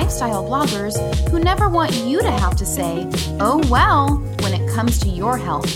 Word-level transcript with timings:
lifestyle 0.00 0.42
bloggers 0.42 0.96
who 1.28 1.38
never 1.38 1.68
want 1.68 1.92
you 2.06 2.22
to 2.22 2.30
have 2.30 2.56
to 2.56 2.64
say, 2.64 3.06
oh 3.38 3.62
well, 3.70 4.16
when 4.40 4.54
it 4.54 4.66
comes 4.70 4.98
to 4.98 5.10
your 5.10 5.36
health, 5.36 5.70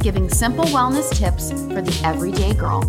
giving 0.00 0.28
simple 0.28 0.64
wellness 0.66 1.12
tips 1.12 1.50
for 1.50 1.82
the 1.82 2.00
everyday 2.04 2.54
girl. 2.54 2.82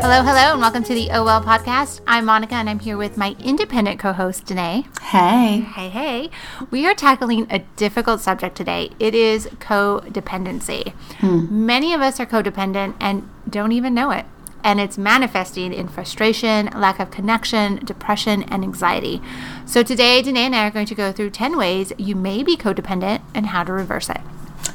Hello, 0.00 0.22
hello, 0.22 0.52
and 0.52 0.60
welcome 0.60 0.84
to 0.84 0.94
the 0.94 1.10
Oh 1.10 1.24
Well 1.24 1.42
podcast. 1.42 2.00
I'm 2.06 2.24
Monica, 2.24 2.54
and 2.54 2.70
I'm 2.70 2.78
here 2.78 2.96
with 2.96 3.16
my 3.16 3.34
independent 3.40 3.98
co 3.98 4.12
host, 4.12 4.46
Danae. 4.46 4.86
Hey. 5.02 5.60
Hey, 5.60 5.88
hey. 5.88 6.30
We 6.70 6.86
are 6.86 6.94
tackling 6.94 7.48
a 7.50 7.58
difficult 7.74 8.20
subject 8.20 8.56
today. 8.56 8.90
It 9.00 9.16
is 9.16 9.46
codependency. 9.58 10.92
Hmm. 11.18 11.66
Many 11.66 11.94
of 11.94 12.00
us 12.00 12.20
are 12.20 12.26
codependent 12.26 12.94
and 13.00 13.28
don't 13.48 13.72
even 13.72 13.92
know 13.92 14.12
it. 14.12 14.24
And 14.62 14.80
it's 14.80 14.98
manifesting 14.98 15.72
in 15.72 15.88
frustration, 15.88 16.66
lack 16.74 17.00
of 17.00 17.10
connection, 17.10 17.76
depression, 17.84 18.42
and 18.44 18.62
anxiety. 18.62 19.22
So 19.66 19.82
today, 19.82 20.20
Danae 20.22 20.40
and 20.46 20.56
I 20.56 20.66
are 20.66 20.70
going 20.70 20.86
to 20.86 20.94
go 20.94 21.12
through 21.12 21.30
10 21.30 21.56
ways 21.56 21.92
you 21.98 22.14
may 22.14 22.42
be 22.42 22.56
codependent 22.56 23.22
and 23.34 23.46
how 23.46 23.64
to 23.64 23.72
reverse 23.72 24.08
it. 24.10 24.20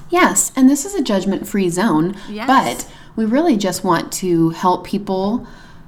Yes, 0.10 0.52
and 0.56 0.70
this 0.70 0.86
is 0.86 0.96
a 0.96 1.04
judgment 1.04 1.48
free 1.48 1.70
zone, 1.70 2.16
Yes. 2.30 2.48
but 2.48 2.92
we 3.16 3.26
really 3.26 3.58
just 3.58 3.84
want 3.84 4.12
to 4.14 4.50
help 4.52 4.86
people. 4.86 5.48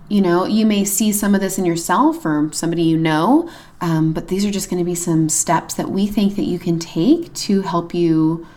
You 0.10 0.22
know, 0.22 0.46
you 0.46 0.66
may 0.66 0.86
see 0.86 1.12
some 1.12 1.36
of 1.36 1.42
this 1.42 1.58
in 1.58 1.66
yourself 1.66 2.26
or 2.26 2.50
somebody 2.54 2.84
you 2.84 2.98
know, 2.98 3.50
um, 3.82 4.14
but 4.14 4.28
these 4.30 4.46
are 4.46 4.52
just 4.52 4.70
going 4.70 4.80
to 4.80 4.86
be 4.86 4.96
some 4.96 5.28
steps 5.30 5.74
that 5.74 5.90
we 5.90 6.08
think 6.08 6.36
that 6.36 6.44
you 6.46 6.60
can 6.60 6.80
take 6.80 7.34
to 7.34 7.62
help 7.64 7.94
you, 7.94 8.48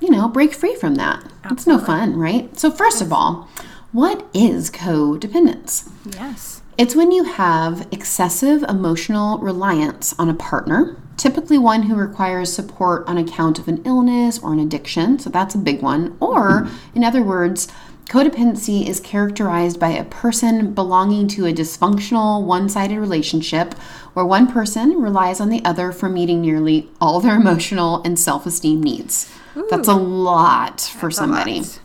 you 0.00 0.10
know, 0.10 0.28
break 0.28 0.54
free 0.54 0.74
from 0.76 0.94
that. 0.94 1.24
It's 1.50 1.66
no 1.66 1.78
fun, 1.78 2.16
right? 2.16 2.56
So, 2.58 2.70
first 2.70 3.00
of 3.02 3.12
all, 3.12 3.48
what 3.96 4.26
is 4.34 4.70
codependence? 4.70 5.88
Yes. 6.04 6.60
It's 6.76 6.94
when 6.94 7.12
you 7.12 7.24
have 7.24 7.88
excessive 7.90 8.62
emotional 8.64 9.38
reliance 9.38 10.14
on 10.18 10.28
a 10.28 10.34
partner, 10.34 10.98
typically 11.16 11.56
one 11.56 11.84
who 11.84 11.94
requires 11.94 12.52
support 12.52 13.06
on 13.06 13.16
account 13.16 13.58
of 13.58 13.68
an 13.68 13.80
illness 13.86 14.38
or 14.38 14.52
an 14.52 14.60
addiction. 14.60 15.18
So 15.18 15.30
that's 15.30 15.54
a 15.54 15.58
big 15.58 15.80
one. 15.80 16.14
Or, 16.20 16.68
in 16.94 17.04
other 17.04 17.22
words, 17.22 17.68
codependency 18.04 18.86
is 18.86 19.00
characterized 19.00 19.80
by 19.80 19.92
a 19.92 20.04
person 20.04 20.74
belonging 20.74 21.26
to 21.28 21.46
a 21.46 21.54
dysfunctional, 21.54 22.44
one 22.44 22.68
sided 22.68 22.98
relationship 22.98 23.72
where 24.12 24.26
one 24.26 24.52
person 24.52 25.00
relies 25.00 25.40
on 25.40 25.48
the 25.48 25.64
other 25.64 25.90
for 25.90 26.10
meeting 26.10 26.42
nearly 26.42 26.90
all 27.00 27.20
their 27.20 27.36
emotional 27.40 28.02
and 28.02 28.18
self 28.18 28.44
esteem 28.44 28.82
needs. 28.82 29.32
That's 29.70 29.88
a 29.88 29.94
lot 29.94 30.82
for 30.82 31.10
somebody 31.10 31.60
lot. 31.60 31.80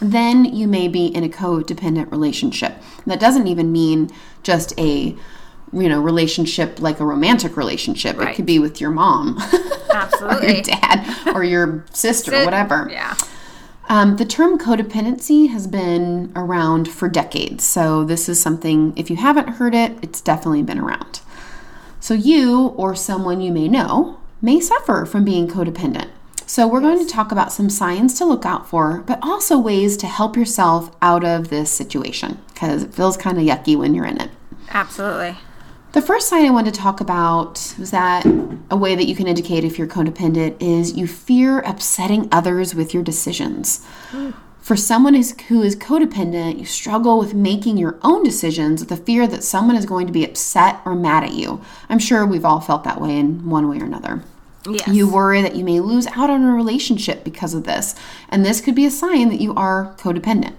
Then 0.00 0.44
you 0.44 0.66
may 0.66 0.88
be 0.88 1.06
in 1.06 1.24
a 1.24 1.28
codependent 1.28 2.10
relationship. 2.10 2.74
That 3.06 3.20
doesn't 3.20 3.46
even 3.46 3.72
mean 3.72 4.10
just 4.42 4.78
a 4.78 5.16
you 5.72 5.88
know 5.88 6.00
relationship 6.00 6.80
like 6.80 7.00
a 7.00 7.04
romantic 7.04 7.56
relationship. 7.56 8.18
It 8.20 8.34
could 8.34 8.46
be 8.46 8.58
with 8.58 8.80
your 8.80 8.90
mom, 8.90 9.38
absolutely 9.92 10.46
or 10.48 10.52
your 10.52 10.62
dad, 10.62 11.28
or 11.34 11.44
your 11.44 11.84
sister, 11.92 12.34
or 12.34 12.44
whatever. 12.44 12.88
Yeah. 12.90 13.14
Um, 13.88 14.16
the 14.16 14.24
term 14.24 14.58
codependency 14.58 15.50
has 15.50 15.66
been 15.66 16.32
around 16.34 16.88
for 16.88 17.08
decades. 17.08 17.64
So 17.64 18.04
this 18.04 18.28
is 18.28 18.40
something. 18.40 18.94
If 18.96 19.10
you 19.10 19.16
haven't 19.16 19.50
heard 19.50 19.74
it, 19.74 19.98
it's 20.02 20.20
definitely 20.20 20.62
been 20.62 20.78
around. 20.78 21.20
So 22.00 22.14
you 22.14 22.68
or 22.76 22.94
someone 22.94 23.40
you 23.40 23.52
may 23.52 23.68
know 23.68 24.20
may 24.40 24.60
suffer 24.60 25.04
from 25.04 25.24
being 25.24 25.48
codependent. 25.48 26.08
So 26.46 26.68
we're 26.68 26.80
going 26.80 27.04
to 27.04 27.10
talk 27.10 27.32
about 27.32 27.52
some 27.52 27.70
signs 27.70 28.14
to 28.18 28.24
look 28.24 28.44
out 28.44 28.68
for, 28.68 29.02
but 29.06 29.18
also 29.22 29.58
ways 29.58 29.96
to 29.98 30.06
help 30.06 30.36
yourself 30.36 30.94
out 31.00 31.24
of 31.24 31.48
this 31.48 31.70
situation 31.70 32.38
because 32.52 32.82
it 32.82 32.94
feels 32.94 33.16
kind 33.16 33.38
of 33.38 33.44
yucky 33.44 33.76
when 33.76 33.94
you're 33.94 34.04
in 34.04 34.20
it. 34.20 34.30
Absolutely. 34.70 35.36
The 35.92 36.02
first 36.02 36.28
sign 36.28 36.44
I 36.44 36.50
wanted 36.50 36.74
to 36.74 36.80
talk 36.80 37.00
about 37.00 37.74
was 37.78 37.92
that 37.92 38.26
a 38.70 38.76
way 38.76 38.94
that 38.94 39.06
you 39.06 39.14
can 39.14 39.28
indicate 39.28 39.64
if 39.64 39.78
you're 39.78 39.86
codependent 39.86 40.60
is 40.60 40.96
you 40.96 41.06
fear 41.06 41.60
upsetting 41.60 42.28
others 42.32 42.74
with 42.74 42.92
your 42.92 43.02
decisions. 43.02 43.86
For 44.60 44.76
someone 44.76 45.12
who 45.12 45.62
is 45.62 45.76
codependent, 45.76 46.58
you 46.58 46.64
struggle 46.64 47.18
with 47.18 47.34
making 47.34 47.76
your 47.76 47.98
own 48.00 48.24
decisions 48.24 48.80
with 48.80 48.88
the 48.88 48.96
fear 48.96 49.26
that 49.26 49.44
someone 49.44 49.76
is 49.76 49.84
going 49.84 50.06
to 50.06 50.12
be 50.12 50.24
upset 50.24 50.80
or 50.86 50.94
mad 50.94 51.22
at 51.22 51.34
you. 51.34 51.62
I'm 51.90 51.98
sure 51.98 52.24
we've 52.24 52.46
all 52.46 52.60
felt 52.60 52.82
that 52.84 52.98
way 52.98 53.18
in 53.18 53.50
one 53.50 53.68
way 53.68 53.78
or 53.78 53.84
another. 53.84 54.24
Yes. 54.68 54.88
You 54.88 55.10
worry 55.10 55.42
that 55.42 55.56
you 55.56 55.64
may 55.64 55.80
lose 55.80 56.06
out 56.08 56.30
on 56.30 56.42
a 56.42 56.54
relationship 56.54 57.24
because 57.24 57.54
of 57.54 57.64
this, 57.64 57.94
and 58.28 58.44
this 58.44 58.60
could 58.60 58.74
be 58.74 58.86
a 58.86 58.90
sign 58.90 59.28
that 59.28 59.40
you 59.40 59.54
are 59.54 59.94
codependent. 59.98 60.54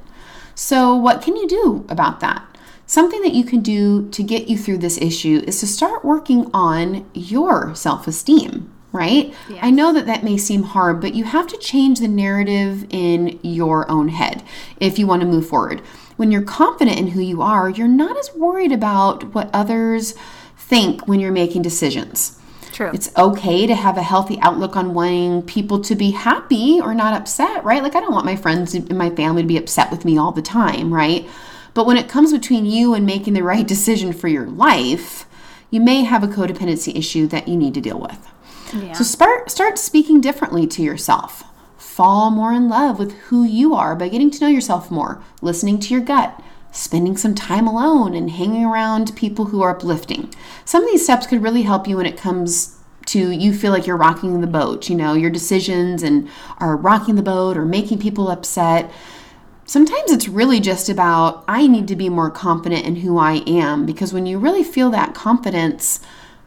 So, 0.53 0.95
what 0.95 1.21
can 1.21 1.35
you 1.35 1.47
do 1.47 1.85
about 1.89 2.19
that? 2.21 2.45
Something 2.87 3.21
that 3.23 3.33
you 3.33 3.43
can 3.43 3.61
do 3.61 4.07
to 4.09 4.21
get 4.21 4.47
you 4.47 4.57
through 4.57 4.77
this 4.77 4.99
issue 4.99 5.41
is 5.47 5.59
to 5.59 5.67
start 5.67 6.05
working 6.05 6.51
on 6.53 7.09
your 7.13 7.73
self 7.73 8.07
esteem, 8.07 8.71
right? 8.91 9.33
I 9.61 9.71
know 9.71 9.91
that 9.91 10.05
that 10.05 10.23
may 10.23 10.37
seem 10.37 10.63
hard, 10.63 11.01
but 11.01 11.15
you 11.15 11.23
have 11.23 11.47
to 11.47 11.57
change 11.57 11.99
the 11.99 12.07
narrative 12.07 12.85
in 12.91 13.39
your 13.41 13.89
own 13.89 14.09
head 14.09 14.43
if 14.79 14.99
you 14.99 15.07
want 15.07 15.21
to 15.21 15.27
move 15.27 15.47
forward. 15.47 15.81
When 16.15 16.31
you're 16.31 16.43
confident 16.43 16.99
in 16.99 17.07
who 17.09 17.21
you 17.21 17.41
are, 17.41 17.69
you're 17.69 17.87
not 17.87 18.17
as 18.17 18.33
worried 18.35 18.71
about 18.71 19.33
what 19.33 19.49
others 19.51 20.13
think 20.55 21.07
when 21.07 21.19
you're 21.19 21.31
making 21.31 21.63
decisions. 21.63 22.39
True. 22.75 22.91
It's 22.93 23.09
okay 23.15 23.65
to 23.67 23.73
have 23.73 23.95
a 23.95 24.03
healthy 24.03 24.37
outlook 24.41 24.75
on 24.75 24.93
wanting 24.93 25.43
people 25.43 25.79
to 25.79 25.95
be 25.95 26.11
happy 26.11 26.81
or 26.81 26.93
not 26.93 27.13
upset, 27.13 27.63
right? 27.63 27.81
Like, 27.81 27.95
I 27.95 28.01
don't 28.01 28.11
want 28.11 28.25
my 28.25 28.35
friends 28.35 28.73
and 28.73 28.97
my 28.97 29.09
family 29.11 29.43
to 29.43 29.47
be 29.47 29.55
upset 29.55 29.89
with 29.91 30.03
me 30.03 30.17
all 30.17 30.33
the 30.33 30.41
time, 30.41 30.93
right? 30.93 31.25
But 31.73 31.85
when 31.85 31.95
it 31.95 32.09
comes 32.09 32.33
between 32.33 32.65
you 32.65 32.93
and 32.93 33.05
making 33.05 33.31
the 33.31 33.43
right 33.43 33.65
decision 33.65 34.11
for 34.11 34.27
your 34.27 34.47
life, 34.47 35.25
you 35.71 35.79
may 35.79 36.03
have 36.03 36.21
a 36.21 36.27
codependency 36.27 36.93
issue 36.97 37.27
that 37.27 37.47
you 37.47 37.55
need 37.55 37.75
to 37.75 37.81
deal 37.81 37.97
with. 37.97 38.27
yeah. 38.73 38.91
So 38.91 39.05
start 39.05 39.49
start 39.49 39.77
speaking 39.77 40.19
differently 40.19 40.67
to 40.67 40.83
yourself. 40.83 41.45
Fall 41.77 42.29
more 42.29 42.51
in 42.51 42.67
love 42.67 42.99
with 42.99 43.13
who 43.29 43.45
you 43.45 43.73
are 43.73 43.95
by 43.95 44.09
getting 44.09 44.29
to 44.31 44.41
know 44.41 44.49
yourself 44.49 44.91
more, 44.91 45.23
listening 45.41 45.79
to 45.79 45.93
your 45.93 46.03
gut, 46.03 46.41
spending 46.75 47.17
some 47.17 47.33
time 47.33 47.67
alone 47.67 48.13
and 48.13 48.31
hanging 48.31 48.65
around 48.65 49.15
people 49.15 49.45
who 49.45 49.61
are 49.61 49.71
uplifting. 49.71 50.33
Some 50.65 50.83
of 50.83 50.89
these 50.89 51.03
steps 51.03 51.27
could 51.27 51.41
really 51.41 51.63
help 51.63 51.87
you 51.87 51.97
when 51.97 52.05
it 52.05 52.17
comes 52.17 52.77
to 53.07 53.31
you 53.31 53.53
feel 53.53 53.71
like 53.71 53.85
you're 53.87 53.97
rocking 53.97 54.41
the 54.41 54.47
boat, 54.47 54.89
you 54.89 54.95
know, 54.95 55.13
your 55.13 55.29
decisions 55.29 56.03
and 56.03 56.27
are 56.57 56.75
rocking 56.75 57.15
the 57.15 57.21
boat 57.21 57.55
or 57.57 57.65
making 57.65 57.99
people 57.99 58.29
upset. 58.29 58.91
Sometimes 59.65 60.11
it's 60.11 60.27
really 60.27 60.59
just 60.59 60.89
about 60.89 61.43
I 61.47 61.67
need 61.67 61.87
to 61.87 61.95
be 61.95 62.09
more 62.09 62.29
confident 62.29 62.85
in 62.85 62.97
who 62.97 63.17
I 63.17 63.43
am 63.47 63.85
because 63.85 64.13
when 64.13 64.25
you 64.25 64.37
really 64.39 64.63
feel 64.63 64.89
that 64.91 65.15
confidence, 65.15 65.99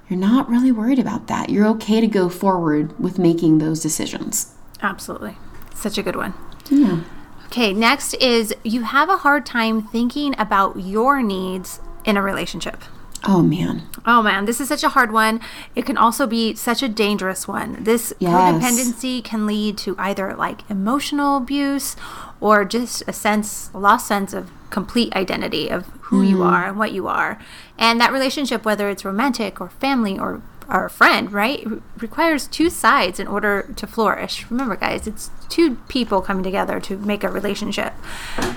you're 0.09 0.19
not 0.19 0.49
really 0.49 0.73
worried 0.73 0.99
about 0.99 1.27
that. 1.29 1.51
You're 1.51 1.67
okay 1.69 2.01
to 2.01 2.07
go 2.07 2.29
forward 2.29 2.99
with 2.99 3.19
making 3.19 3.59
those 3.59 3.81
decisions. 3.81 4.55
Absolutely. 4.83 5.37
Such 5.75 5.99
a 5.99 6.03
good 6.03 6.17
one. 6.17 6.35
Yeah. 6.71 7.03
Okay, 7.49 7.73
next 7.73 8.15
is 8.15 8.55
you 8.63 8.83
have 8.83 9.09
a 9.09 9.19
hard 9.19 9.47
time 9.47 9.83
thinking 9.83 10.35
about 10.39 10.79
your 10.79 11.23
needs 11.23 11.81
in 12.05 12.17
a 12.17 12.23
relationship. 12.23 12.83
Oh 13.25 13.43
man. 13.43 13.83
Oh 14.07 14.23
man, 14.23 14.45
this 14.45 14.61
is 14.61 14.69
such 14.69 14.85
a 14.85 14.91
hard 14.91 15.13
one. 15.13 15.41
It 15.75 15.87
can 15.87 15.97
also 15.97 16.27
be 16.27 16.55
such 16.55 16.83
a 16.83 16.89
dangerous 16.89 17.49
one. 17.49 17.83
This 17.83 18.13
Yes. 18.19 18.31
codependency 18.33 19.25
can 19.25 19.47
lead 19.47 19.77
to 19.79 19.97
either 19.99 20.35
like 20.35 20.69
emotional 20.71 21.39
abuse 21.39 21.97
or 22.39 22.65
just 22.65 23.03
a 23.09 23.13
sense, 23.13 23.71
a 23.75 23.79
lost 23.79 24.07
sense 24.07 24.35
of 24.35 24.51
complete 24.71 25.15
identity 25.17 25.69
of 25.69 25.87
who 26.03 26.23
you 26.23 26.37
mm. 26.37 26.47
are 26.47 26.67
and 26.67 26.79
what 26.79 26.93
you 26.93 27.09
are. 27.09 27.39
And 27.79 28.01
that 28.01 28.13
relationship, 28.13 28.65
whether 28.65 28.89
it's 28.89 29.05
romantic 29.05 29.61
or 29.61 29.71
family 29.71 30.19
or 30.19 30.43
a 30.69 30.89
friend, 30.91 31.33
right, 31.33 31.65
re- 31.67 31.81
requires 31.99 32.47
two 32.47 32.69
sides 32.69 33.19
in 33.19 33.27
order 33.27 33.73
to 33.77 33.87
flourish. 33.87 34.45
Remember, 34.51 34.77
guys, 34.77 35.07
it's 35.07 35.31
two 35.49 35.77
people 35.89 36.21
coming 36.21 36.43
together 36.45 36.79
to 36.81 36.97
make 36.99 37.25
a 37.25 37.29
relationship. 37.31 37.95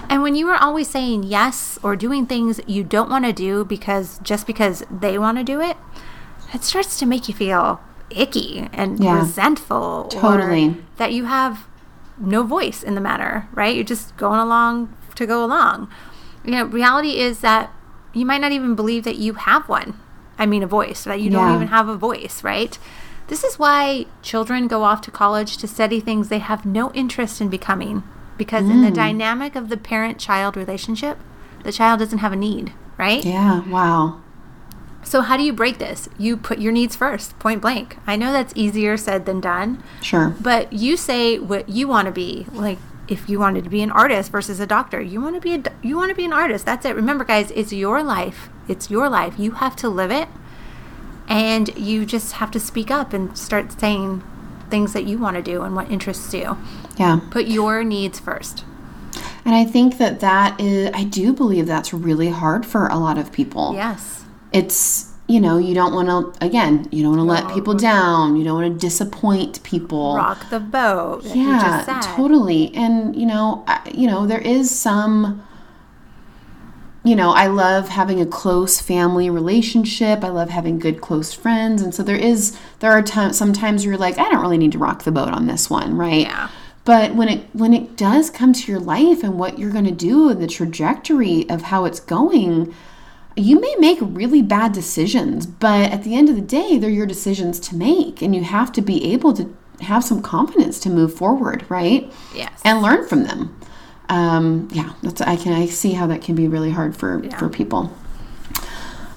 And 0.09 0.21
when 0.21 0.35
you 0.35 0.49
are 0.49 0.61
always 0.61 0.89
saying 0.89 1.23
yes 1.23 1.79
or 1.81 1.95
doing 1.95 2.25
things 2.25 2.59
you 2.67 2.83
don't 2.83 3.09
want 3.09 3.23
to 3.25 3.31
do 3.33 3.63
because 3.63 4.19
just 4.19 4.45
because 4.45 4.83
they 4.91 5.17
want 5.17 5.37
to 5.37 5.43
do 5.43 5.61
it, 5.61 5.77
it 6.53 6.63
starts 6.63 6.99
to 6.99 7.05
make 7.05 7.29
you 7.29 7.33
feel 7.33 7.79
icky 8.09 8.67
and 8.73 9.01
Yeah. 9.01 9.19
resentful. 9.19 10.09
Totally. 10.09 10.83
That 10.97 11.13
you 11.13 11.25
have 11.25 11.65
no 12.17 12.43
voice 12.43 12.83
in 12.83 12.93
the 12.95 13.01
matter, 13.01 13.47
right? 13.53 13.73
You're 13.73 13.85
just 13.85 14.15
going 14.17 14.39
along 14.39 14.93
to 15.15 15.25
go 15.25 15.45
along. 15.45 15.87
You 16.43 16.51
know, 16.51 16.65
reality 16.65 17.17
is 17.19 17.39
that 17.39 17.71
you 18.13 18.25
might 18.25 18.41
not 18.41 18.51
even 18.51 18.75
believe 18.75 19.05
that 19.05 19.15
you 19.15 19.33
have 19.35 19.69
one. 19.69 19.93
I 20.41 20.45
mean, 20.47 20.63
a 20.63 20.67
voice, 20.67 21.03
that 21.03 21.21
you 21.21 21.29
don't 21.29 21.53
even 21.55 21.67
have 21.67 21.87
a 21.87 21.95
voice, 21.95 22.43
right? 22.43 22.77
This 23.27 23.43
is 23.43 23.59
why 23.59 24.07
children 24.23 24.67
go 24.67 24.83
off 24.83 24.99
to 25.01 25.11
college 25.11 25.55
to 25.57 25.67
study 25.67 25.99
things 25.99 26.27
they 26.29 26.39
have 26.39 26.65
no 26.65 26.91
interest 26.93 27.39
in 27.41 27.47
becoming. 27.49 28.03
Because 28.37 28.65
in 28.67 28.77
Mm. 28.81 28.85
the 28.85 28.91
dynamic 28.91 29.55
of 29.55 29.69
the 29.69 29.77
parent 29.77 30.17
child 30.17 30.57
relationship, 30.57 31.17
the 31.63 31.71
child 31.71 31.99
doesn't 31.99 32.17
have 32.25 32.33
a 32.33 32.35
need, 32.35 32.73
right? 32.97 33.23
Yeah. 33.23 33.61
Wow. 33.69 34.15
So, 35.03 35.21
how 35.21 35.37
do 35.37 35.43
you 35.43 35.53
break 35.53 35.77
this? 35.77 36.09
You 36.17 36.37
put 36.37 36.59
your 36.59 36.71
needs 36.71 36.95
first, 36.95 37.37
point 37.39 37.61
blank. 37.61 37.97
I 38.07 38.15
know 38.15 38.31
that's 38.31 38.53
easier 38.55 38.97
said 38.97 39.25
than 39.27 39.39
done, 39.41 39.83
Sure. 40.01 40.35
but 40.41 40.73
you 40.73 40.97
say 40.97 41.37
what 41.39 41.69
you 41.69 41.87
want 41.87 42.05
to 42.07 42.11
be. 42.11 42.45
Like, 42.53 42.79
if 43.07 43.27
you 43.29 43.39
wanted 43.39 43.63
to 43.63 43.69
be 43.69 43.81
an 43.81 43.91
artist 43.91 44.31
versus 44.31 44.59
a 44.59 44.65
doctor, 44.67 45.01
you 45.01 45.19
want 45.21 45.35
to 45.35 45.41
be 45.41 45.53
a 45.55 45.61
you 45.81 45.97
want 45.97 46.09
to 46.09 46.15
be 46.15 46.25
an 46.25 46.33
artist. 46.33 46.65
That's 46.65 46.85
it. 46.85 46.95
Remember, 46.95 47.23
guys, 47.23 47.51
it's 47.51 47.73
your 47.73 48.01
life. 48.03 48.49
It's 48.67 48.89
your 48.89 49.09
life. 49.09 49.35
You 49.37 49.51
have 49.51 49.75
to 49.77 49.89
live 49.89 50.11
it, 50.11 50.29
and 51.27 51.75
you 51.77 52.05
just 52.05 52.33
have 52.33 52.51
to 52.51 52.59
speak 52.59 52.91
up 52.91 53.13
and 53.13 53.37
start 53.37 53.79
saying 53.79 54.23
things 54.69 54.93
that 54.93 55.05
you 55.05 55.17
want 55.17 55.35
to 55.35 55.43
do 55.43 55.61
and 55.61 55.75
what 55.75 55.91
interests 55.91 56.33
you. 56.33 56.57
Yeah. 56.97 57.19
Put 57.29 57.45
your 57.45 57.83
needs 57.83 58.19
first. 58.19 58.63
And 59.43 59.55
I 59.55 59.65
think 59.65 59.97
that 59.97 60.19
that 60.21 60.59
is, 60.59 60.91
I 60.93 61.03
do 61.03 61.33
believe 61.33 61.67
that's 61.67 61.93
really 61.93 62.29
hard 62.29 62.65
for 62.65 62.87
a 62.87 62.97
lot 62.97 63.17
of 63.17 63.31
people. 63.31 63.73
Yes. 63.73 64.23
It's, 64.53 65.11
you 65.27 65.39
know, 65.39 65.57
you 65.57 65.73
don't 65.73 65.93
want 65.93 66.07
to, 66.07 66.45
again, 66.45 66.87
you 66.91 67.03
don't 67.03 67.17
want 67.17 67.27
to 67.27 67.45
let 67.45 67.53
people 67.53 67.73
down. 67.73 68.35
You 68.35 68.43
don't 68.43 68.61
want 68.61 68.73
to 68.73 68.79
disappoint 68.79 69.61
people. 69.63 70.15
Rock 70.15 70.49
the 70.49 70.59
boat. 70.59 71.23
Yeah, 71.23 71.83
just 71.85 72.07
said. 72.07 72.15
totally. 72.15 72.73
And, 72.75 73.15
you 73.15 73.25
know, 73.25 73.63
I, 73.67 73.89
you 73.93 74.07
know, 74.07 74.27
there 74.27 74.41
is 74.41 74.69
some, 74.69 75.45
you 77.03 77.15
know, 77.15 77.31
I 77.31 77.47
love 77.47 77.89
having 77.89 78.21
a 78.21 78.25
close 78.25 78.79
family 78.79 79.29
relationship. 79.29 80.23
I 80.23 80.29
love 80.29 80.49
having 80.49 80.77
good 80.77 81.01
close 81.01 81.33
friends. 81.33 81.81
And 81.81 81.95
so 81.95 82.03
there 82.03 82.15
is, 82.15 82.57
there 82.79 82.91
are 82.91 83.01
times, 83.01 83.37
sometimes 83.37 83.83
you're 83.83 83.97
like, 83.97 84.19
I 84.19 84.29
don't 84.29 84.41
really 84.41 84.57
need 84.57 84.73
to 84.73 84.77
rock 84.77 85.03
the 85.03 85.11
boat 85.11 85.29
on 85.29 85.47
this 85.47 85.69
one, 85.69 85.97
right? 85.97 86.21
Yeah. 86.21 86.49
But 86.83 87.15
when 87.15 87.29
it 87.29 87.43
when 87.53 87.73
it 87.73 87.95
does 87.95 88.29
come 88.29 88.53
to 88.53 88.71
your 88.71 88.79
life 88.79 89.23
and 89.23 89.37
what 89.37 89.59
you're 89.59 89.71
going 89.71 89.85
to 89.85 89.91
do 89.91 90.29
and 90.29 90.41
the 90.41 90.47
trajectory 90.47 91.47
of 91.47 91.63
how 91.63 91.85
it's 91.85 91.99
going, 91.99 92.73
you 93.35 93.59
may 93.59 93.75
make 93.77 93.99
really 94.01 94.41
bad 94.41 94.73
decisions, 94.73 95.45
but 95.45 95.91
at 95.91 96.03
the 96.03 96.15
end 96.15 96.27
of 96.29 96.35
the 96.35 96.41
day, 96.41 96.79
they're 96.79 96.89
your 96.89 97.05
decisions 97.05 97.59
to 97.61 97.75
make 97.75 98.21
and 98.21 98.35
you 98.35 98.43
have 98.43 98.71
to 98.73 98.81
be 98.81 99.13
able 99.13 99.33
to 99.33 99.55
have 99.81 100.03
some 100.03 100.21
confidence 100.21 100.79
to 100.79 100.89
move 100.89 101.13
forward, 101.13 101.65
right? 101.69 102.11
Yes. 102.35 102.59
And 102.65 102.81
learn 102.81 103.07
from 103.07 103.23
them. 103.23 103.55
Um, 104.11 104.67
yeah, 104.73 104.91
that's 105.01 105.21
I 105.21 105.37
can 105.37 105.53
I 105.53 105.67
see 105.67 105.93
how 105.93 106.05
that 106.07 106.21
can 106.21 106.35
be 106.35 106.47
really 106.47 106.69
hard 106.69 106.97
for 106.97 107.23
for 107.39 107.47
people. 107.47 107.95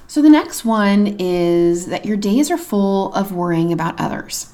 So 0.07 0.21
the 0.21 0.29
next 0.29 0.63
one 0.63 1.17
is 1.19 1.87
that 1.87 2.05
your 2.05 2.15
days 2.15 2.49
are 2.49 2.57
full 2.57 3.13
of 3.13 3.33
worrying 3.33 3.73
about 3.73 3.99
others. 3.99 4.53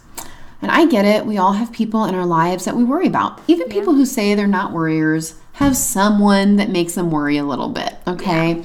And 0.60 0.72
I 0.72 0.88
get 0.88 1.06
it. 1.06 1.28
We 1.28 1.38
all 1.38 1.54
have 1.54 1.72
people 1.72 2.06
in 2.06 2.16
our 2.16 2.26
lives 2.26 2.66
that 2.66 2.76
we 2.76 2.84
worry 2.84 3.06
about. 3.06 3.40
Even 3.48 3.70
people 3.70 3.94
who 3.94 4.06
say 4.06 4.34
they're 4.34 4.48
not 4.48 4.74
worriers 4.74 5.36
have 5.54 5.78
someone 5.78 6.56
that 6.56 6.70
makes 6.70 6.96
them 6.96 7.12
worry 7.12 7.38
a 7.38 7.44
little 7.44 7.70
bit, 7.70 7.96
okay? 8.08 8.64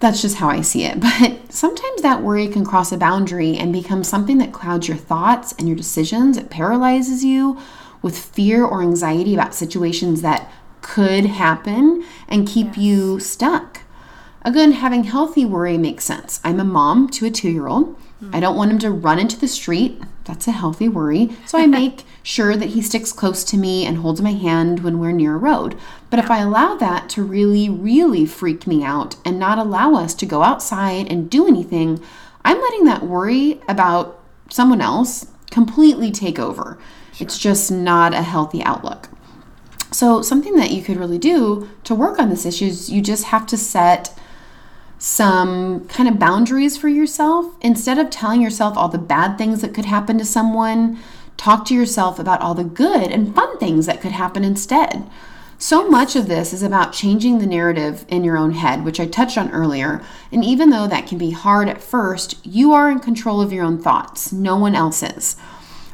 That's 0.00 0.20
just 0.20 0.36
how 0.36 0.48
I 0.48 0.60
see 0.60 0.84
it. 0.84 1.00
But 1.20 1.50
sometimes 1.50 2.02
that 2.02 2.22
worry 2.22 2.48
can 2.48 2.64
cross 2.66 2.92
a 2.92 2.98
boundary 2.98 3.56
and 3.56 3.72
become 3.72 4.04
something 4.04 4.36
that 4.38 4.52
clouds 4.52 4.88
your 4.88 4.98
thoughts 4.98 5.54
and 5.58 5.66
your 5.66 5.76
decisions. 5.76 6.36
It 6.36 6.50
paralyzes 6.50 7.24
you 7.24 7.58
with 8.02 8.18
fear 8.18 8.64
or 8.64 8.82
anxiety 8.82 9.34
about 9.34 9.54
situations 9.54 10.20
that 10.22 10.50
could 10.80 11.26
happen 11.26 12.04
and 12.28 12.48
keep 12.48 12.76
you 12.76 13.20
stuck. 13.20 13.82
Again, 14.42 14.72
having 14.72 15.04
healthy 15.04 15.44
worry 15.44 15.76
makes 15.76 16.04
sense. 16.04 16.40
I'm 16.44 16.60
a 16.60 16.64
mom 16.64 17.08
to 17.10 17.26
a 17.26 17.30
two 17.30 17.50
year 17.50 17.66
old. 17.66 17.96
Mm-hmm. 18.22 18.34
I 18.34 18.40
don't 18.40 18.56
want 18.56 18.70
him 18.70 18.78
to 18.80 18.90
run 18.90 19.18
into 19.18 19.38
the 19.38 19.48
street. 19.48 20.00
That's 20.24 20.48
a 20.48 20.52
healthy 20.52 20.88
worry. 20.88 21.30
So 21.46 21.58
I 21.58 21.66
make 21.80 22.04
sure 22.22 22.56
that 22.56 22.70
he 22.70 22.82
sticks 22.82 23.12
close 23.12 23.44
to 23.44 23.56
me 23.56 23.84
and 23.84 23.98
holds 23.98 24.20
my 24.20 24.32
hand 24.32 24.80
when 24.80 24.98
we're 24.98 25.12
near 25.12 25.34
a 25.34 25.38
road. 25.38 25.76
But 26.10 26.18
if 26.18 26.30
I 26.30 26.38
allow 26.38 26.76
that 26.76 27.08
to 27.10 27.22
really, 27.22 27.68
really 27.68 28.26
freak 28.26 28.66
me 28.66 28.82
out 28.82 29.16
and 29.24 29.38
not 29.38 29.58
allow 29.58 29.94
us 29.94 30.14
to 30.14 30.26
go 30.26 30.42
outside 30.42 31.10
and 31.10 31.30
do 31.30 31.46
anything, 31.46 32.02
I'm 32.44 32.60
letting 32.60 32.84
that 32.84 33.02
worry 33.02 33.60
about 33.68 34.18
someone 34.50 34.80
else 34.80 35.26
completely 35.50 36.10
take 36.10 36.38
over. 36.38 36.78
It's 37.18 37.38
just 37.38 37.70
not 37.70 38.14
a 38.14 38.22
healthy 38.22 38.62
outlook. 38.62 39.08
So, 39.90 40.20
something 40.20 40.56
that 40.56 40.70
you 40.70 40.82
could 40.82 40.98
really 40.98 41.18
do 41.18 41.68
to 41.84 41.94
work 41.94 42.18
on 42.18 42.28
this 42.28 42.44
issue 42.44 42.66
is 42.66 42.90
you 42.90 43.00
just 43.00 43.24
have 43.24 43.46
to 43.46 43.56
set 43.56 44.16
some 44.98 45.86
kind 45.86 46.08
of 46.08 46.18
boundaries 46.18 46.76
for 46.76 46.88
yourself. 46.88 47.54
Instead 47.60 47.98
of 47.98 48.10
telling 48.10 48.42
yourself 48.42 48.76
all 48.76 48.88
the 48.88 48.98
bad 48.98 49.38
things 49.38 49.60
that 49.62 49.72
could 49.72 49.86
happen 49.86 50.18
to 50.18 50.24
someone, 50.24 50.98
talk 51.36 51.64
to 51.66 51.74
yourself 51.74 52.18
about 52.18 52.40
all 52.40 52.54
the 52.54 52.64
good 52.64 53.10
and 53.10 53.34
fun 53.34 53.58
things 53.58 53.86
that 53.86 54.00
could 54.00 54.12
happen 54.12 54.44
instead. 54.44 55.08
So 55.60 55.88
much 55.88 56.14
of 56.14 56.28
this 56.28 56.52
is 56.52 56.62
about 56.62 56.92
changing 56.92 57.38
the 57.38 57.46
narrative 57.46 58.04
in 58.08 58.22
your 58.22 58.36
own 58.36 58.52
head, 58.52 58.84
which 58.84 59.00
I 59.00 59.06
touched 59.06 59.38
on 59.38 59.50
earlier. 59.50 60.02
And 60.30 60.44
even 60.44 60.70
though 60.70 60.86
that 60.86 61.08
can 61.08 61.18
be 61.18 61.30
hard 61.30 61.68
at 61.68 61.82
first, 61.82 62.44
you 62.46 62.72
are 62.72 62.90
in 62.90 63.00
control 63.00 63.40
of 63.40 63.52
your 63.52 63.64
own 63.64 63.78
thoughts. 63.82 64.32
No 64.32 64.56
one 64.56 64.76
else 64.76 65.02
is. 65.02 65.34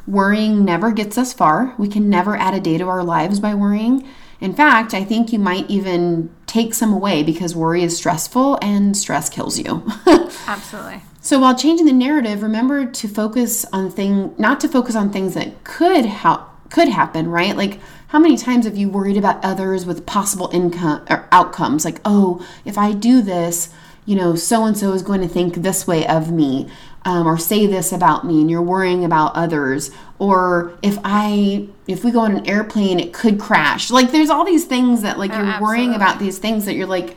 Worrying 0.07 0.63
never 0.63 0.91
gets 0.91 1.17
us 1.17 1.33
far. 1.33 1.73
We 1.77 1.87
can 1.87 2.09
never 2.09 2.35
add 2.35 2.53
a 2.53 2.59
day 2.59 2.77
to 2.77 2.87
our 2.87 3.03
lives 3.03 3.39
by 3.39 3.55
worrying. 3.55 4.07
In 4.39 4.53
fact, 4.53 4.93
I 4.93 5.03
think 5.03 5.33
you 5.33 5.39
might 5.39 5.69
even 5.69 6.29
take 6.45 6.73
some 6.73 6.93
away 6.93 7.23
because 7.23 7.55
worry 7.55 7.83
is 7.83 7.97
stressful 7.97 8.59
and 8.61 8.95
stress 8.95 9.29
kills 9.29 9.57
you. 9.57 9.83
Absolutely. 10.47 11.01
so 11.21 11.39
while 11.39 11.55
changing 11.55 11.85
the 11.85 11.93
narrative, 11.93 12.43
remember 12.43 12.85
to 12.85 13.07
focus 13.07 13.65
on 13.73 13.89
thing 13.89 14.35
not 14.37 14.59
to 14.59 14.67
focus 14.67 14.95
on 14.95 15.11
things 15.11 15.33
that 15.33 15.63
could 15.63 16.05
ha- 16.05 16.47
could 16.69 16.89
happen, 16.89 17.29
right? 17.29 17.55
Like 17.55 17.79
how 18.07 18.19
many 18.19 18.37
times 18.37 18.65
have 18.65 18.77
you 18.77 18.89
worried 18.89 19.17
about 19.17 19.43
others 19.43 19.85
with 19.85 20.05
possible 20.05 20.49
income 20.53 21.03
or 21.09 21.27
outcomes 21.31 21.83
like, 21.83 21.99
"Oh, 22.05 22.45
if 22.63 22.77
I 22.77 22.91
do 22.91 23.21
this, 23.21 23.69
you 24.05 24.15
know, 24.15 24.35
so 24.35 24.65
and 24.65 24.77
so 24.77 24.91
is 24.93 25.01
going 25.01 25.21
to 25.21 25.27
think 25.27 25.55
this 25.55 25.87
way 25.87 26.05
of 26.05 26.31
me." 26.31 26.69
Um, 27.05 27.27
or 27.27 27.37
say 27.37 27.67
this 27.67 27.91
about 27.91 28.25
me 28.25 28.41
and 28.41 28.49
you're 28.49 28.63
worrying 28.63 29.05
about 29.05 29.35
others 29.35 29.91
or 30.17 30.75
if 30.81 30.97
i 31.03 31.69
if 31.87 32.03
we 32.03 32.09
go 32.09 32.21
on 32.21 32.35
an 32.35 32.49
airplane 32.49 32.99
it 32.99 33.13
could 33.13 33.39
crash. 33.39 33.91
Like 33.91 34.11
there's 34.11 34.31
all 34.31 34.43
these 34.43 34.65
things 34.65 35.03
that 35.03 35.19
like 35.19 35.31
you're 35.31 35.61
worrying 35.61 35.93
about 35.93 36.17
these 36.17 36.39
things 36.39 36.65
that 36.65 36.73
you're 36.73 36.87
like 36.87 37.15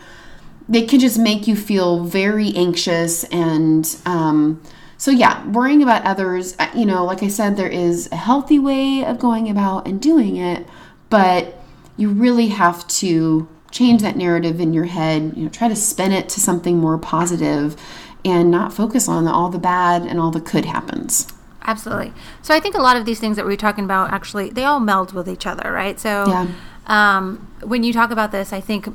they 0.68 0.82
can 0.82 1.00
just 1.00 1.18
make 1.18 1.46
you 1.46 1.56
feel 1.56 2.04
very 2.04 2.54
anxious 2.54 3.24
and 3.24 3.96
um, 4.04 4.62
so 4.98 5.10
yeah 5.10 5.46
worrying 5.48 5.82
about 5.82 6.04
others 6.04 6.54
uh, 6.58 6.68
you 6.74 6.84
know 6.84 7.04
like 7.04 7.22
i 7.22 7.28
said 7.28 7.56
there 7.56 7.68
is 7.68 8.08
a 8.12 8.16
healthy 8.16 8.58
way 8.58 9.04
of 9.04 9.18
going 9.18 9.48
about 9.48 9.86
and 9.86 10.02
doing 10.02 10.36
it 10.36 10.66
but 11.08 11.56
you 11.96 12.10
really 12.10 12.48
have 12.48 12.86
to 12.88 13.48
change 13.70 14.02
that 14.02 14.16
narrative 14.16 14.60
in 14.60 14.72
your 14.72 14.84
head 14.84 15.32
you 15.36 15.44
know 15.44 15.48
try 15.48 15.68
to 15.68 15.76
spin 15.76 16.12
it 16.12 16.28
to 16.28 16.40
something 16.40 16.76
more 16.78 16.98
positive 16.98 17.76
and 18.24 18.50
not 18.50 18.72
focus 18.72 19.08
on 19.08 19.26
all 19.26 19.48
the 19.48 19.58
bad 19.58 20.02
and 20.02 20.18
all 20.18 20.30
the 20.30 20.40
could 20.40 20.64
happens 20.64 21.32
Absolutely. 21.68 22.14
So 22.40 22.54
I 22.54 22.60
think 22.60 22.74
a 22.74 22.80
lot 22.80 22.96
of 22.96 23.04
these 23.04 23.20
things 23.20 23.36
that 23.36 23.44
we 23.44 23.52
are 23.52 23.58
talking 23.58 23.84
about 23.84 24.10
actually 24.10 24.48
they 24.48 24.64
all 24.64 24.80
meld 24.80 25.12
with 25.12 25.28
each 25.28 25.46
other, 25.46 25.70
right? 25.70 26.00
So 26.00 26.26
Yeah. 26.26 26.46
um, 26.86 27.46
when 27.62 27.82
you 27.82 27.92
talk 27.92 28.10
about 28.10 28.32
this, 28.32 28.54
I 28.54 28.60
think 28.62 28.88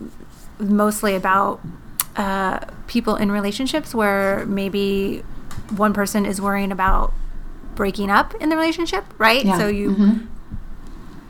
mostly 0.58 1.15
about 1.15 1.62
uh, 2.15 2.60
people 2.88 3.15
in 3.15 3.32
relationships 3.32 3.94
where 3.94 4.44
maybe 4.48 5.24
one 5.75 5.94
person 5.94 6.25
is 6.25 6.42
worrying 6.42 6.72
about 6.72 7.13
breaking 7.75 8.10
up 8.10 8.34
in 8.42 8.50
the 8.50 8.56
relationship, 8.56 9.06
right? 9.20 9.46
Yeah. 9.46 9.60
So 9.60 9.68
you 9.68 10.22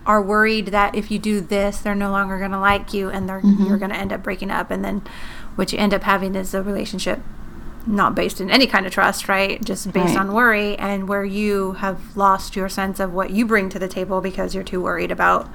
are 0.05 0.21
worried 0.21 0.67
that 0.67 0.95
if 0.95 1.11
you 1.11 1.19
do 1.19 1.41
this, 1.41 1.79
they're 1.79 1.93
no 1.95 2.11
longer 2.11 2.37
going 2.37 2.51
to 2.51 2.59
like 2.59 2.93
you, 2.93 3.09
and 3.09 3.27
they're 3.27 3.41
you're 3.41 3.77
going 3.77 3.91
to 3.91 3.97
end 3.97 4.11
up 4.11 4.23
breaking 4.23 4.51
up, 4.51 4.71
and 4.71 4.83
then 4.83 5.01
what 5.55 5.71
you 5.71 5.79
end 5.79 5.93
up 5.93 6.03
having 6.03 6.35
is 6.35 6.53
a 6.53 6.61
relationship 6.63 7.19
not 7.85 8.15
based 8.15 8.39
in 8.41 8.49
any 8.49 8.65
kind 8.67 8.85
of 8.85 8.93
trust, 8.93 9.27
right? 9.27 9.63
Just 9.63 9.91
based 9.91 10.15
Right. 10.15 10.19
on 10.19 10.33
worry, 10.33 10.77
and 10.77 11.07
where 11.09 11.25
you 11.25 11.73
have 11.73 11.99
lost 12.15 12.55
your 12.55 12.69
sense 12.69 12.99
of 12.99 13.13
what 13.13 13.31
you 13.31 13.45
bring 13.45 13.69
to 13.69 13.79
the 13.79 13.87
table 13.87 14.21
because 14.21 14.55
you're 14.55 14.63
too 14.63 14.81
worried 14.81 15.11
about 15.11 15.49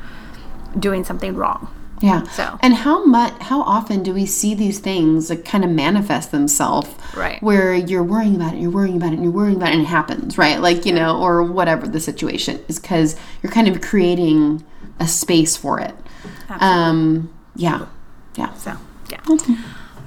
doing 0.78 1.04
something 1.04 1.34
wrong. 1.34 1.68
yeah 2.00 2.22
So- 2.28 2.56
and 2.60 2.74
how 2.74 3.04
much 3.04 3.32
how 3.40 3.60
often 3.62 4.04
do 4.04 4.14
we 4.14 4.24
see 4.24 4.54
these 4.54 4.78
things 4.78 5.30
like 5.30 5.44
kind 5.44 5.64
of 5.64 5.70
manifest 5.70 6.30
themselves 6.30 6.90
Right. 7.16 7.42
where 7.42 7.74
you're 7.74 8.04
worrying 8.04 8.36
about 8.36 8.54
it 8.54 8.60
you're 8.60 8.70
worrying 8.70 8.94
about 8.96 9.08
it 9.12 9.14
and 9.14 9.24
you're 9.24 9.32
worrying 9.32 9.56
about 9.56 9.70
it 9.70 9.72
and 9.72 9.82
it 9.82 9.86
happens 9.88 10.38
right 10.38 10.60
like 10.60 10.86
you 10.86 10.92
know 10.92 11.18
or 11.20 11.42
whatever 11.42 11.88
the 11.88 11.98
situation 11.98 12.60
is 12.68 12.78
because 12.78 13.16
you're 13.42 13.50
kind 13.50 13.66
of 13.66 13.80
creating 13.80 14.62
a 15.00 15.08
space 15.08 15.56
for 15.56 15.80
it 15.80 15.94
um 16.60 17.28
yeah 17.56 17.86
yeah 18.36 18.52
So, 18.54 18.76
yeah. 19.10 19.18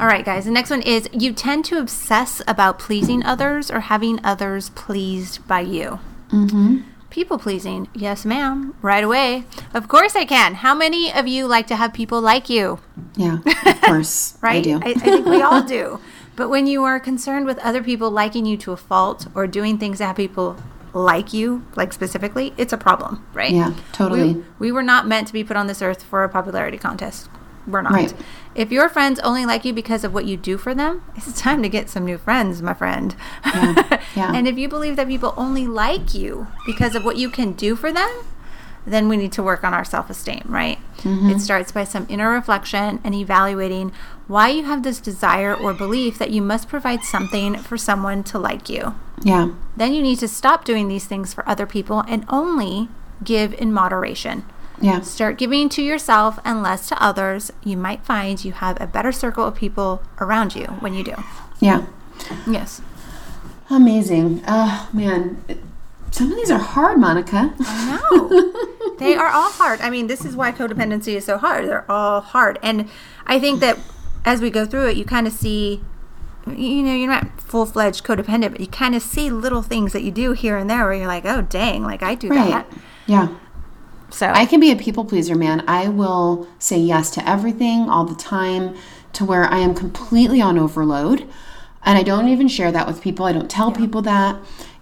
All 0.01 0.07
right, 0.07 0.25
guys. 0.25 0.45
The 0.45 0.51
next 0.51 0.71
one 0.71 0.81
is 0.81 1.07
you 1.13 1.31
tend 1.31 1.63
to 1.65 1.77
obsess 1.77 2.41
about 2.47 2.79
pleasing 2.79 3.23
others 3.23 3.69
or 3.69 3.81
having 3.81 4.19
others 4.25 4.71
pleased 4.71 5.47
by 5.47 5.59
you. 5.59 5.99
Mm-hmm. 6.29 6.79
People 7.11 7.37
pleasing. 7.37 7.87
Yes, 7.93 8.25
ma'am. 8.25 8.73
Right 8.81 9.03
away. 9.03 9.43
Of 9.75 9.87
course 9.87 10.15
I 10.15 10.25
can. 10.25 10.55
How 10.55 10.73
many 10.73 11.13
of 11.13 11.27
you 11.27 11.45
like 11.45 11.67
to 11.67 11.75
have 11.75 11.93
people 11.93 12.19
like 12.19 12.49
you? 12.49 12.79
yeah 13.15 13.39
of 13.65 13.81
course 13.83 14.37
Right? 14.41 14.57
i 14.57 14.61
do 14.61 14.79
I, 14.83 14.89
I 14.89 14.93
think 14.95 15.27
we 15.27 15.43
all 15.43 15.61
do. 15.61 15.99
But 16.35 16.49
when 16.49 16.65
you 16.65 16.83
are 16.83 16.99
concerned 16.99 17.45
with 17.45 17.59
other 17.59 17.83
people 17.83 18.09
liking 18.09 18.47
you 18.47 18.57
to 18.57 18.71
a 18.71 18.77
fault 18.77 19.27
or 19.35 19.45
doing 19.45 19.77
things 19.77 19.99
that 19.99 20.07
have 20.07 20.15
people 20.15 20.57
like 20.93 21.31
you, 21.31 21.63
like 21.75 21.93
specifically, 21.93 22.53
it's 22.57 22.73
a 22.73 22.77
problem, 22.77 23.23
right? 23.33 23.51
Yeah, 23.51 23.75
totally. 23.91 24.33
We, 24.33 24.43
we 24.57 24.71
were 24.71 24.81
not 24.81 25.07
meant 25.07 25.27
to 25.27 25.33
be 25.33 25.43
put 25.43 25.57
on 25.57 25.67
this 25.67 25.79
earth 25.83 26.01
for 26.01 26.23
a 26.23 26.29
popularity 26.29 26.79
contest. 26.79 27.29
We're 27.67 27.81
not. 27.81 27.93
Right. 27.93 28.13
If 28.55 28.71
your 28.71 28.89
friends 28.89 29.19
only 29.19 29.45
like 29.45 29.63
you 29.65 29.73
because 29.73 30.03
of 30.03 30.13
what 30.13 30.25
you 30.25 30.37
do 30.37 30.57
for 30.57 30.73
them, 30.73 31.03
it's 31.15 31.39
time 31.39 31.61
to 31.63 31.69
get 31.69 31.89
some 31.89 32.05
new 32.05 32.17
friends, 32.17 32.61
my 32.61 32.73
friend. 32.73 33.15
Yeah, 33.45 34.01
yeah. 34.15 34.33
and 34.33 34.47
if 34.47 34.57
you 34.57 34.67
believe 34.67 34.95
that 34.95 35.07
people 35.07 35.33
only 35.37 35.67
like 35.67 36.13
you 36.13 36.47
because 36.65 36.95
of 36.95 37.05
what 37.05 37.17
you 37.17 37.29
can 37.29 37.53
do 37.53 37.75
for 37.75 37.91
them, 37.91 38.25
then 38.85 39.07
we 39.07 39.17
need 39.17 39.31
to 39.33 39.43
work 39.43 39.63
on 39.63 39.73
our 39.73 39.85
self 39.85 40.09
esteem, 40.09 40.41
right? 40.45 40.79
Mm-hmm. 40.97 41.29
It 41.29 41.39
starts 41.39 41.71
by 41.71 41.83
some 41.83 42.07
inner 42.09 42.31
reflection 42.31 42.99
and 43.03 43.13
evaluating 43.13 43.91
why 44.27 44.49
you 44.49 44.63
have 44.63 44.83
this 44.83 44.99
desire 44.99 45.53
or 45.53 45.73
belief 45.73 46.17
that 46.17 46.31
you 46.31 46.41
must 46.41 46.67
provide 46.67 47.03
something 47.03 47.55
for 47.57 47.77
someone 47.77 48.23
to 48.23 48.39
like 48.39 48.69
you. 48.69 48.95
Yeah. 49.23 49.51
Then 49.77 49.93
you 49.93 50.01
need 50.01 50.19
to 50.19 50.27
stop 50.27 50.65
doing 50.65 50.87
these 50.87 51.05
things 51.05 51.33
for 51.33 51.47
other 51.47 51.67
people 51.67 52.03
and 52.07 52.25
only 52.27 52.89
give 53.23 53.53
in 53.53 53.71
moderation. 53.71 54.45
Yeah. 54.81 55.01
Start 55.01 55.37
giving 55.37 55.69
to 55.69 55.81
yourself 55.81 56.39
and 56.43 56.63
less 56.63 56.87
to 56.89 57.01
others. 57.03 57.51
You 57.63 57.77
might 57.77 58.03
find 58.03 58.43
you 58.43 58.51
have 58.53 58.79
a 58.81 58.87
better 58.87 59.11
circle 59.11 59.45
of 59.45 59.55
people 59.55 60.01
around 60.19 60.55
you 60.55 60.65
when 60.79 60.93
you 60.93 61.03
do. 61.03 61.13
Yeah. 61.59 61.85
Yes. 62.47 62.81
Amazing. 63.69 64.43
Oh, 64.47 64.89
man. 64.93 65.43
Some 66.11 66.31
of 66.31 66.37
these 66.37 66.51
are 66.51 66.59
hard, 66.59 66.97
Monica. 66.99 67.53
I 67.59 68.09
know. 68.11 68.95
they 68.99 69.15
are 69.15 69.27
all 69.29 69.51
hard. 69.51 69.79
I 69.81 69.89
mean, 69.89 70.07
this 70.07 70.25
is 70.25 70.35
why 70.35 70.51
codependency 70.51 71.15
is 71.15 71.25
so 71.25 71.37
hard. 71.37 71.65
They're 71.67 71.89
all 71.89 72.19
hard. 72.21 72.59
And 72.61 72.89
I 73.25 73.39
think 73.39 73.59
that 73.61 73.77
as 74.25 74.41
we 74.41 74.49
go 74.49 74.65
through 74.65 74.89
it, 74.89 74.97
you 74.97 75.05
kind 75.05 75.25
of 75.25 75.31
see, 75.33 75.81
you 76.47 76.83
know, 76.83 76.93
you're 76.93 77.07
not 77.07 77.39
full 77.41 77.65
fledged 77.65 78.03
codependent, 78.03 78.51
but 78.51 78.59
you 78.59 78.67
kind 78.67 78.93
of 78.93 79.01
see 79.01 79.29
little 79.29 79.61
things 79.61 79.93
that 79.93 80.03
you 80.03 80.11
do 80.11 80.33
here 80.33 80.57
and 80.57 80.69
there 80.69 80.83
where 80.85 80.93
you're 80.93 81.07
like, 81.07 81.25
oh, 81.25 81.41
dang, 81.43 81.83
like 81.83 82.03
I 82.03 82.15
do 82.15 82.29
Right. 82.29 82.49
that. 82.49 82.67
Yeah. 83.07 83.29
So, 84.11 84.27
I 84.27 84.45
can 84.45 84.59
be 84.59 84.71
a 84.71 84.75
people 84.75 85.05
pleaser, 85.05 85.35
man. 85.35 85.63
I 85.67 85.87
will 85.87 86.47
say 86.59 86.77
yes 86.77 87.09
to 87.11 87.27
everything 87.27 87.89
all 87.89 88.05
the 88.05 88.15
time 88.15 88.75
to 89.13 89.25
where 89.25 89.45
I 89.45 89.59
am 89.59 89.73
completely 89.73 90.41
on 90.41 90.57
overload. 90.57 91.27
And 91.83 91.97
I 91.97 92.03
don't 92.03 92.27
even 92.27 92.47
share 92.47 92.71
that 92.71 92.85
with 92.87 93.01
people. 93.01 93.25
I 93.25 93.31
don't 93.33 93.49
tell 93.49 93.71
people 93.71 94.01
that. 94.03 94.37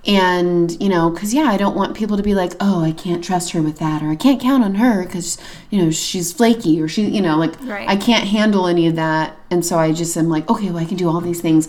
And, 0.06 0.82
you 0.82 0.90
know, 0.90 1.10
because, 1.10 1.34
yeah, 1.34 1.44
I 1.44 1.58
don't 1.58 1.76
want 1.76 1.96
people 1.96 2.18
to 2.18 2.24
be 2.24 2.34
like, 2.34 2.54
oh, 2.60 2.84
I 2.84 2.92
can't 2.92 3.24
trust 3.24 3.52
her 3.52 3.62
with 3.62 3.80
that, 3.80 4.02
or 4.02 4.10
I 4.10 4.16
can't 4.16 4.42
count 4.42 4.64
on 4.64 4.76
her 4.76 5.04
because, 5.04 5.38
you 5.70 5.82
know, 5.82 5.92
she's 5.92 6.32
flaky, 6.32 6.82
or 6.82 6.88
she, 6.88 7.04
you 7.04 7.22
know, 7.22 7.38
like, 7.38 7.54
Right. 7.62 7.88
I 7.88 7.98
can't 7.98 8.28
handle 8.28 8.66
any 8.66 8.88
of 8.88 8.96
that. 8.96 9.38
And 9.52 9.66
so 9.66 9.78
I 9.78 9.92
just 9.92 10.16
am 10.16 10.30
like, 10.30 10.50
okay, 10.50 10.68
well, 10.72 10.78
I 10.78 10.86
can 10.86 10.98
do 10.98 11.10
all 11.10 11.22
these 11.22 11.42
things. 11.42 11.68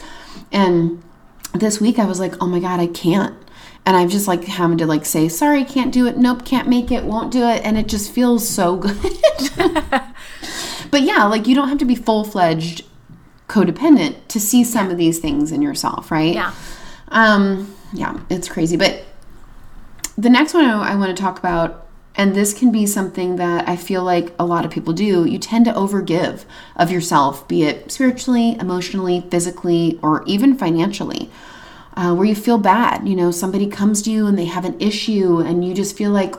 And 0.52 1.02
this 1.55 1.81
week 1.81 1.99
I 1.99 2.05
was 2.05 2.21
like, 2.21 2.35
oh 2.40 2.47
my 2.47 2.61
God, 2.61 2.79
I 2.81 2.87
can't. 2.87 3.35
And 3.91 3.97
I've 3.97 4.09
just 4.09 4.29
like 4.29 4.45
having 4.45 4.79
to 4.79 4.87
like 4.87 5.05
say, 5.05 5.29
sorry, 5.29 5.65
can't 5.65 5.93
do 5.93 6.07
it. 6.07 6.17
Nope, 6.17 6.45
can't 6.45 6.69
make 6.69 6.93
it, 6.93 7.03
won't 7.03 7.33
do 7.33 7.43
it. 7.43 7.65
And 7.65 7.77
it 7.77 7.89
just 7.89 8.13
feels 8.13 8.49
so 8.49 8.77
good. 8.77 8.95
but 10.93 11.03
yeah, 11.03 11.25
like 11.25 11.49
you 11.49 11.57
don't 11.57 11.69
have 11.69 11.79
to 11.79 11.85
be 11.85 11.97
full 11.97 12.23
fledged 12.23 12.85
codependent 13.49 14.15
to 14.29 14.39
see 14.39 14.63
some 14.63 14.93
of 14.93 14.97
these 14.97 15.19
things 15.19 15.51
in 15.51 15.61
yourself, 15.61 16.13
right? 16.13 16.37
yeah. 16.37 16.55
Um, 17.09 17.75
yeah, 17.93 18.21
it's 18.31 18.49
crazy. 18.49 18.77
But 18.77 19.03
the 20.17 20.31
next 20.31 20.55
one 20.55 20.67
I, 20.67 20.93
I 20.93 20.95
want 20.95 21.17
to 21.17 21.21
talk 21.21 21.41
about, 21.41 21.89
and 22.15 22.33
this 22.33 22.55
can 22.55 22.71
be 22.71 22.87
something 22.87 23.35
that 23.37 23.69
I 23.69 23.75
feel 23.75 24.05
like 24.05 24.33
a 24.39 24.47
lot 24.47 24.65
of 24.65 24.71
people 24.71 24.93
do, 24.93 25.25
you 25.25 25.41
tend 25.41 25.65
to 25.65 25.73
overgive 25.73 26.45
of 26.77 26.93
yourself, 26.93 27.49
be 27.49 27.65
it 27.65 27.91
spiritually, 27.91 28.57
emotionally, 28.61 29.23
physically, 29.33 29.99
or 30.01 30.23
even 30.27 30.57
financially. 30.57 31.29
Uh, 32.00 32.14
where 32.14 32.25
you 32.26 32.35
feel 32.35 32.57
bad, 32.57 33.07
you 33.07 33.14
know, 33.14 33.30
somebody 33.30 33.66
comes 33.66 34.00
to 34.00 34.11
you 34.11 34.26
and 34.26 34.38
they 34.38 34.47
have 34.47 34.64
an 34.64 34.75
issue, 34.80 35.38
and 35.40 35.62
you 35.62 35.75
just 35.75 35.95
feel 35.95 36.11
like 36.11 36.35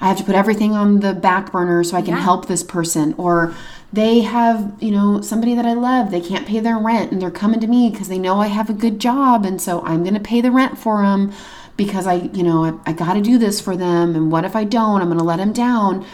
I 0.00 0.08
have 0.08 0.18
to 0.18 0.24
put 0.24 0.34
everything 0.34 0.72
on 0.72 0.98
the 0.98 1.14
back 1.14 1.52
burner 1.52 1.84
so 1.84 1.96
I 1.96 2.02
can 2.02 2.14
Yeah. 2.16 2.20
help 2.22 2.46
this 2.46 2.64
person, 2.64 3.14
or 3.16 3.54
they 3.92 4.22
have, 4.22 4.72
you 4.80 4.90
know, 4.90 5.20
somebody 5.20 5.54
that 5.54 5.64
I 5.64 5.74
love, 5.74 6.10
they 6.10 6.20
can't 6.20 6.44
pay 6.44 6.58
their 6.58 6.76
rent 6.78 7.12
and 7.12 7.22
they're 7.22 7.30
coming 7.30 7.60
to 7.60 7.68
me 7.68 7.90
because 7.90 8.08
they 8.08 8.18
know 8.18 8.40
I 8.40 8.48
have 8.48 8.68
a 8.68 8.72
good 8.72 8.98
job 8.98 9.44
and 9.44 9.60
so 9.60 9.82
I'm 9.84 10.02
going 10.02 10.14
to 10.14 10.20
pay 10.32 10.40
the 10.40 10.50
rent 10.50 10.78
for 10.78 11.00
them 11.02 11.32
because 11.76 12.08
I, 12.08 12.14
you 12.38 12.42
know, 12.42 12.64
I, 12.64 12.90
I 12.90 12.92
got 12.92 13.14
to 13.14 13.20
do 13.20 13.38
this 13.38 13.60
for 13.60 13.76
them 13.76 14.16
and 14.16 14.32
what 14.32 14.44
if 14.44 14.56
I 14.56 14.64
don't? 14.64 15.00
I'm 15.00 15.06
going 15.06 15.18
to 15.18 15.24
let 15.24 15.36
them 15.36 15.52
down. 15.52 16.04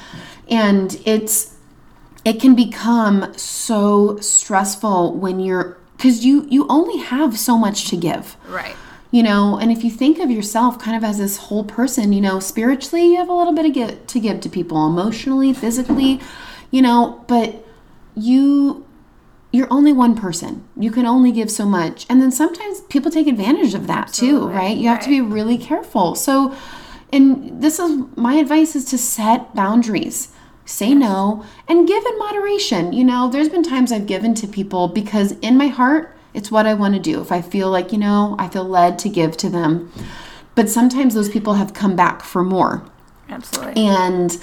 And 0.51 1.01
it's 1.07 1.55
it 2.23 2.39
can 2.39 2.55
become 2.55 3.33
so 3.39 4.19
stressful 4.19 5.15
when 5.15 5.41
you're 5.41 5.79
cuz 5.97 6.23
you 6.23 6.47
you 6.51 6.67
only 6.69 6.99
have 6.99 7.39
so 7.39 7.57
much 7.57 7.89
to 7.89 7.97
give 7.97 8.37
Right. 8.47 8.77
You 9.11 9.23
know 9.23 9.59
and 9.59 9.73
if 9.73 9.83
you 9.83 9.91
think 9.91 10.19
of 10.19 10.31
yourself 10.31 10.79
kind 10.79 10.97
of 10.97 11.03
as 11.03 11.19
this 11.19 11.37
whole 11.37 11.65
person 11.65 12.13
you 12.13 12.21
know 12.21 12.39
spiritually 12.41 13.13
you 13.13 13.17
have 13.17 13.29
a 13.29 13.33
little 13.33 13.53
bit 13.53 13.67
of 13.67 13.73
give, 13.73 14.07
to 14.07 14.21
give 14.21 14.41
to 14.41 14.49
people 14.49 14.87
emotionally 14.87 15.53
physically 15.53 16.21
you 16.71 16.81
know 16.81 17.25
but 17.27 17.65
you 18.15 18.87
you're 19.53 19.69
only 19.71 19.93
one 19.93 20.15
person. 20.15 20.65
You 20.77 20.91
can 20.91 21.07
only 21.07 21.33
give 21.33 21.51
so 21.51 21.67
much. 21.67 22.07
And 22.09 22.23
then 22.23 22.31
sometimes 22.31 22.83
people 22.83 23.11
take 23.11 23.27
advantage 23.27 23.75
of 23.75 23.87
that 23.89 24.13
too 24.13 24.49
right? 24.49 24.77
You 24.77 24.89
have 24.89 25.03
to 25.03 25.09
be 25.09 25.21
really 25.21 25.59
careful. 25.59 26.15
So 26.15 26.55
and 27.13 27.61
this 27.61 27.79
is 27.79 28.05
my 28.17 28.35
advice 28.35 28.77
is 28.77 28.85
to 28.87 28.99
set 28.99 29.55
boundaries. 29.55 30.29
Say 30.65 30.95
no 30.95 31.45
and 31.67 31.89
give 31.89 32.05
in 32.05 32.19
moderation. 32.19 32.93
You 32.93 33.05
know 33.05 33.29
there's 33.29 33.49
been 33.49 33.65
times 33.65 33.91
i've 33.91 34.07
given 34.07 34.35
to 34.37 34.47
people 34.47 34.89
because 34.89 35.33
in 35.41 35.57
my 35.57 35.67
heart 35.67 36.17
it's 36.35 36.51
what 36.51 36.67
i 36.67 36.75
want 36.75 36.95
to 36.95 37.01
do. 37.01 37.21
If 37.21 37.33
i 37.33 37.43
feel 37.43 37.71
like 37.71 37.93
you 37.93 37.99
know 37.99 38.37
i 38.39 38.49
feel 38.49 38.65
led 38.65 38.99
to 39.01 39.09
give 39.09 39.37
to 39.39 39.49
them. 39.51 39.93
But 40.55 40.69
sometimes 40.69 41.15
those 41.15 41.29
people 41.29 41.55
have 41.55 41.73
come 41.73 41.97
back 41.97 42.23
for 42.23 42.43
more. 42.43 42.85
Absolutely. 43.29 43.85
and 43.87 44.37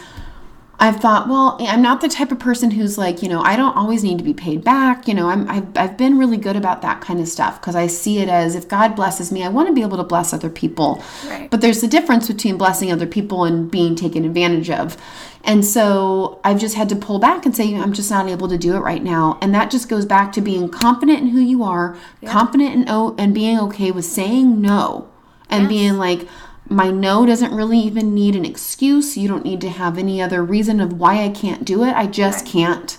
I've 0.79 0.97
thought, 0.97 1.27
well, 1.27 1.57
eh, 1.59 1.65
I'm 1.65 1.81
not 1.81 2.01
the 2.01 2.07
type 2.07 2.31
of 2.31 2.37
person 2.37 2.69
who's 2.69 2.97
like, 2.97 3.23
you 3.23 3.29
know, 3.29 3.41
I 3.41 3.55
don't 3.55 3.75
always 3.75 4.03
need 4.03 4.19
to 4.19 4.23
be 4.23 4.33
paid 4.33 4.63
back. 4.63 5.07
You 5.07 5.15
know, 5.15 5.27
I'm, 5.27 5.49
I've, 5.49 5.75
I've 5.75 5.97
been 5.97 6.19
really 6.19 6.37
good 6.37 6.55
about 6.55 6.83
that 6.83 7.01
kind 7.01 7.19
of 7.19 7.27
stuff 7.27 7.59
because 7.59 7.75
I 7.75 7.87
see 7.87 8.19
it 8.19 8.29
as 8.29 8.55
if 8.55 8.67
God 8.67 8.95
blesses 8.95 9.31
me, 9.31 9.43
I 9.43 9.49
want 9.49 9.67
to 9.69 9.73
be 9.73 9.81
able 9.81 9.97
to 9.97 10.03
bless 10.03 10.33
other 10.33 10.49
people. 10.49 11.03
Right. 11.27 11.49
But 11.49 11.61
there's 11.61 11.81
a 11.81 11.87
difference 11.87 12.27
between 12.27 12.57
blessing 12.57 12.91
other 12.91 13.07
people 13.07 13.43
and 13.43 13.71
being 13.71 13.95
taken 13.95 14.23
advantage 14.23 14.69
of. 14.69 14.97
And 15.43 15.65
so 15.65 16.39
I've 16.43 16.59
just 16.59 16.75
had 16.75 16.89
to 16.89 16.95
pull 16.95 17.19
back 17.19 17.45
and 17.45 17.55
say, 17.55 17.73
I'm 17.73 17.93
just 17.93 18.11
not 18.11 18.27
able 18.27 18.47
to 18.49 18.57
do 18.57 18.75
it 18.75 18.79
right 18.79 19.01
now. 19.01 19.39
And 19.41 19.55
that 19.55 19.71
just 19.71 19.89
goes 19.89 20.05
back 20.05 20.31
to 20.33 20.41
being 20.41 20.69
confident 20.69 21.19
in 21.19 21.27
who 21.29 21.39
you 21.39 21.63
are, 21.63 21.97
confident 22.25 22.75
in 22.75 22.87
and 22.87 23.33
being 23.33 23.57
okay 23.61 23.89
with 23.89 24.05
saying 24.05 24.61
no 24.61 25.09
and 25.49 25.69
being 25.69 25.97
like, 25.97 26.27
my 26.69 26.91
no 26.91 27.25
doesn't 27.25 27.53
really 27.53 27.79
even 27.79 28.13
need 28.13 28.35
an 28.35 28.45
excuse. 28.45 29.17
You 29.17 29.27
don't 29.27 29.45
need 29.45 29.61
to 29.61 29.69
have 29.69 29.97
any 29.97 30.21
other 30.21 30.43
reason 30.43 30.79
of 30.79 30.93
why 30.93 31.23
I 31.23 31.29
can't 31.29 31.65
do 31.65 31.83
it. 31.83 31.93
I 31.93 32.07
just 32.07 32.45
can't. 32.45 32.97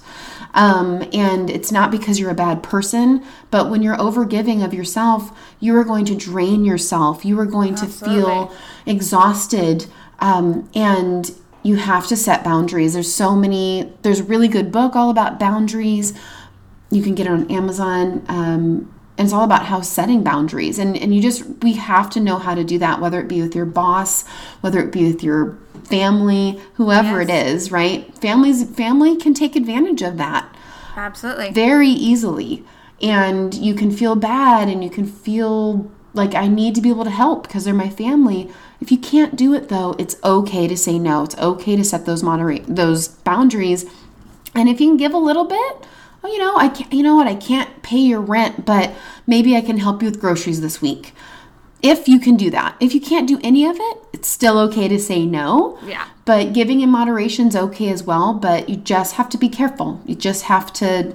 Um, 0.55 1.09
and 1.13 1.51
it's 1.51 1.71
not 1.71 1.91
because 1.91 2.19
you're 2.19 2.31
a 2.31 2.35
bad 2.35 2.63
person, 2.63 3.23
but 3.51 3.71
when 3.71 3.83
you're 3.83 3.97
overgiving 3.97 4.65
of 4.65 4.73
yourself, 4.73 5.31
you 5.61 5.77
are 5.77 5.85
going 5.85 6.05
to 6.07 6.17
drain 6.17 6.65
yourself. 6.65 7.25
You 7.25 7.39
are 7.39 7.47
going 7.47 7.75
to 7.77 7.87
feel 7.87 8.55
exhausted. 8.87 9.87
Um, 10.21 10.69
and 10.75 11.31
you 11.63 11.77
have 11.77 12.07
to 12.09 12.17
set 12.17 12.43
boundaries. 12.43 12.95
There's 12.95 13.13
so 13.13 13.37
many, 13.37 13.93
there's 14.03 14.21
a 14.21 14.25
really 14.25 14.49
good 14.49 14.73
book 14.73 14.97
all 14.97 15.11
about 15.11 15.39
boundaries. 15.39 16.19
You 16.91 17.03
can 17.03 17.15
get 17.15 17.27
it 17.27 17.33
on 17.33 17.51
Amazon. 17.51 18.25
Um, 18.29 18.93
and 19.19 19.27
it's 19.27 19.35
all 19.35 19.43
about 19.43 19.67
how 19.67 19.81
setting 19.81 20.23
boundaries. 20.23 20.79
And, 20.79 20.97
and 20.97 21.13
you 21.13 21.21
just, 21.21 21.45
we 21.63 21.73
have 21.75 22.09
to 22.11 22.21
know 22.21 22.39
how 22.39 22.55
to 22.55 22.63
do 22.63 22.79
that, 22.79 23.01
whether 23.01 23.21
it 23.21 23.27
be 23.27 23.43
with 23.43 23.55
your 23.55 23.67
boss, 23.67 24.25
whether 24.61 24.79
it 24.79 24.93
be 24.93 25.05
with 25.13 25.25
your 25.25 25.59
family, 25.83 26.61
whoever 26.75 27.21
it 27.21 27.29
is, 27.29 27.73
right? 27.73 28.17
Families, 28.19 28.71
family 28.71 29.17
can 29.17 29.35
take 29.35 29.57
advantage 29.57 30.03
of 30.03 30.19
that 30.19 30.55
Absolutely. 30.95 31.51
very 31.51 31.89
easily. 31.89 32.65
And 33.03 33.53
you 33.55 33.75
can 33.75 33.91
feel 33.91 34.15
bad 34.15 34.69
and 34.69 34.85
you 34.85 34.91
can 34.91 35.05
feel 35.05 35.91
like 36.15 36.37
I 36.37 36.47
need 36.47 36.77
to 36.77 36.81
be 36.81 36.89
able 36.89 37.05
to 37.05 37.11
help 37.11 37.43
because 37.43 37.65
they're 37.65 37.75
my 37.75 37.91
family. 37.91 38.49
If 38.81 38.93
you 38.93 38.99
can't 38.99 39.35
do 39.35 39.53
it 39.53 39.69
though, 39.69 39.97
it's 39.99 40.17
okay 40.23 40.69
to 40.69 40.77
say 40.77 40.97
no. 40.97 41.25
It's 41.25 41.37
okay 41.39 41.75
to 41.75 41.85
set 41.85 42.07
those 42.07 42.23
moderate 42.23 42.65
those 42.69 43.09
boundaries. 43.09 43.85
And 44.55 44.69
if 44.69 44.81
you 44.81 44.89
can 44.91 44.97
give 44.97 45.13
a 45.13 45.19
little 45.19 45.45
bit, 45.45 45.87
oh, 46.25 46.29
you 46.29 46.39
know, 46.39 46.57
I 46.57 46.69
can't, 46.69 46.93
you 46.93 47.03
know 47.03 47.17
what, 47.17 47.27
I 47.27 47.35
can't 47.35 47.83
pay 47.83 47.99
your 47.99 48.21
rent, 48.21 48.65
but 48.65 48.93
maybe 49.27 49.57
I 49.57 49.61
can 49.61 49.79
help 49.79 50.03
you 50.03 50.11
with 50.11 50.21
groceries 50.21 50.61
this 50.61 50.81
week. 50.83 51.13
If 51.81 52.09
you 52.09 52.19
can 52.19 52.37
do 52.37 52.51
that. 52.51 52.75
If 52.81 52.93
you 52.93 53.01
can't 53.01 53.29
do 53.29 53.39
any 53.45 53.65
of 53.65 53.77
it, 53.79 53.99
it's 54.13 54.29
still 54.29 54.59
okay 54.59 54.89
to 54.89 54.99
say 54.99 55.25
no. 55.25 55.79
Yeah. 55.85 56.09
But 56.25 56.53
giving 56.53 56.81
in 56.81 56.91
moderation 56.91 57.47
is 57.49 57.55
okay 57.57 57.89
as 57.91 58.03
well, 58.03 58.35
but 58.35 58.69
you 58.69 58.77
just 58.77 59.15
have 59.15 59.29
to 59.31 59.39
be 59.39 59.49
careful. 59.49 60.01
You 60.05 60.17
just 60.17 60.45
have 60.45 60.73
to 60.75 61.15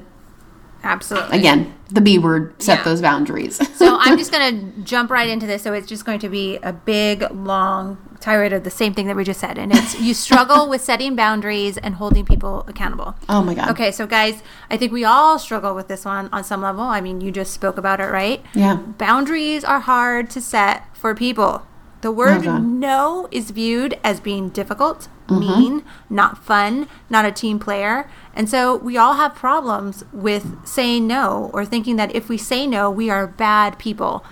Absolutely. 0.85 1.37
again 1.37 1.73
the 1.91 2.01
b 2.01 2.17
word 2.17 2.61
set 2.61 2.79
Yeah. 2.79 2.83
those 2.83 3.01
boundaries 3.01 3.55
so 3.77 3.97
I'm 3.99 4.17
just 4.23 4.33
going 4.33 4.73
to 4.73 4.81
jump 4.81 5.11
right 5.11 5.29
into 5.29 5.45
this. 5.47 5.61
So 5.63 5.73
it's 5.73 5.87
just 5.87 6.05
going 6.05 6.19
to 6.19 6.29
be 6.29 6.57
a 6.57 6.73
big, 6.73 7.29
long 7.31 7.97
tirade 8.23 8.53
of 8.53 8.63
the 8.63 8.71
same 8.71 8.93
thing 8.93 9.07
that 9.07 9.15
we 9.17 9.23
just 9.23 9.39
said. 9.41 9.57
And 9.57 9.73
it's 9.73 9.99
you 9.99 10.13
struggle 10.13 10.69
with 10.71 10.81
setting 10.81 11.15
boundaries 11.15 11.77
and 11.77 11.95
holding 11.95 12.25
people 12.25 12.63
accountable. 12.67 13.15
oh 13.27 13.43
my 13.43 13.53
god 13.53 13.69
Okay, 13.71 13.91
so 13.91 14.07
guys, 14.07 14.41
I 14.69 14.77
think 14.77 14.91
we 14.91 15.03
all 15.03 15.37
struggle 15.37 15.75
with 15.75 15.87
this 15.89 16.05
one 16.05 16.29
on 16.31 16.43
some 16.43 16.61
level. 16.61 16.83
I 16.83 17.01
mean, 17.01 17.19
you 17.21 17.31
just 17.31 17.53
spoke 17.53 17.77
about 17.77 17.99
it, 17.99 18.05
right? 18.05 18.41
yeah 18.53 18.75
Boundaries 18.75 19.63
are 19.63 19.81
hard 19.81 20.29
to 20.31 20.41
set 20.41 20.95
for 20.95 21.13
people. 21.13 21.65
The 22.01 22.11
word 22.11 22.39
oh 22.39 22.43
God. 22.43 22.63
no 22.63 23.27
is 23.31 23.51
viewed 23.51 23.97
as 24.03 24.19
being 24.19 24.49
difficult, 24.49 25.07
mm-hmm. 25.27 25.39
mean, 25.39 25.85
not 26.09 26.37
fun, 26.37 26.87
not 27.09 27.23
a 27.25 27.31
team 27.31 27.59
player. 27.59 28.09
And 28.35 28.49
so 28.49 28.75
we 28.75 28.97
all 28.97 29.13
have 29.13 29.35
problems 29.35 30.03
with 30.11 30.65
saying 30.67 31.07
no 31.07 31.49
or 31.53 31.65
thinking 31.65 31.95
that 31.97 32.13
if 32.13 32.27
we 32.27 32.37
say 32.37 32.67
no, 32.67 32.91
we 32.91 33.09
are 33.09 33.25
bad 33.25 33.79
people. 33.79 34.25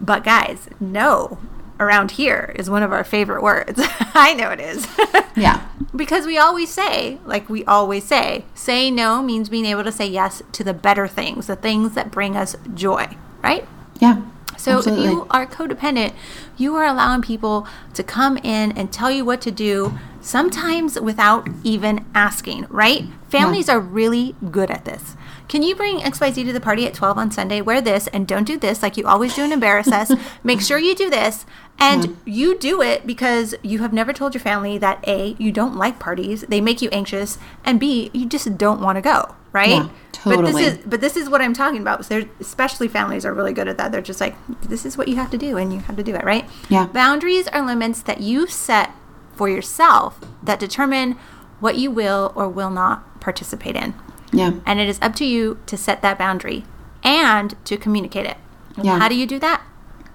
But 0.00 0.24
guys, 0.24 0.68
no 0.80 1.38
around 1.82 2.12
here 2.12 2.54
is 2.56 2.70
one 2.70 2.82
of 2.82 2.92
our 2.92 3.04
favorite 3.04 3.42
words. 3.42 3.80
I 4.14 4.34
know 4.34 4.50
it 4.50 4.60
is. 4.60 4.86
Yeah. 5.34 5.66
because 5.96 6.26
we 6.26 6.36
always 6.36 6.68
say, 6.68 7.18
like 7.24 7.48
we 7.48 7.64
always 7.64 8.04
say, 8.04 8.44
say 8.54 8.90
no 8.90 9.22
means 9.22 9.48
being 9.48 9.64
able 9.64 9.82
to 9.82 9.90
say 9.90 10.06
yes 10.06 10.42
to 10.52 10.62
the 10.62 10.74
better 10.74 11.08
things, 11.08 11.46
the 11.46 11.56
things 11.56 11.94
that 11.94 12.10
bring 12.10 12.36
us 12.36 12.54
joy, 12.74 13.16
right? 13.42 13.66
Yeah. 13.98 14.20
So 14.58 14.76
absolutely. 14.76 15.06
if 15.06 15.10
you 15.10 15.26
are 15.30 15.46
codependent, 15.46 16.12
you 16.58 16.76
are 16.76 16.84
allowing 16.84 17.22
people 17.22 17.66
to 17.94 18.02
come 18.02 18.36
in 18.36 18.72
and 18.72 18.92
tell 18.92 19.10
you 19.10 19.24
what 19.24 19.40
to 19.40 19.50
do, 19.50 19.98
sometimes 20.20 21.00
without 21.00 21.48
even 21.64 22.04
asking, 22.14 22.66
right? 22.68 23.06
Families 23.30 23.70
are 23.70 23.80
really 23.80 24.36
good 24.50 24.70
at 24.70 24.84
this. 24.84 25.16
Can 25.52 25.62
you 25.62 25.76
bring 25.76 25.98
XYZ 25.98 26.46
to 26.46 26.52
the 26.54 26.62
party 26.62 26.86
at 26.86 26.94
12 26.94 27.18
on 27.18 27.30
Sunday? 27.30 27.60
Wear 27.60 27.82
this 27.82 28.06
and 28.06 28.26
don't 28.26 28.44
do 28.44 28.56
this 28.56 28.82
like 28.82 28.96
you 28.96 29.06
always 29.06 29.34
do 29.34 29.42
and 29.42 29.52
embarrass 29.52 29.92
us. 29.92 30.10
Make 30.42 30.62
sure 30.62 30.78
you 30.78 30.94
do 30.94 31.10
this. 31.10 31.44
And 31.78 32.06
hmm. 32.06 32.14
you 32.24 32.58
do 32.58 32.80
it 32.80 33.06
because 33.06 33.54
you 33.62 33.80
have 33.80 33.92
never 33.92 34.14
told 34.14 34.32
your 34.32 34.40
family 34.40 34.78
that 34.78 35.06
A, 35.06 35.36
you 35.38 35.52
don't 35.52 35.76
like 35.76 35.98
parties, 35.98 36.40
they 36.48 36.62
make 36.62 36.80
you 36.80 36.88
anxious, 36.88 37.36
and 37.66 37.78
B, 37.78 38.10
you 38.14 38.24
just 38.24 38.56
don't 38.56 38.80
want 38.80 38.96
to 38.96 39.02
go, 39.02 39.34
right? 39.52 39.68
Yeah, 39.68 39.88
But 40.24 40.36
totally. 40.36 40.52
this 40.52 40.72
is 40.72 40.84
but 40.86 41.00
this 41.02 41.16
is 41.18 41.28
what 41.28 41.42
I'm 41.42 41.52
talking 41.52 41.82
about. 41.82 42.06
So 42.06 42.24
especially 42.40 42.88
families 42.88 43.26
are 43.26 43.34
really 43.34 43.52
good 43.52 43.68
at 43.68 43.76
that. 43.76 43.92
They're 43.92 44.00
just 44.00 44.22
like, 44.22 44.34
this 44.62 44.86
is 44.86 44.96
what 44.96 45.06
you 45.06 45.16
have 45.16 45.30
to 45.32 45.38
do, 45.38 45.58
and 45.58 45.70
you 45.70 45.80
have 45.80 45.96
to 45.96 46.02
do 46.02 46.14
it, 46.14 46.24
right? 46.24 46.48
Yeah. 46.70 46.86
Boundaries 46.86 47.46
are 47.48 47.60
limits 47.60 48.00
that 48.02 48.22
you 48.22 48.46
set 48.46 48.92
for 49.34 49.50
yourself 49.50 50.18
that 50.42 50.58
determine 50.58 51.18
what 51.60 51.76
you 51.76 51.90
will 51.90 52.32
or 52.34 52.48
will 52.48 52.70
not 52.70 53.20
participate 53.20 53.76
in. 53.76 53.92
Yeah. 54.32 54.52
And 54.66 54.80
it 54.80 54.88
is 54.88 54.98
up 55.02 55.14
to 55.16 55.24
you 55.24 55.58
to 55.66 55.76
set 55.76 56.02
that 56.02 56.18
boundary 56.18 56.64
and 57.04 57.54
to 57.66 57.76
communicate 57.76 58.26
it. 58.26 58.36
Yeah. 58.82 58.98
How 58.98 59.08
do 59.08 59.14
you 59.14 59.26
do 59.26 59.38
that? 59.40 59.62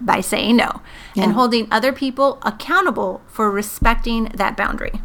By 0.01 0.21
saying 0.21 0.55
no 0.57 0.81
Yeah. 1.15 1.24
and 1.24 1.33
holding 1.33 1.67
other 1.71 1.91
people 1.91 2.39
accountable 2.43 3.21
for 3.27 3.50
respecting 3.50 4.25
that 4.36 4.55
boundary. 4.57 5.01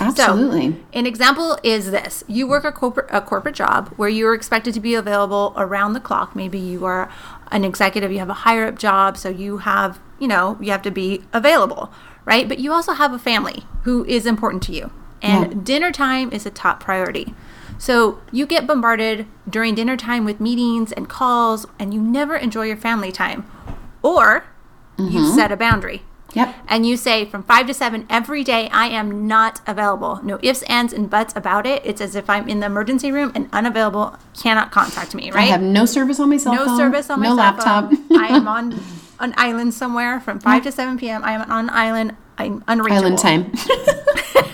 Absolutely. 0.00 0.72
So, 0.72 0.76
an 0.94 1.06
example 1.06 1.58
is 1.62 1.90
this: 1.90 2.24
you 2.26 2.46
work 2.46 2.64
a 2.64 2.72
corporate 2.72 3.06
a 3.10 3.20
corporate 3.20 3.54
job 3.54 3.92
where 3.96 4.08
you 4.08 4.26
are 4.28 4.34
expected 4.34 4.72
to 4.74 4.80
be 4.80 4.94
available 4.94 5.52
around 5.56 5.92
the 5.92 6.00
clock. 6.00 6.34
Maybe 6.34 6.58
you 6.58 6.84
are 6.86 7.10
an 7.50 7.64
executive, 7.64 8.10
you 8.10 8.18
have 8.18 8.30
a 8.30 8.34
higher 8.44 8.66
up 8.66 8.78
job, 8.78 9.16
so 9.18 9.28
you 9.28 9.58
have 9.58 10.00
you 10.18 10.26
know 10.28 10.56
you 10.60 10.70
have 10.70 10.82
to 10.82 10.90
be 10.90 11.22
available, 11.32 11.92
right? 12.24 12.48
But 12.48 12.58
you 12.60 12.72
also 12.72 12.92
have 12.94 13.12
a 13.12 13.18
family 13.18 13.64
who 13.82 14.04
is 14.06 14.24
important 14.26 14.62
to 14.64 14.72
you, 14.72 14.90
and 15.20 15.52
Yeah. 15.52 15.58
dinner 15.64 15.92
time 15.92 16.30
is 16.32 16.46
a 16.46 16.50
top 16.50 16.80
priority. 16.80 17.34
So 17.80 18.20
you 18.30 18.46
get 18.46 18.66
bombarded 18.66 19.26
during 19.48 19.74
dinner 19.74 19.96
time 19.96 20.26
with 20.26 20.38
meetings 20.38 20.92
and 20.92 21.08
calls, 21.08 21.66
and 21.78 21.94
you 21.94 22.00
never 22.00 22.36
enjoy 22.36 22.66
your 22.66 22.76
family 22.76 23.10
time, 23.10 23.50
or 24.02 24.44
you 24.98 25.04
mm-hmm. 25.06 25.34
set 25.34 25.50
a 25.50 25.56
boundary 25.56 26.02
Yep. 26.34 26.54
and 26.68 26.86
you 26.86 26.96
say 26.96 27.24
from 27.24 27.42
five 27.42 27.66
to 27.66 27.74
seven 27.74 28.06
every 28.08 28.44
day, 28.44 28.68
I 28.68 28.86
am 28.88 29.26
not 29.26 29.60
available. 29.66 30.20
No 30.22 30.38
ifs, 30.42 30.62
ands, 30.64 30.92
and 30.92 31.08
buts 31.10 31.34
about 31.34 31.66
it. 31.66 31.82
It's 31.84 32.00
as 32.00 32.14
if 32.14 32.30
I'm 32.30 32.48
in 32.48 32.60
the 32.60 32.66
emergency 32.66 33.10
room 33.10 33.32
and 33.34 33.48
unavailable, 33.52 34.16
cannot 34.40 34.70
contact 34.70 35.14
me, 35.14 35.30
right? 35.30 35.44
I 35.44 35.46
have 35.46 35.62
no 35.62 35.86
service 35.86 36.20
on 36.20 36.30
my 36.30 36.36
cell 36.36 36.54
no 36.54 36.66
phone. 36.66 36.76
service 36.76 37.10
on 37.10 37.20
my 37.20 37.28
no 37.28 37.34
laptop. 37.34 37.90
I 38.12 38.28
am 38.28 38.46
on 38.56 38.78
an 39.18 39.34
island 39.36 39.74
somewhere 39.74 40.20
from 40.20 40.38
5 40.38 40.62
to 40.64 40.72
7 40.72 40.98
p.m. 40.98 41.24
I 41.24 41.32
am 41.32 41.50
on 41.50 41.64
an 41.64 41.70
island. 41.70 42.16
I'm 42.38 42.62
unreachable. 42.68 43.06
Island 43.06 43.18
time. 43.18 43.52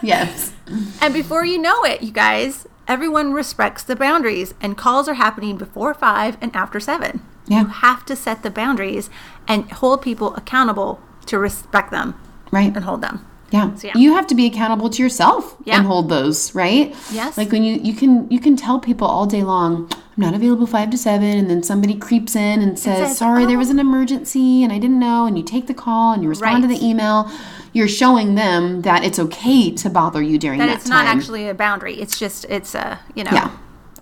yes. 0.14 0.52
And 1.00 1.12
before 1.14 1.44
you 1.44 1.58
know 1.58 1.84
it, 1.84 2.02
you 2.02 2.10
guys, 2.12 2.66
everyone 2.88 3.32
respects 3.32 3.82
the 3.82 3.96
boundaries, 3.96 4.54
and 4.60 4.76
calls 4.76 5.08
are 5.08 5.14
happening 5.14 5.56
before 5.56 5.94
5 5.94 6.36
and 6.40 6.54
after 6.54 6.80
7. 6.80 7.20
Yeah. 7.46 7.60
You 7.62 7.66
have 7.66 8.04
to 8.06 8.16
set 8.16 8.42
the 8.42 8.50
boundaries 8.50 9.10
and 9.48 9.70
hold 9.72 10.02
people 10.02 10.34
accountable 10.36 11.00
to 11.26 11.38
respect 11.38 11.90
them 11.90 12.14
Right. 12.52 12.74
and 12.74 12.84
hold 12.84 13.00
them. 13.02 13.26
Yeah. 13.50 13.74
So, 13.74 13.88
yeah. 13.88 13.96
You 13.96 14.14
have 14.14 14.26
to 14.28 14.34
be 14.34 14.46
accountable 14.46 14.88
to 14.90 15.02
yourself 15.02 15.56
Yeah. 15.64 15.78
and 15.78 15.86
hold 15.86 16.08
those, 16.08 16.54
right? 16.54 16.94
Yes. 17.12 17.36
Like 17.36 17.50
when 17.52 17.64
you 17.64 17.80
you 17.82 17.94
can 17.94 18.30
you 18.30 18.38
can 18.40 18.56
tell 18.56 18.78
people 18.78 19.06
all 19.08 19.26
day 19.26 19.42
long, 19.42 19.88
I'm 19.92 20.00
not 20.16 20.34
available 20.34 20.66
5 20.66 20.90
to 20.90 20.98
7 20.98 21.24
and 21.24 21.50
then 21.50 21.62
somebody 21.62 21.94
creeps 21.94 22.36
in 22.36 22.62
and 22.62 22.78
says, 22.78 23.08
says, 23.08 23.18
"Sorry, 23.18 23.46
there 23.46 23.56
"Oh." 23.56 23.58
was 23.58 23.70
an 23.70 23.78
emergency 23.78 24.62
and 24.62 24.72
I 24.72 24.78
didn't 24.78 24.98
know." 25.00 25.26
And 25.26 25.36
you 25.36 25.42
take 25.44 25.66
the 25.66 25.74
call 25.74 26.12
and 26.12 26.22
you 26.22 26.28
respond 26.28 26.62
to 26.62 26.68
the 26.68 26.84
email. 26.84 27.28
You're 27.72 27.88
showing 27.88 28.34
them 28.34 28.82
that 28.82 29.04
it's 29.04 29.18
okay 29.18 29.70
to 29.72 29.90
bother 29.90 30.20
you 30.22 30.38
during 30.38 30.58
That 30.58 30.66
that, 30.66 30.76
it's 30.78 30.88
not 30.88 31.06
actually 31.06 31.48
a 31.48 31.54
boundary. 31.54 31.94
It's 32.00 32.18
just, 32.18 32.44
it's 32.46 32.74
a, 32.74 32.98
you 33.14 33.22
know. 33.22 33.30
Yeah. 33.32 33.50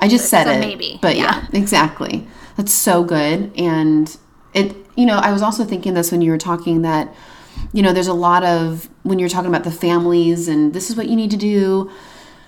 I 0.00 0.08
just 0.08 0.30
said 0.30 0.46
it. 0.46 0.60
maybe. 0.60 0.98
But 1.02 1.16
Yeah. 1.16 1.42
yeah. 1.52 1.58
exactly. 1.58 2.26
That's 2.56 2.72
so 2.72 3.04
good. 3.04 3.50
And 3.58 4.16
it, 4.54 4.74
you 4.96 5.04
know, 5.04 5.18
I 5.18 5.32
was 5.32 5.42
also 5.42 5.64
thinking 5.64 5.92
this 5.94 6.10
when 6.10 6.22
you 6.22 6.30
were 6.30 6.38
talking 6.38 6.80
that, 6.82 7.14
you 7.72 7.82
know, 7.82 7.92
there's 7.92 8.06
a 8.08 8.14
lot 8.14 8.44
of, 8.44 8.88
when 9.02 9.18
you're 9.18 9.28
talking 9.28 9.48
about 9.48 9.64
the 9.64 9.70
families 9.70 10.48
and 10.48 10.72
this 10.72 10.90
is 10.90 10.96
what 10.96 11.08
you 11.08 11.16
need 11.16 11.30
to 11.30 11.36
do, 11.36 11.90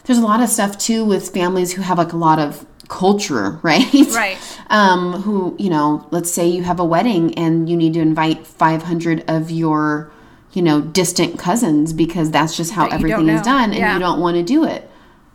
there's 0.05 0.19
a 0.19 0.23
lot 0.23 0.41
of 0.41 0.49
stuff 0.49 0.79
too 0.79 1.05
with 1.05 1.29
families 1.31 1.73
who 1.73 1.83
have 1.83 1.99
like 1.99 2.13
a 2.13 2.17
lot 2.17 2.39
of 2.39 2.67
culture, 2.89 3.59
right? 3.63 3.93
Right. 4.13 4.39
Um, 4.69 5.23
who, 5.23 5.55
you 5.59 5.71
know, 5.71 6.07
let's 6.11 6.31
say 6.31 6.49
you 6.49 6.63
have 6.65 6.81
a 6.81 6.85
wedding 6.85 7.35
and 7.39 7.69
you 7.69 7.77
need 7.77 7.95
to 7.95 8.01
invite 8.01 8.47
500 8.47 9.25
of 9.29 9.51
your, 9.51 10.11
you 10.53 10.63
know, 10.63 10.81
distant 10.81 11.39
cousins 11.39 11.93
because 11.93 12.31
that's 12.31 12.57
just 12.57 12.73
how 12.73 12.89
That 12.89 12.95
everything 12.95 13.29
is 13.29 13.43
done 13.43 13.71
and 13.71 13.79
Yeah. 13.79 13.95
you 13.95 14.01
don't 14.01 14.21
want 14.21 14.37
to 14.37 14.43
do 14.43 14.65
it. 14.65 14.91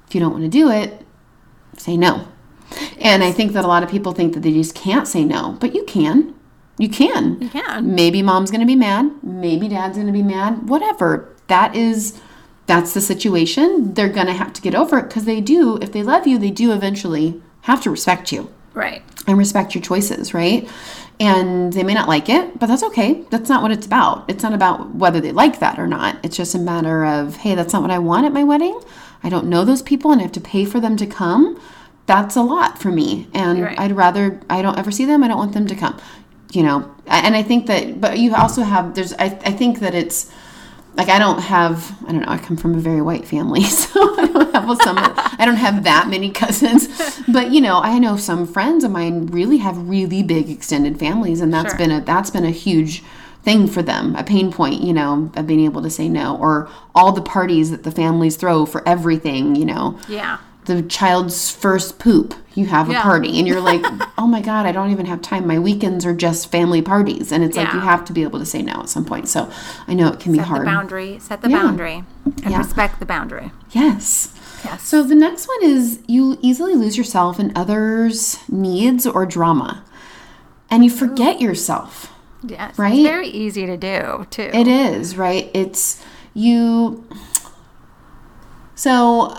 If 0.07 0.13
you 0.13 0.21
don't 0.21 0.31
want 0.31 0.43
to 0.43 0.49
do 0.49 0.69
it, 0.69 1.01
say 1.77 1.97
no. 1.97 2.27
And 2.99 3.23
I 3.23 3.31
think 3.31 3.53
that 3.53 3.63
a 3.63 3.67
lot 3.67 3.83
of 3.83 3.89
people 3.89 4.11
think 4.11 4.33
that 4.33 4.41
they 4.41 4.51
just 4.51 4.75
can't 4.75 5.07
say 5.07 5.23
no, 5.23 5.55
but 5.59 5.73
you 5.73 5.83
can. 5.85 6.34
You 6.77 6.89
can. 6.89 7.41
You 7.41 7.49
can. 7.49 7.95
Maybe 7.95 8.21
mom's 8.21 8.51
going 8.51 8.61
to 8.61 8.67
be 8.67 8.75
mad, 8.75 9.11
maybe 9.23 9.67
dad's 9.69 9.95
going 9.97 10.07
to 10.07 10.13
be 10.13 10.23
mad, 10.23 10.67
whatever. 10.69 11.29
That 11.47 11.75
is 11.75 12.19
that's 12.67 12.93
the 12.93 13.01
situation. 13.01 13.93
They're 13.93 14.09
going 14.09 14.25
to 14.27 14.33
have 14.33 14.51
to 14.53 14.61
get 14.61 14.73
over 14.75 14.97
it 14.97 15.03
because 15.07 15.25
they 15.25 15.39
do, 15.39 15.77
if 15.77 15.91
they 15.91 16.01
love 16.03 16.25
you, 16.25 16.37
they 16.39 16.49
do 16.51 16.71
eventually 16.71 17.41
have 17.61 17.81
to 17.83 17.91
respect 17.91 18.31
you 18.31 18.49
Right. 18.73 19.03
and 19.27 19.37
respect 19.37 19.75
your 19.75 19.83
choices, 19.83 20.33
right? 20.33 20.67
And 21.19 21.71
they 21.73 21.83
may 21.83 21.93
not 21.93 22.07
like 22.09 22.27
it, 22.27 22.57
but 22.59 22.65
that's 22.65 22.81
okay. 22.83 23.23
That's 23.29 23.47
not 23.49 23.61
what 23.61 23.71
it's 23.71 23.85
about. 23.85 24.25
It's 24.29 24.41
not 24.43 24.53
about 24.53 24.95
whether 24.95 25.21
they 25.21 25.31
like 25.31 25.59
that 25.59 25.77
or 25.79 25.85
not. 25.87 26.17
It's 26.23 26.35
just 26.35 26.55
a 26.55 26.59
matter 26.59 27.05
of, 27.05 27.37
hey, 27.37 27.53
that's 27.55 27.71
not 27.71 27.83
what 27.83 27.91
I 27.91 27.99
want 27.99 28.25
at 28.25 28.33
my 28.33 28.43
wedding. 28.43 28.79
I 29.23 29.29
don't 29.29 29.45
know 29.47 29.63
those 29.63 29.81
people 29.83 30.11
and 30.11 30.19
I 30.19 30.23
have 30.23 30.33
to 30.33 30.41
pay 30.41 30.65
for 30.65 30.79
them 30.79 30.97
to 30.97 31.05
come. 31.05 31.59
That's 32.07 32.35
a 32.35 32.41
lot 32.41 32.79
for 32.81 32.89
me. 32.91 33.27
And 33.33 33.61
Right. 33.61 33.79
I'd 33.79 33.91
rather, 33.95 34.39
I 34.49 34.61
don't 34.63 34.77
ever 34.77 34.91
see 34.91 35.05
them. 35.05 35.23
I 35.23 35.27
don't 35.27 35.37
want 35.37 35.53
them 35.53 35.67
to 35.67 35.75
come, 35.75 35.97
you 36.55 36.63
know? 36.63 36.89
And 37.07 37.35
I 37.35 37.43
think 37.43 37.67
that, 37.67 37.99
but 38.01 38.17
you 38.17 38.33
also 38.35 38.63
have, 38.63 38.95
there's, 38.95 39.13
I, 39.13 39.25
I 39.25 39.51
think 39.51 39.79
that 39.79 39.93
it's, 39.93 40.31
like 40.97 41.09
I 41.09 41.19
don't 41.19 41.39
have 41.39 41.91
I 42.07 42.11
don't 42.13 42.21
know 42.21 42.29
I 42.31 42.37
come 42.37 42.55
from 42.55 42.73
a 42.75 42.79
very 42.79 43.01
white 43.01 43.27
family 43.27 43.63
so 43.81 43.99
I 44.17 44.27
don't 44.27 44.53
have 44.53 44.77
some 44.81 44.97
I 44.97 45.43
don't 45.45 45.57
have 45.57 45.83
that 45.83 46.07
many 46.07 46.31
cousins 46.31 46.87
but 47.27 47.51
you 47.51 47.59
know 47.59 47.79
I 47.79 47.99
know 47.99 48.15
some 48.17 48.47
friends 48.47 48.83
of 48.85 48.91
mine 48.91 49.27
really 49.27 49.57
have 49.57 49.89
really 49.89 50.23
big 50.23 50.49
extended 50.49 50.97
families 50.97 51.41
and 51.41 51.53
that's 51.53 51.71
Sure. 51.73 51.77
been 51.79 51.91
a 51.91 51.99
that's 52.01 52.29
been 52.29 52.45
a 52.45 52.51
huge 52.51 53.03
thing 53.43 53.67
for 53.67 53.81
them 53.81 54.15
a 54.15 54.23
pain 54.23 54.51
point 54.51 54.81
you 54.81 54.93
know 54.93 55.29
of 55.35 55.45
being 55.45 55.59
able 55.65 55.81
to 55.83 55.89
say 55.89 56.07
no 56.07 56.37
or 56.37 56.69
all 56.95 57.11
the 57.11 57.21
parties 57.21 57.71
that 57.71 57.83
the 57.83 57.91
families 57.91 58.37
throw 58.37 58.65
for 58.65 58.87
everything 58.87 59.55
you 59.57 59.65
know 59.65 59.99
Yeah. 60.07 60.37
The 60.65 60.81
child's 60.83 61.49
first 61.51 61.99
poop 61.99 62.33
you 62.55 62.65
have 62.65 62.89
a 62.89 62.93
Yeah. 62.93 63.01
party 63.03 63.37
and 63.37 63.47
you're 63.47 63.61
like 63.61 63.81
oh 64.17 64.27
my 64.27 64.41
god 64.41 64.65
i 64.65 64.71
don't 64.71 64.91
even 64.91 65.05
have 65.05 65.21
time 65.21 65.45
my 65.45 65.59
weekends 65.59 66.05
are 66.05 66.13
just 66.13 66.51
family 66.51 66.81
parties 66.81 67.31
and 67.31 67.43
it's 67.43 67.55
like 67.57 67.71
you 67.73 67.79
have 67.79 68.03
to 68.05 68.13
be 68.13 68.23
able 68.23 68.39
to 68.39 68.45
say 68.45 68.61
no 68.61 68.73
at 68.81 68.89
some 68.89 69.05
point 69.05 69.27
so 69.27 69.49
i 69.87 69.93
know 69.93 70.07
it 70.07 70.19
can 70.19 70.31
be 70.31 70.37
hard. 70.39 70.59
Set 70.61 70.65
the 70.65 70.71
boundary. 70.71 71.19
Set 71.19 71.41
the 71.41 71.49
Yeah. 71.49 71.61
boundary. 71.61 72.03
And 72.43 72.51
Yeah. 72.51 72.57
respect 72.59 72.99
the 72.99 73.05
boundary. 73.05 73.51
yes 73.71 74.33
Yes. 74.63 74.81
so 74.83 75.03
the 75.03 75.15
next 75.15 75.47
one 75.47 75.63
is 75.63 75.99
you 76.07 76.37
easily 76.41 76.73
lose 76.75 76.97
yourself 76.97 77.39
in 77.39 77.51
others 77.55 78.39
needs 78.49 79.05
or 79.05 79.25
drama 79.25 79.83
and 80.71 80.83
you 80.83 80.89
forget 80.89 81.39
yourself 81.41 82.11
yes. 82.41 82.77
right? 82.79 82.93
It's 82.93 83.03
very 83.03 83.27
easy 83.27 83.65
to 83.65 83.77
do, 83.77 84.25
too. 84.31 84.49
It 84.53 84.67
is, 84.67 85.15
right? 85.17 85.49
It's 85.53 86.03
you. 86.33 87.03
So 88.75 89.35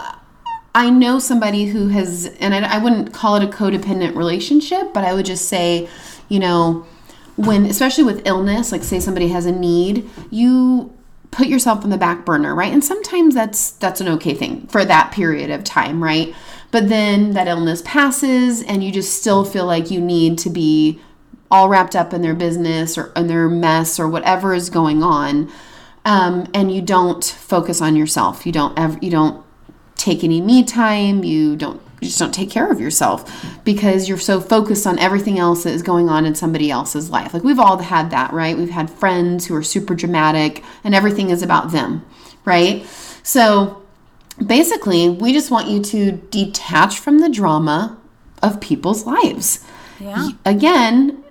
I 0.77 0.91
know 0.91 1.19
somebody 1.19 1.65
who 1.65 1.89
has, 1.89 2.27
and 2.39 2.55
I, 2.55 2.75
I 2.75 2.79
wouldn't 2.79 3.15
call 3.15 3.37
it 3.37 3.43
a 3.43 3.47
codependent 3.47 4.15
relationship, 4.15 4.93
but 4.93 5.05
I 5.05 5.15
would 5.15 5.25
just 5.25 5.49
say, 5.49 5.89
you 6.29 6.39
know, 6.39 6.85
when, 7.37 7.65
especially 7.65 8.05
with 8.05 8.27
illness, 8.27 8.73
like 8.73 8.85
say 8.85 9.01
somebody 9.01 9.29
has 9.29 9.47
a 9.47 9.53
need, 9.53 10.07
you 10.31 10.93
put 11.31 11.47
yourself 11.47 11.83
on 11.83 11.89
the 11.89 11.97
back 11.97 12.27
burner, 12.27 12.55
right? 12.55 12.75
And 12.75 12.85
sometimes 12.85 13.35
that's 13.35 13.71
that's 13.73 14.03
an 14.03 14.09
okay 14.09 14.35
thing 14.35 14.67
for 14.67 14.85
that 14.85 15.13
period 15.13 15.51
of 15.51 15.65
time, 15.65 16.05
right? 16.05 16.35
But 16.71 16.91
then 16.91 17.33
that 17.33 17.49
illness 17.49 17.81
passes 17.83 18.63
and 18.63 18.85
you 18.85 18.93
just 18.93 19.19
still 19.19 19.47
feel 19.47 19.65
like 19.65 19.91
you 19.91 20.01
need 20.01 20.37
to 20.41 20.51
be 20.51 21.01
all 21.51 21.71
wrapped 21.71 21.97
up 21.97 22.13
in 22.13 22.21
their 22.21 22.35
business 22.35 22.99
or 22.99 23.13
in 23.17 23.29
their 23.29 23.49
mess 23.49 23.99
or 23.99 24.09
whatever 24.09 24.53
is 24.53 24.69
going 24.69 25.03
on 25.03 25.51
um, 26.05 26.47
and 26.53 26.75
you 26.75 26.83
don't 26.83 27.25
focus 27.25 27.81
on 27.81 27.95
yourself 27.95 28.45
you 28.45 28.53
don't 28.53 28.77
ever 28.79 28.99
you 29.01 29.11
don't 29.11 29.46
take 30.07 30.23
any 30.23 30.41
me 30.41 30.63
time 30.63 31.25
you 31.25 31.57
don't 31.57 31.83
you 32.01 32.09
just 32.09 32.19
don't 32.19 32.33
take 32.33 32.51
care 32.51 32.71
of 32.71 32.79
yourself 32.79 33.25
because 33.65 34.09
you're 34.09 34.19
so 34.19 34.41
focused 34.41 34.87
on 34.87 34.99
everything 34.99 35.39
else 35.39 35.65
that 35.65 35.73
is 35.73 35.83
going 35.83 36.09
on 36.11 36.27
in 36.27 36.35
somebody 36.35 36.71
else's 36.71 37.09
life. 37.09 37.33
Like 37.33 37.43
we've 37.43 37.59
all 37.59 37.79
had 37.79 38.11
that, 38.11 38.35
right? 38.35 38.57
We've 38.57 38.71
had 38.71 38.91
friends 38.91 39.47
who 39.47 39.57
are 39.57 39.63
super 39.63 39.95
dramatic 39.95 40.63
and 40.85 40.95
everything 40.95 41.31
is 41.31 41.43
about 41.43 41.73
them, 41.73 42.05
right? 42.45 42.85
So 43.23 43.83
basically, 44.45 45.09
we 45.09 45.33
just 45.33 45.51
want 45.51 45.69
you 45.69 45.83
to 45.85 46.13
detach 46.13 46.99
from 46.99 47.21
the 47.21 47.31
drama 47.31 47.97
of 48.43 48.61
people's 48.61 49.07
lives. 49.07 49.65
Yeah. 49.99 50.29
Again, 50.45 51.25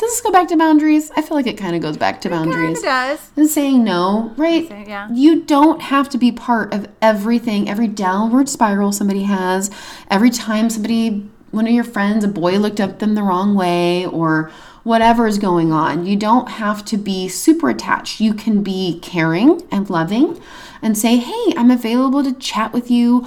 does 0.00 0.10
this 0.10 0.20
go 0.22 0.32
back 0.32 0.48
to 0.48 0.56
boundaries? 0.56 1.10
I 1.14 1.22
feel 1.22 1.36
like 1.36 1.46
it 1.46 1.58
kind 1.58 1.76
of 1.76 1.82
goes 1.82 1.98
back 1.98 2.22
to 2.22 2.30
boundaries. 2.30 2.78
It 2.78 2.84
does. 2.84 3.30
And 3.36 3.48
saying 3.48 3.84
no, 3.84 4.32
right? 4.36 4.64
Yeah. 4.88 5.08
You 5.12 5.42
don't 5.42 5.82
have 5.82 6.08
to 6.08 6.18
be 6.18 6.32
part 6.32 6.72
of 6.72 6.88
everything, 7.02 7.68
every 7.68 7.86
downward 7.86 8.48
spiral 8.48 8.92
somebody 8.92 9.24
has, 9.24 9.70
every 10.10 10.30
time 10.30 10.70
somebody, 10.70 11.28
one 11.50 11.66
of 11.66 11.72
your 11.72 11.84
friends, 11.84 12.24
a 12.24 12.28
boy 12.28 12.58
looked 12.58 12.80
up 12.80 12.98
them 12.98 13.14
the 13.14 13.22
wrong 13.22 13.54
way, 13.54 14.06
or 14.06 14.50
whatever 14.84 15.26
is 15.26 15.36
going 15.36 15.70
on. 15.72 16.06
You 16.06 16.16
don't 16.16 16.48
have 16.48 16.82
to 16.86 16.96
be 16.96 17.28
super 17.28 17.68
attached. 17.68 18.20
You 18.20 18.32
can 18.32 18.62
be 18.62 18.98
caring 19.00 19.62
and 19.70 19.90
loving 19.90 20.40
and 20.80 20.96
say, 20.96 21.18
hey, 21.18 21.52
I'm 21.56 21.70
available 21.70 22.24
to 22.24 22.32
chat 22.32 22.72
with 22.72 22.90
you. 22.90 23.26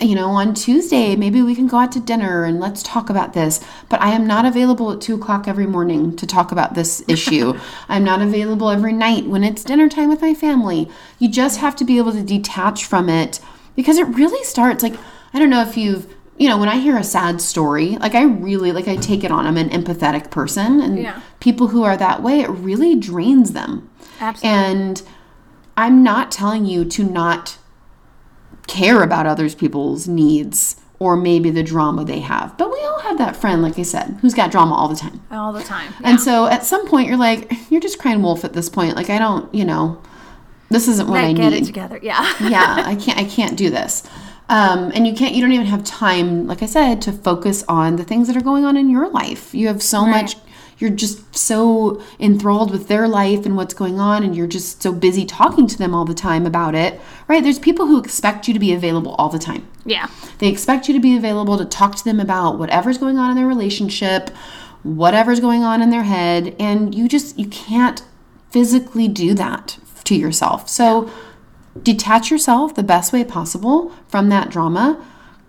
You 0.00 0.14
know, 0.14 0.30
on 0.30 0.54
Tuesday, 0.54 1.14
maybe 1.16 1.42
we 1.42 1.54
can 1.54 1.66
go 1.66 1.76
out 1.78 1.92
to 1.92 2.00
dinner 2.00 2.44
and 2.44 2.58
let's 2.58 2.82
talk 2.82 3.10
about 3.10 3.34
this. 3.34 3.60
But 3.88 4.00
I 4.00 4.10
am 4.10 4.26
not 4.26 4.44
available 4.44 4.90
at 4.92 5.00
two 5.00 5.14
o'clock 5.14 5.46
every 5.46 5.66
morning 5.66 6.16
to 6.16 6.26
talk 6.26 6.50
about 6.50 6.74
this 6.74 7.04
issue. 7.08 7.58
I'm 7.88 8.02
not 8.04 8.22
available 8.22 8.70
every 8.70 8.92
night 8.92 9.26
when 9.26 9.44
it's 9.44 9.62
dinner 9.64 9.88
time 9.88 10.08
with 10.08 10.22
my 10.22 10.34
family. 10.34 10.88
You 11.18 11.28
just 11.28 11.60
have 11.60 11.76
to 11.76 11.84
be 11.84 11.98
able 11.98 12.12
to 12.12 12.22
detach 12.22 12.84
from 12.84 13.08
it 13.08 13.40
because 13.76 13.98
it 13.98 14.06
really 14.08 14.42
starts 14.44 14.82
like, 14.82 14.94
I 15.34 15.38
don't 15.38 15.50
know 15.50 15.62
if 15.62 15.76
you've, 15.76 16.12
you 16.38 16.48
know, 16.48 16.58
when 16.58 16.68
I 16.68 16.78
hear 16.78 16.96
a 16.96 17.04
sad 17.04 17.40
story, 17.40 17.96
like 17.98 18.14
I 18.14 18.22
really, 18.24 18.72
like 18.72 18.88
I 18.88 18.96
take 18.96 19.22
it 19.24 19.30
on. 19.30 19.46
I'm 19.46 19.56
an 19.58 19.70
empathetic 19.70 20.30
person. 20.30 20.80
And 20.80 20.98
Yeah. 20.98 21.20
people 21.40 21.68
who 21.68 21.82
are 21.84 21.96
that 21.96 22.22
way, 22.22 22.40
it 22.40 22.50
really 22.50 22.94
drains 22.96 23.52
them. 23.52 23.88
Absolutely. 24.20 24.48
And 24.58 25.02
I'm 25.76 26.02
not 26.02 26.30
telling 26.32 26.64
you 26.64 26.84
to 26.86 27.04
not 27.04 27.56
care 28.66 29.02
about 29.02 29.26
others 29.26 29.54
people's 29.54 30.08
needs 30.08 30.76
or 30.98 31.16
maybe 31.16 31.50
the 31.50 31.64
drama 31.64 32.04
they 32.04 32.20
have. 32.20 32.56
But 32.56 32.70
we 32.70 32.78
all 32.80 33.00
have 33.00 33.18
that 33.18 33.34
friend, 33.34 33.60
like 33.60 33.76
I 33.76 33.82
said, 33.82 34.18
who's 34.20 34.34
got 34.34 34.52
drama 34.52 34.74
all 34.74 34.86
the 34.86 34.94
time. 34.94 35.20
All 35.32 35.52
the 35.52 35.64
time. 35.64 35.92
And 36.04 36.20
so 36.20 36.46
at 36.46 36.64
some 36.64 36.86
point 36.86 37.08
you're 37.08 37.16
like, 37.16 37.52
you're 37.70 37.80
just 37.80 37.98
crying 37.98 38.22
wolf 38.22 38.44
at 38.44 38.52
this 38.52 38.68
point. 38.68 38.94
Like 38.94 39.10
I 39.10 39.18
don't, 39.18 39.52
you 39.52 39.64
know, 39.64 40.00
this 40.70 40.86
isn't 40.88 41.08
what 41.08 41.24
I 41.24 41.32
get 41.32 41.50
need 41.50 41.62
it 41.62 41.66
together. 41.66 41.98
Yeah. 42.00 42.32
yeah, 42.40 42.84
I 42.86 42.94
can't 42.94 43.18
I 43.18 43.24
can't 43.24 43.56
do 43.56 43.68
this. 43.68 44.08
Um, 44.48 44.92
and 44.94 45.06
you 45.06 45.14
can't 45.14 45.34
you 45.34 45.42
don't 45.42 45.52
even 45.52 45.66
have 45.66 45.82
time, 45.82 46.46
like 46.46 46.62
I 46.62 46.66
said, 46.66 47.02
to 47.02 47.12
focus 47.12 47.64
on 47.68 47.96
the 47.96 48.04
things 48.04 48.28
that 48.28 48.36
are 48.36 48.42
going 48.42 48.64
on 48.64 48.76
in 48.76 48.88
your 48.88 49.08
life. 49.08 49.54
You 49.54 49.66
have 49.68 49.82
so 49.82 50.06
much 50.06 50.36
you're 50.82 50.90
just 50.90 51.34
so 51.34 52.02
enthralled 52.18 52.72
with 52.72 52.88
their 52.88 53.06
life 53.06 53.46
and 53.46 53.56
what's 53.56 53.72
going 53.72 54.00
on 54.00 54.24
and 54.24 54.34
you're 54.34 54.48
just 54.48 54.82
so 54.82 54.92
busy 54.92 55.24
talking 55.24 55.68
to 55.68 55.78
them 55.78 55.94
all 55.94 56.04
the 56.04 56.12
time 56.12 56.44
about 56.44 56.74
it. 56.74 57.00
Right? 57.28 57.40
There's 57.40 57.60
people 57.60 57.86
who 57.86 58.00
expect 58.00 58.48
you 58.48 58.52
to 58.52 58.58
be 58.60 58.72
available 58.72 59.14
all 59.14 59.28
the 59.28 59.38
time. 59.38 59.66
yeah. 59.86 60.10
They 60.38 60.48
expect 60.48 60.88
you 60.88 60.94
to 60.94 61.00
be 61.00 61.16
available 61.16 61.56
to 61.56 61.64
talk 61.64 61.94
to 61.94 62.04
them 62.04 62.18
about 62.18 62.58
whatever's 62.58 62.98
going 62.98 63.16
on 63.16 63.30
in 63.30 63.36
their 63.36 63.46
relationship, 63.46 64.30
whatever's 64.82 65.38
going 65.38 65.62
on 65.62 65.80
in 65.82 65.90
their 65.90 66.02
head, 66.02 66.56
and 66.58 66.92
you 66.92 67.06
just 67.08 67.38
you 67.38 67.46
can't 67.46 68.04
physically 68.50 69.06
do 69.06 69.34
that 69.34 69.78
to 70.02 70.16
yourself. 70.16 70.68
So 70.68 71.08
detach 71.80 72.28
yourself 72.28 72.74
the 72.74 72.82
best 72.82 73.12
way 73.12 73.22
possible 73.22 73.92
from 74.08 74.30
that 74.30 74.50
drama. 74.50 75.00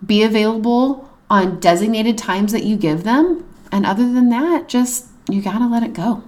Be 0.06 0.22
available 0.22 1.10
on 1.28 1.58
designated 1.58 2.16
times 2.16 2.52
that 2.52 2.62
you 2.62 2.76
give 2.76 3.02
them, 3.02 3.44
and 3.72 3.84
other 3.84 4.04
than 4.12 4.28
that, 4.28 4.68
just 4.68 5.08
you 5.28 5.42
got 5.42 5.58
to 5.58 5.68
let 5.68 5.82
it 5.82 5.92
go. 5.92 6.22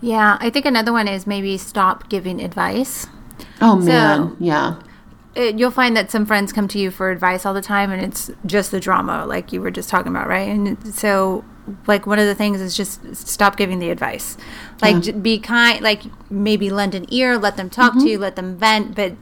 Yeah. 0.00 0.36
I 0.40 0.50
think 0.50 0.66
another 0.66 0.92
one 0.92 1.08
is 1.08 1.26
maybe 1.26 1.56
stop 1.58 2.08
giving 2.08 2.40
advice. 2.40 3.06
Oh 3.60 3.76
man, 3.76 4.36
yeah. 4.40 4.80
it, 5.34 5.58
you'll 5.58 5.70
find 5.70 5.96
that 5.96 6.10
some 6.10 6.26
friends 6.26 6.52
come 6.52 6.68
to 6.68 6.78
you 6.78 6.90
for 6.90 7.10
advice 7.10 7.46
all 7.46 7.54
the 7.54 7.62
time 7.62 7.90
and 7.90 8.02
it's 8.02 8.30
just 8.44 8.70
the 8.70 8.80
drama 8.80 9.24
like 9.26 9.52
you 9.52 9.60
were 9.60 9.70
just 9.70 9.88
talking 9.88 10.10
about 10.10 10.28
right 10.28 10.48
and 10.48 10.94
so 10.94 11.44
like 11.86 12.06
one 12.06 12.18
of 12.18 12.26
the 12.26 12.34
things 12.34 12.60
is 12.60 12.76
just 12.76 13.14
stop 13.14 13.56
giving 13.56 13.78
the 13.78 13.90
advice 13.90 14.36
like 14.80 15.00
j- 15.00 15.12
be 15.12 15.38
kind 15.38 15.80
like 15.80 16.02
maybe 16.30 16.70
lend 16.70 16.94
an 16.94 17.06
ear 17.08 17.38
let 17.38 17.56
them 17.56 17.70
talk 17.70 17.92
to 17.92 18.00
mm-hmm. 18.00 18.08
you 18.08 18.18
let 18.18 18.36
them 18.36 18.56
vent 18.56 18.94
but 18.94 19.12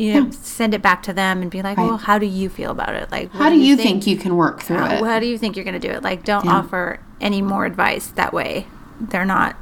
you 0.00 0.14
know 0.14 0.30
send 0.30 0.72
it 0.74 0.80
back 0.82 1.02
to 1.02 1.12
them 1.12 1.42
and 1.42 1.50
be 1.50 1.60
like 1.62 1.76
well 1.76 1.96
how 1.98 2.18
do 2.18 2.26
you 2.26 2.48
feel 2.48 2.70
about 2.70 2.94
it 2.94 3.10
like 3.10 3.30
How 3.32 3.50
do 3.50 3.58
you 3.58 3.76
think 3.76 4.06
you 4.06 4.16
can 4.16 4.36
work 4.36 4.62
through 4.62 4.78
how, 4.78 4.94
it? 4.94 5.04
how 5.04 5.18
do 5.20 5.26
you 5.26 5.36
think 5.38 5.56
you're 5.56 5.64
going 5.64 5.80
to 5.80 5.86
do 5.88 5.92
it 5.92 6.02
like 6.02 6.24
don't 6.24 6.48
offer 6.48 7.00
any 7.20 7.42
more 7.42 7.66
advice 7.66 8.06
that 8.08 8.32
way 8.32 8.66
they're 9.00 9.24
not 9.24 9.56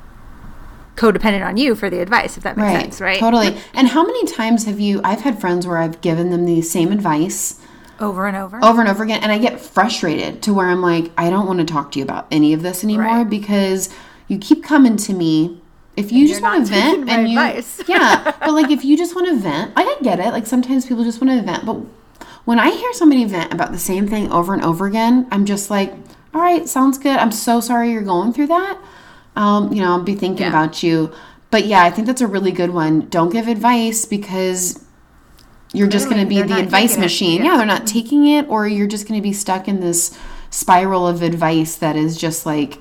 codependent 0.97 1.47
on 1.47 1.57
you 1.57 1.75
for 1.75 1.89
the 1.91 2.01
advice 2.01 2.37
if 2.37 2.43
that 2.43 2.57
makes 2.57 2.81
sense 2.81 3.01
right 3.01 3.21
Totally. 3.21 3.57
And 3.75 3.89
how 3.89 4.05
many 4.05 4.27
times 4.27 4.65
have 4.65 4.81
you? 4.81 5.01
I've 5.05 5.21
had 5.21 5.41
friends 5.41 5.67
where 5.67 5.79
I've 5.79 6.01
given 6.01 6.31
them 6.31 6.45
the 6.45 6.61
same 6.63 6.91
advice 6.91 7.61
over 8.01 8.27
and 8.27 8.37
over 8.37 8.59
over 8.65 8.81
and 8.81 8.89
over 8.91 9.03
again, 9.05 9.23
and 9.23 9.31
I 9.33 9.39
get 9.39 9.61
frustrated 9.61 10.43
to 10.43 10.55
where 10.55 10.67
I'm 10.67 10.81
like, 10.83 11.11
I 11.17 11.31
don't 11.31 11.47
want 11.47 11.59
to 11.61 11.65
talk 11.65 11.93
to 11.93 11.99
you 11.99 12.05
about 12.05 12.27
any 12.31 12.53
of 12.53 12.63
this 12.63 12.83
anymore 12.85 13.05
Right. 13.07 13.31
because 13.31 13.89
you 14.29 14.39
keep 14.39 14.63
coming 14.65 14.97
to 14.99 15.13
me. 15.15 15.61
If 15.99 16.13
you 16.13 16.29
just 16.29 16.41
want 16.43 16.65
to 16.67 16.73
vent 16.73 17.09
and 17.11 17.29
you, 17.29 17.39
advice. 17.39 17.83
yeah, 17.89 18.33
but 18.41 18.53
like 18.53 18.71
if 18.71 18.85
you 18.85 18.97
just 18.97 19.15
want 19.15 19.29
to 19.29 19.37
vent, 19.37 19.75
like 19.77 19.87
I 19.87 19.97
get 20.03 20.21
it. 20.21 20.27
Like 20.31 20.47
sometimes 20.47 20.87
people 20.87 21.05
just 21.05 21.21
want 21.21 21.37
to 21.39 21.45
vent, 21.45 21.67
but 21.67 21.75
when 22.45 22.59
I 22.59 22.71
hear 22.71 22.93
somebody 22.93 23.25
vent 23.25 23.53
about 23.53 23.73
the 23.73 23.79
same 23.79 24.07
thing 24.09 24.31
over 24.33 24.55
and 24.55 24.63
over 24.65 24.87
again, 24.87 25.27
I'm 25.31 25.45
just 25.45 25.71
like, 25.71 25.93
all 26.33 26.41
right, 26.41 26.69
sounds 26.69 26.97
good. 26.99 27.19
I'm 27.19 27.33
so 27.33 27.61
sorry 27.61 27.91
you're 27.93 28.03
going 28.03 28.33
through 28.33 28.47
that. 28.47 28.79
Um, 29.37 29.73
you 29.73 29.83
know, 29.83 29.89
I'll 29.91 30.03
be 30.03 30.15
thinking 30.15 30.43
Yeah. 30.45 30.49
about 30.49 30.83
you. 30.83 31.13
But 31.51 31.67
yeah, 31.67 31.83
I 31.83 31.91
think 31.91 32.07
that's 32.07 32.21
a 32.21 32.27
really 32.27 32.53
good 32.53 32.71
one. 32.71 33.09
Don't 33.09 33.31
give 33.31 33.49
advice 33.49 34.05
because 34.05 34.85
you're 35.73 35.89
just 35.89 36.09
going 36.09 36.21
to 36.23 36.27
be 36.29 36.41
the 36.43 36.59
advice 36.59 36.97
machine. 36.97 37.45
Yeah. 37.45 37.53
Yeah. 37.53 37.57
they're 37.59 37.67
not 37.67 37.87
taking 37.87 38.27
it, 38.27 38.49
or 38.49 38.67
you're 38.67 38.87
just 38.87 39.07
going 39.09 39.19
to 39.21 39.23
be 39.23 39.33
stuck 39.33 39.69
in 39.69 39.81
this 39.81 40.19
spiral 40.51 41.07
of 41.07 41.23
advice 41.23 41.75
that 41.77 41.97
is 41.97 42.17
just 42.17 42.47
like, 42.47 42.79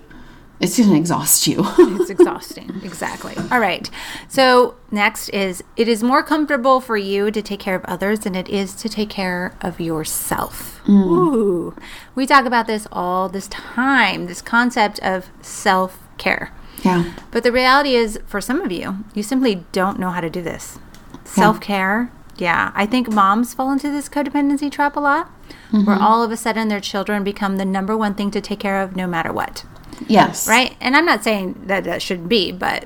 it's 0.59 0.77
going 0.77 0.89
to 0.89 0.95
exhaust 0.95 1.45
you. 1.45 1.57
it's 1.77 2.09
exhausting. 2.09 2.81
Exactly. 2.83 3.35
All 3.51 3.59
right. 3.59 3.89
So, 4.27 4.75
next 4.89 5.29
is 5.29 5.63
it 5.75 5.87
is 5.87 6.01
more 6.01 6.23
comfortable 6.23 6.81
for 6.81 6.97
you 6.97 7.29
to 7.29 7.41
take 7.41 7.59
care 7.59 7.75
of 7.75 7.85
others 7.85 8.21
than 8.21 8.33
it 8.33 8.49
is 8.49 8.73
to 8.75 8.89
take 8.89 9.09
care 9.09 9.55
of 9.61 9.79
yourself. 9.79 10.81
Mm. 10.85 11.05
Ooh. 11.05 11.75
We 12.15 12.25
talk 12.25 12.45
about 12.45 12.65
this 12.65 12.87
all 12.91 13.29
this 13.29 13.47
time, 13.49 14.25
this 14.25 14.41
concept 14.41 14.99
of 14.99 15.29
self 15.41 15.99
care. 16.17 16.51
yeah. 16.83 17.13
But 17.29 17.43
the 17.43 17.51
reality 17.51 17.93
is, 17.93 18.19
for 18.25 18.41
some 18.41 18.61
of 18.61 18.71
you, 18.71 19.05
you 19.13 19.21
simply 19.21 19.65
don't 19.71 19.99
know 19.99 20.09
how 20.09 20.21
to 20.21 20.29
do 20.29 20.41
this. 20.41 20.79
Self 21.23 21.61
care, 21.61 22.11
yeah. 22.37 22.71
I 22.73 22.87
think 22.87 23.11
moms 23.11 23.53
fall 23.53 23.71
into 23.71 23.91
this 23.91 24.09
codependency 24.09 24.71
trap 24.71 24.95
a 24.95 24.99
lot, 24.99 25.29
where 25.69 25.83
mm-hmm. 25.83 26.01
all 26.01 26.23
of 26.23 26.31
a 26.31 26.37
sudden 26.37 26.67
their 26.67 26.79
children 26.79 27.23
become 27.23 27.57
the 27.57 27.65
number 27.65 27.95
one 27.95 28.15
thing 28.15 28.31
to 28.31 28.41
take 28.41 28.59
care 28.59 28.81
of 28.81 28.95
no 28.95 29.05
matter 29.05 29.31
what 29.31 29.63
Yes. 30.07 30.47
right? 30.47 30.75
And 30.79 30.95
I'm 30.95 31.05
not 31.05 31.23
saying 31.23 31.63
that 31.67 31.83
that 31.85 32.01
shouldn't 32.01 32.29
be, 32.29 32.51
but 32.51 32.85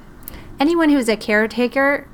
anyone 0.60 0.89
who's 0.89 1.10
a 1.10 1.17
caretaker 1.17 2.08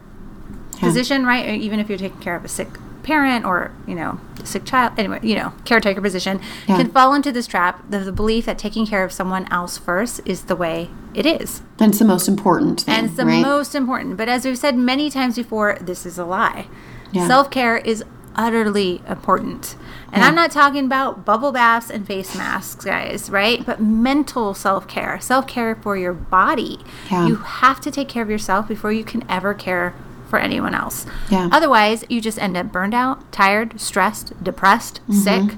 position, 0.79 1.25
right? 1.25 1.47
Or 1.47 1.53
even 1.53 1.79
if 1.79 1.89
you're 1.89 1.97
taking 1.97 2.19
care 2.19 2.35
of 2.35 2.45
a 2.45 2.47
sick 2.47 2.67
parent 3.03 3.45
or 3.45 3.71
you 3.87 3.95
know 3.95 4.19
sick 4.43 4.65
child, 4.65 4.93
anyway, 4.97 5.19
you 5.23 5.35
know, 5.35 5.53
caretaker 5.65 6.01
position 6.01 6.39
Yeah. 6.67 6.77
can 6.77 6.91
fall 6.91 7.13
into 7.13 7.31
this 7.31 7.47
trap. 7.47 7.83
The, 7.89 7.99
the 7.99 8.11
belief 8.11 8.45
that 8.45 8.57
taking 8.57 8.85
care 8.85 9.03
of 9.03 9.11
someone 9.11 9.47
else 9.51 9.77
first 9.77 10.21
is 10.25 10.43
the 10.43 10.55
way 10.55 10.89
it 11.13 11.25
is, 11.25 11.61
And 11.79 11.89
it's 11.89 11.99
the 11.99 12.05
most 12.05 12.27
important 12.27 12.81
thing. 12.81 12.93
and 12.95 13.07
it's 13.07 13.15
the 13.15 13.25
right? 13.25 13.41
most 13.41 13.75
important. 13.75 14.17
But 14.17 14.29
as 14.29 14.45
we've 14.45 14.57
said 14.57 14.77
many 14.77 15.09
times 15.09 15.35
before, 15.35 15.77
this 15.81 16.05
is 16.05 16.17
a 16.17 16.25
lie. 16.25 16.67
Yeah. 17.11 17.27
Self 17.27 17.49
care 17.49 17.77
is 17.77 18.03
utterly 18.37 19.01
important. 19.07 19.75
And 20.11 20.23
I'm 20.23 20.35
not 20.35 20.51
talking 20.51 20.85
about 20.85 21.25
bubble 21.25 21.51
baths 21.51 21.89
and 21.89 22.07
face 22.07 22.35
masks, 22.35 22.85
guys, 22.85 23.29
right? 23.29 23.65
But 23.65 23.81
mental 23.81 24.53
self 24.53 24.87
care, 24.87 25.19
self 25.19 25.47
care 25.47 25.75
for 25.75 25.97
your 25.97 26.13
body. 26.13 26.79
Yeah. 27.11 27.27
You 27.27 27.35
have 27.37 27.81
to 27.81 27.91
take 27.91 28.07
care 28.07 28.23
of 28.23 28.29
yourself 28.29 28.67
before 28.67 28.91
you 28.93 29.03
can 29.03 29.25
ever 29.29 29.53
care 29.53 29.93
for 30.29 30.39
anyone 30.39 30.73
else. 30.75 31.05
Yeah. 31.29 31.49
Otherwise, 31.51 32.03
you 32.09 32.21
just 32.21 32.37
end 32.39 32.55
up 32.57 32.71
burned 32.71 32.93
out, 32.93 33.31
tired, 33.31 33.79
stressed, 33.79 34.41
depressed, 34.43 35.01
Mm-hmm. 35.09 35.13
sick, 35.49 35.57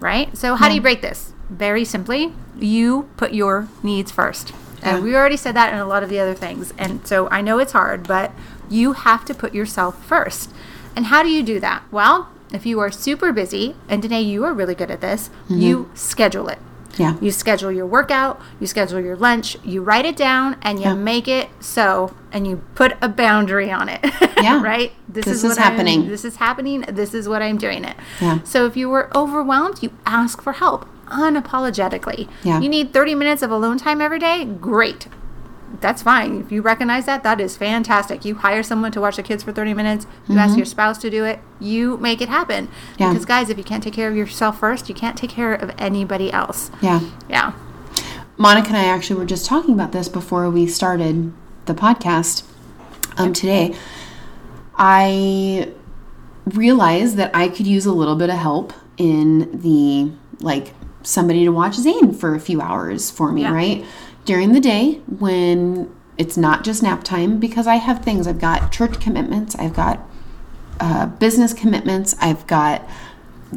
right? 0.00 0.36
So, 0.36 0.54
how 0.54 0.68
do 0.68 0.74
you 0.74 0.80
break 0.80 1.00
this? 1.02 1.32
Very 1.50 1.84
simply, 1.84 2.32
you 2.58 3.08
put 3.16 3.32
your 3.32 3.68
needs 3.82 4.10
first. 4.10 4.52
And 4.82 5.02
we 5.02 5.16
already 5.16 5.38
said 5.38 5.56
that 5.56 5.72
in 5.72 5.78
a 5.78 5.86
lot 5.86 6.02
of 6.02 6.10
the 6.10 6.20
other 6.20 6.34
things. 6.34 6.74
And 6.76 7.06
so 7.06 7.26
I 7.30 7.40
know 7.40 7.58
it's 7.58 7.72
hard, 7.72 8.06
but 8.06 8.32
you 8.68 8.92
have 8.92 9.24
to 9.24 9.32
put 9.34 9.54
yourself 9.54 10.04
first. 10.04 10.52
And 10.96 11.06
how 11.06 11.22
do 11.22 11.28
you 11.28 11.42
do 11.42 11.60
that? 11.60 11.82
Well, 11.90 12.28
if 12.52 12.64
you 12.66 12.78
are 12.80 12.90
super 12.90 13.32
busy, 13.32 13.74
and 13.88 14.00
Danae, 14.02 14.22
you 14.22 14.44
are 14.44 14.52
really 14.54 14.74
good 14.74 14.90
at 14.90 15.00
this, 15.00 15.28
mm-hmm. 15.44 15.58
you 15.58 15.90
schedule 15.94 16.48
it. 16.48 16.58
Yeah. 16.96 17.16
You 17.20 17.32
schedule 17.32 17.72
your 17.72 17.86
workout, 17.86 18.40
you 18.60 18.68
schedule 18.68 19.00
your 19.00 19.16
lunch, 19.16 19.56
you 19.64 19.82
write 19.82 20.04
it 20.04 20.16
down, 20.16 20.56
and 20.62 20.78
you 20.78 20.84
Yeah. 20.84 20.94
make 20.94 21.26
it 21.26 21.48
so, 21.58 22.14
and 22.30 22.46
you 22.46 22.62
put 22.76 22.96
a 23.02 23.08
boundary 23.08 23.70
on 23.72 23.88
it. 23.88 24.00
Yeah. 24.44 24.62
right? 24.62 24.92
This, 25.08 25.24
This 25.24 25.36
is, 25.36 25.44
is 25.44 25.48
what 25.50 25.58
I'm- 25.58 25.72
happening. 25.72 26.08
this 26.08 26.22
is 26.24 26.36
happening. 26.36 26.82
This 26.82 27.14
is 27.14 27.26
what 27.26 27.40
I'm 27.40 27.56
doing 27.56 27.82
it. 27.84 27.96
Yeah. 28.20 28.40
So 28.44 28.66
if 28.66 28.76
you 28.76 28.90
were 28.90 29.08
overwhelmed, 29.16 29.82
you 29.82 29.90
ask 30.04 30.42
for 30.42 30.52
help 30.52 30.86
unapologetically. 31.06 32.28
Yeah. 32.42 32.60
You 32.60 32.68
need 32.68 32.92
30 32.92 33.14
minutes 33.14 33.42
of 33.42 33.50
alone 33.50 33.78
time 33.78 34.00
every 34.02 34.18
day? 34.18 34.44
Great. 34.44 35.08
That's 35.80 36.02
fine. 36.02 36.40
If 36.40 36.52
you 36.52 36.62
recognize 36.62 37.06
that, 37.06 37.22
that 37.22 37.40
is 37.40 37.56
fantastic. 37.56 38.24
You 38.24 38.34
hire 38.36 38.62
someone 38.62 38.92
to 38.92 39.00
watch 39.00 39.16
the 39.16 39.22
kids 39.22 39.42
for 39.42 39.52
30 39.52 39.74
minutes, 39.74 40.06
you 40.28 40.38
ask 40.38 40.56
your 40.56 40.66
spouse 40.66 40.98
to 40.98 41.10
do 41.10 41.24
it, 41.24 41.40
you 41.60 41.96
make 41.98 42.20
it 42.20 42.28
happen. 42.28 42.66
Mm-hmm. 42.66 43.02
Yeah. 43.02 43.08
Because, 43.10 43.24
guys, 43.24 43.50
if 43.50 43.58
you 43.58 43.64
can't 43.64 43.82
take 43.82 43.94
care 43.94 44.08
of 44.08 44.16
yourself 44.16 44.58
first, 44.60 44.88
you 44.88 44.94
can't 44.94 45.16
take 45.16 45.30
care 45.30 45.54
of 45.54 45.70
anybody 45.78 46.32
else. 46.32 46.70
Yeah. 46.82 47.00
Yeah. 47.28 47.52
Monica 48.36 48.68
and 48.68 48.76
I 48.76 48.84
actually 48.84 49.18
were 49.18 49.26
just 49.26 49.46
talking 49.46 49.74
about 49.74 49.92
this 49.92 50.08
before 50.08 50.50
we 50.50 50.66
started 50.66 51.32
the 51.66 51.74
podcast 51.74 52.42
um, 53.16 53.32
today. 53.32 53.74
I 54.76 55.72
realized 56.46 57.16
that 57.16 57.30
I 57.34 57.48
could 57.48 57.66
use 57.66 57.86
a 57.86 57.92
little 57.92 58.16
bit 58.16 58.28
of 58.30 58.36
help 58.36 58.72
in 58.96 59.60
the 59.60 60.12
like 60.40 60.74
somebody 61.02 61.44
to 61.44 61.50
watch 61.50 61.74
Zane 61.74 62.12
for 62.12 62.34
a 62.34 62.40
few 62.40 62.60
hours 62.60 63.10
for 63.10 63.30
me, 63.32 63.42
Yeah. 63.42 63.52
right? 63.52 63.84
During 64.24 64.52
the 64.52 64.60
day 64.60 65.00
when 65.18 65.94
it's 66.16 66.36
not 66.36 66.64
just 66.64 66.82
nap 66.82 67.02
time 67.04 67.38
because 67.38 67.66
I 67.66 67.76
have 67.76 68.02
things. 68.04 68.26
I've 68.26 68.38
got 68.40 68.72
church 68.72 69.00
commitments, 69.00 69.54
I've 69.56 69.74
got 69.74 70.00
uh, 70.80 71.06
business 71.06 71.52
commitments, 71.52 72.14
I've 72.20 72.46
got 72.46 72.88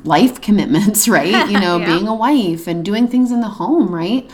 life 0.04 0.42
commitments, 0.48 1.08
right? 1.08 1.50
You 1.50 1.60
know, 1.60 1.78
Yeah. 1.80 1.86
being 1.86 2.08
a 2.08 2.16
wife 2.16 2.68
and 2.68 2.84
doing 2.84 3.08
things 3.08 3.32
in 3.32 3.42
the 3.42 3.48
home, 3.50 3.94
right? 3.94 4.30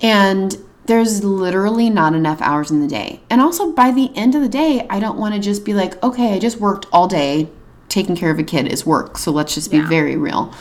And 0.00 0.56
there's 0.86 1.22
literally 1.24 1.88
not 1.88 2.14
enough 2.14 2.42
hours 2.42 2.70
in 2.70 2.80
the 2.80 2.88
day. 2.88 3.20
And 3.30 3.40
also 3.40 3.72
by 3.72 3.90
the 3.90 4.10
end 4.16 4.34
of 4.34 4.42
the 4.42 4.48
day, 4.48 4.86
I 4.90 5.00
don't 5.00 5.18
want 5.18 5.34
to 5.34 5.40
just 5.40 5.64
be 5.64 5.72
like, 5.72 6.02
okay, 6.02 6.34
I 6.34 6.38
just 6.38 6.58
worked 6.60 6.86
all 6.92 7.06
day. 7.08 7.48
Taking 7.88 8.16
care 8.16 8.30
of 8.30 8.38
a 8.38 8.42
kid 8.42 8.66
is 8.66 8.84
work. 8.84 9.16
So 9.18 9.30
let's 9.30 9.54
just 9.54 9.70
be 9.70 9.76
Yeah. 9.78 9.88
very 9.88 10.16
real. 10.16 10.52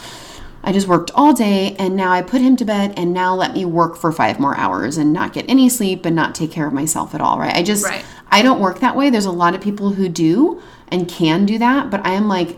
I 0.63 0.71
just 0.71 0.87
worked 0.87 1.11
all 1.13 1.33
day 1.33 1.75
and 1.77 1.95
now 1.95 2.11
I 2.11 2.21
put 2.21 2.41
him 2.41 2.55
to 2.57 2.65
bed 2.65 2.93
and 2.95 3.13
now 3.13 3.35
let 3.35 3.53
me 3.53 3.65
work 3.65 3.97
for 3.97 4.11
five 4.11 4.39
more 4.39 4.55
hours 4.55 4.97
and 4.97 5.11
not 5.11 5.33
get 5.33 5.45
any 5.49 5.67
sleep 5.67 6.05
and 6.05 6.15
not 6.15 6.33
take 6.33 6.51
care 6.51 6.67
of 6.67 6.73
myself 6.73 7.13
at 7.13 7.21
all, 7.21 7.37
right? 7.37 7.53
I 7.53 7.63
just, 7.63 7.85
Right. 7.85 8.05
I 8.31 8.41
don't 8.41 8.59
work 8.59 8.79
that 8.79 8.95
way. 8.95 9.09
There's 9.09 9.25
a 9.25 9.31
lot 9.31 9.53
of 9.53 9.61
people 9.61 9.91
who 9.91 10.09
do 10.09 10.61
and 10.87 11.07
can 11.07 11.45
do 11.45 11.57
that, 11.59 11.91
but 11.91 12.05
I 12.05 12.13
am 12.13 12.27
like, 12.27 12.57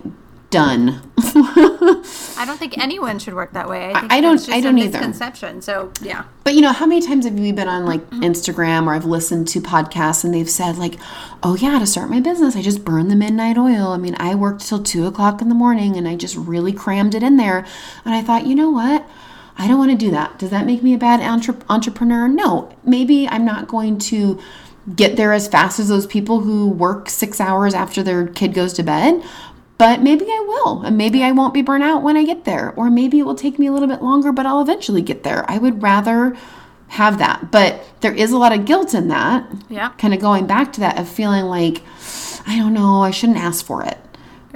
done. 0.55 1.01
I 1.17 2.43
don't 2.45 2.57
think 2.57 2.77
anyone 2.77 3.19
should 3.19 3.33
work 3.33 3.51
that 3.51 3.67
way. 3.67 3.91
I, 3.93 3.99
think 3.99 4.13
I 4.13 4.21
don't- 4.21 4.49
I 4.49 4.57
a 4.57 4.61
don't 4.61 4.77
either. 4.77 4.99
Misconception. 4.99 5.61
So 5.61 5.91
yeah, 6.01 6.23
But 6.45 6.55
you 6.55 6.61
know, 6.61 6.71
how 6.71 6.85
many 6.85 7.05
times 7.05 7.25
have 7.25 7.37
you 7.37 7.53
been 7.53 7.67
on 7.67 7.85
like 7.85 8.01
mm-hmm. 8.09 8.23
Instagram 8.23 8.87
or 8.87 8.93
I've 8.93 9.03
listened 9.03 9.49
to 9.49 9.59
podcasts 9.59 10.23
and 10.23 10.33
they've 10.33 10.49
said 10.49 10.77
like, 10.77 10.95
"Oh 11.43 11.55
yeah, 11.55 11.77
to 11.77 11.85
start 11.85 12.09
my 12.09 12.21
business, 12.21 12.55
I 12.55 12.61
just 12.61 12.85
burned 12.85 13.11
the 13.11 13.17
midnight 13.17 13.57
oil. 13.57 13.89
I 13.89 13.97
mean, 13.97 14.15
I 14.17 14.33
worked 14.33 14.65
till 14.65 14.81
two 14.81 15.05
o'clock 15.07 15.41
in 15.41 15.49
the 15.49 15.55
morning 15.55 15.97
and 15.97 16.07
I 16.07 16.15
just 16.15 16.37
really 16.37 16.71
crammed 16.71 17.15
it 17.15 17.23
in 17.23 17.35
there." 17.35 17.65
And 18.05 18.13
I 18.15 18.21
thought, 18.21 18.47
you 18.47 18.55
know 18.55 18.69
what? 18.69 19.05
I 19.57 19.67
don't 19.67 19.77
want 19.77 19.91
to 19.91 19.97
do 19.97 20.11
that. 20.11 20.39
Does 20.39 20.51
that 20.51 20.65
make 20.65 20.83
me 20.83 20.93
a 20.93 20.97
bad 20.97 21.19
entre- 21.19 21.65
entrepreneur? 21.69 22.27
No. 22.29 22.73
Maybe 22.83 23.27
I'm 23.27 23.45
not 23.45 23.67
going 23.67 23.97
to 23.99 24.39
get 24.95 25.17
there 25.17 25.33
as 25.33 25.47
fast 25.47 25.79
as 25.79 25.89
those 25.89 26.05
people 26.05 26.41
who 26.41 26.67
work 26.67 27.09
six 27.09 27.41
hours 27.41 27.73
after 27.73 28.03
their 28.03 28.27
kid 28.27 28.53
goes 28.53 28.73
to 28.73 28.83
bed. 28.83 29.23
But 29.77 30.01
maybe 30.01 30.25
I 30.25 30.45
will, 30.47 30.83
and 30.83 30.97
maybe 30.97 31.21
I 31.23 31.31
won't 31.31 31.53
be 31.53 31.61
burnt 31.61 31.83
out 31.83 32.01
when 32.01 32.15
I 32.15 32.23
get 32.23 32.45
there, 32.45 32.73
or 32.77 32.89
maybe 32.89 33.19
it 33.19 33.23
will 33.23 33.35
take 33.35 33.59
me 33.59 33.67
a 33.67 33.73
little 33.73 33.89
bit 33.89 34.01
longer, 34.01 34.31
but 34.31 34.45
I'll 34.45 34.61
eventually 34.61 35.01
get 35.01 35.23
there. 35.23 35.43
I 35.49 35.57
would 35.57 35.81
rather 35.81 36.37
have 36.89 37.17
that, 37.17 37.51
but 37.51 37.83
there 37.99 38.13
is 38.13 38.31
a 38.31 38.37
lot 38.37 38.53
of 38.53 38.65
guilt 38.65 38.93
in 38.93 39.09
that. 39.09 39.45
Yeah. 39.69 39.89
Kind 39.97 40.13
of 40.13 40.21
going 40.21 40.47
back 40.47 40.71
to 40.73 40.79
that 40.79 40.97
of 40.97 41.09
feeling 41.09 41.45
like, 41.45 41.81
I 42.47 42.57
don't 42.57 42.73
know, 42.73 43.01
I 43.01 43.11
shouldn't 43.11 43.37
ask 43.37 43.65
for 43.65 43.83
it. 43.83 43.97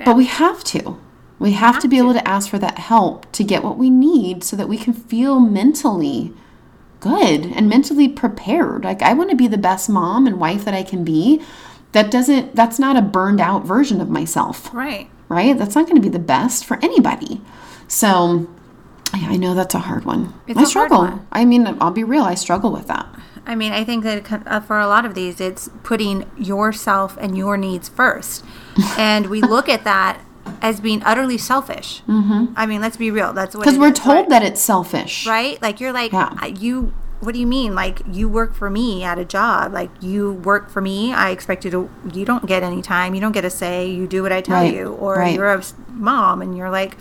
But 0.06 0.16
we 0.16 0.26
have 0.26 0.64
to. 0.66 0.98
We 1.40 1.54
have, 1.54 1.80
to 1.80 1.88
be 1.88 1.98
able 1.98 2.14
to 2.14 2.28
ask 2.28 2.50
for 2.50 2.60
that 2.60 2.78
help 2.78 3.32
to 3.32 3.44
get 3.46 3.64
what 3.64 3.78
we 3.78 3.90
need 3.90 4.44
so 4.44 4.58
that 4.58 4.68
we 4.68 4.78
can 4.78 4.94
feel 4.94 5.40
mentally 5.40 6.34
good 7.00 7.46
and 7.46 7.70
mentally 7.70 8.10
prepared. 8.10 8.84
Like 8.84 9.02
I 9.02 9.14
want 9.14 9.30
to 9.30 9.36
be 9.38 9.48
the 9.48 9.58
best 9.58 9.90
mom 9.90 10.28
and 10.28 10.40
wife 10.40 10.66
that 10.66 10.74
I 10.74 10.84
can 10.84 11.06
be. 11.06 11.42
That 11.94 12.12
doesn't 12.12 12.56
that's 12.56 12.78
not 12.80 12.96
a 12.98 13.02
burned 13.02 13.42
out 13.42 13.66
version 13.66 14.00
of 14.02 14.10
myself, 14.10 14.74
right. 14.74 15.10
right? 15.28 15.58
That's 15.58 15.76
not 15.76 15.86
going 15.86 15.96
to 15.96 16.02
be 16.02 16.10
the 16.10 16.20
best 16.20 16.66
for 16.66 16.78
anybody. 16.84 17.42
So 17.88 18.48
I 19.14 19.34
I 19.34 19.38
know 19.38 19.54
that's 19.56 19.74
a 19.76 19.80
hard 19.80 20.06
one. 20.06 20.34
It's 20.48 20.58
I 20.58 20.62
a 20.62 20.64
hard 20.66 20.70
struggle. 20.70 21.00
one. 21.00 21.28
I 21.32 21.46
mean, 21.46 21.66
I'll 21.82 21.92
be 21.92 22.04
real, 22.04 22.24
I 22.24 22.36
struggle 22.36 22.72
with 22.72 22.88
that. 22.88 23.08
I 23.48 23.56
mean, 23.56 23.72
I 23.72 23.84
think 23.84 24.04
that 24.04 24.30
uh, 24.46 24.60
for 24.60 24.78
a 24.80 24.86
lot 24.88 25.06
of 25.06 25.16
these, 25.16 25.42
it's 25.42 25.70
putting 25.82 26.30
yourself 26.38 27.18
and 27.20 27.36
your 27.36 27.58
needs 27.58 27.90
first, 27.90 28.46
and 28.98 29.26
we 29.28 29.42
look 29.42 29.68
at 29.68 29.84
that 29.86 30.22
as 30.62 30.80
being 30.80 31.02
utterly 31.04 31.38
selfish. 31.38 32.04
Mm-hmm. 32.08 32.54
I 32.56 32.66
mean, 32.68 32.82
let's 32.82 32.98
be 32.98 33.10
real. 33.10 33.34
That's 33.34 33.56
what 33.56 33.64
Because 33.66 33.80
we're 33.80 33.92
told 33.92 34.16
right? 34.18 34.30
that 34.30 34.44
it's 34.44 34.62
selfish. 34.62 35.26
right? 35.26 35.60
Like 35.62 35.80
you're 35.80 35.94
like 35.94 36.12
Yeah. 36.12 36.46
You. 36.46 36.94
What 37.22 37.34
do 37.34 37.40
you 37.40 37.48
mean? 37.48 37.76
Like 37.76 38.02
you 38.10 38.30
work 38.30 38.54
for 38.54 38.70
me 38.70 39.04
at 39.04 39.20
a 39.20 39.26
job? 39.26 39.74
Like 39.74 39.90
you 40.02 40.32
work 40.34 40.70
for 40.70 40.80
me? 40.82 41.14
I 41.14 41.32
expect 41.32 41.66
you 41.66 41.72
to. 41.72 41.90
You 42.14 42.24
don't 42.26 42.46
get 42.46 42.64
any 42.64 42.82
time. 42.82 43.14
You 43.14 43.22
don't 43.22 43.34
get 43.34 43.44
a 43.46 43.50
say. 43.50 43.88
You 43.90 44.08
do 44.08 44.24
what 44.24 44.32
I 44.32 44.42
tell 44.42 44.62
Right, 44.62 44.74
you. 44.74 44.94
Or 44.94 45.16
right. 45.18 45.36
you're 45.36 45.52
a 45.54 45.62
mom 45.90 46.42
and 46.42 46.56
you're 46.58 46.70
like, 46.70 46.96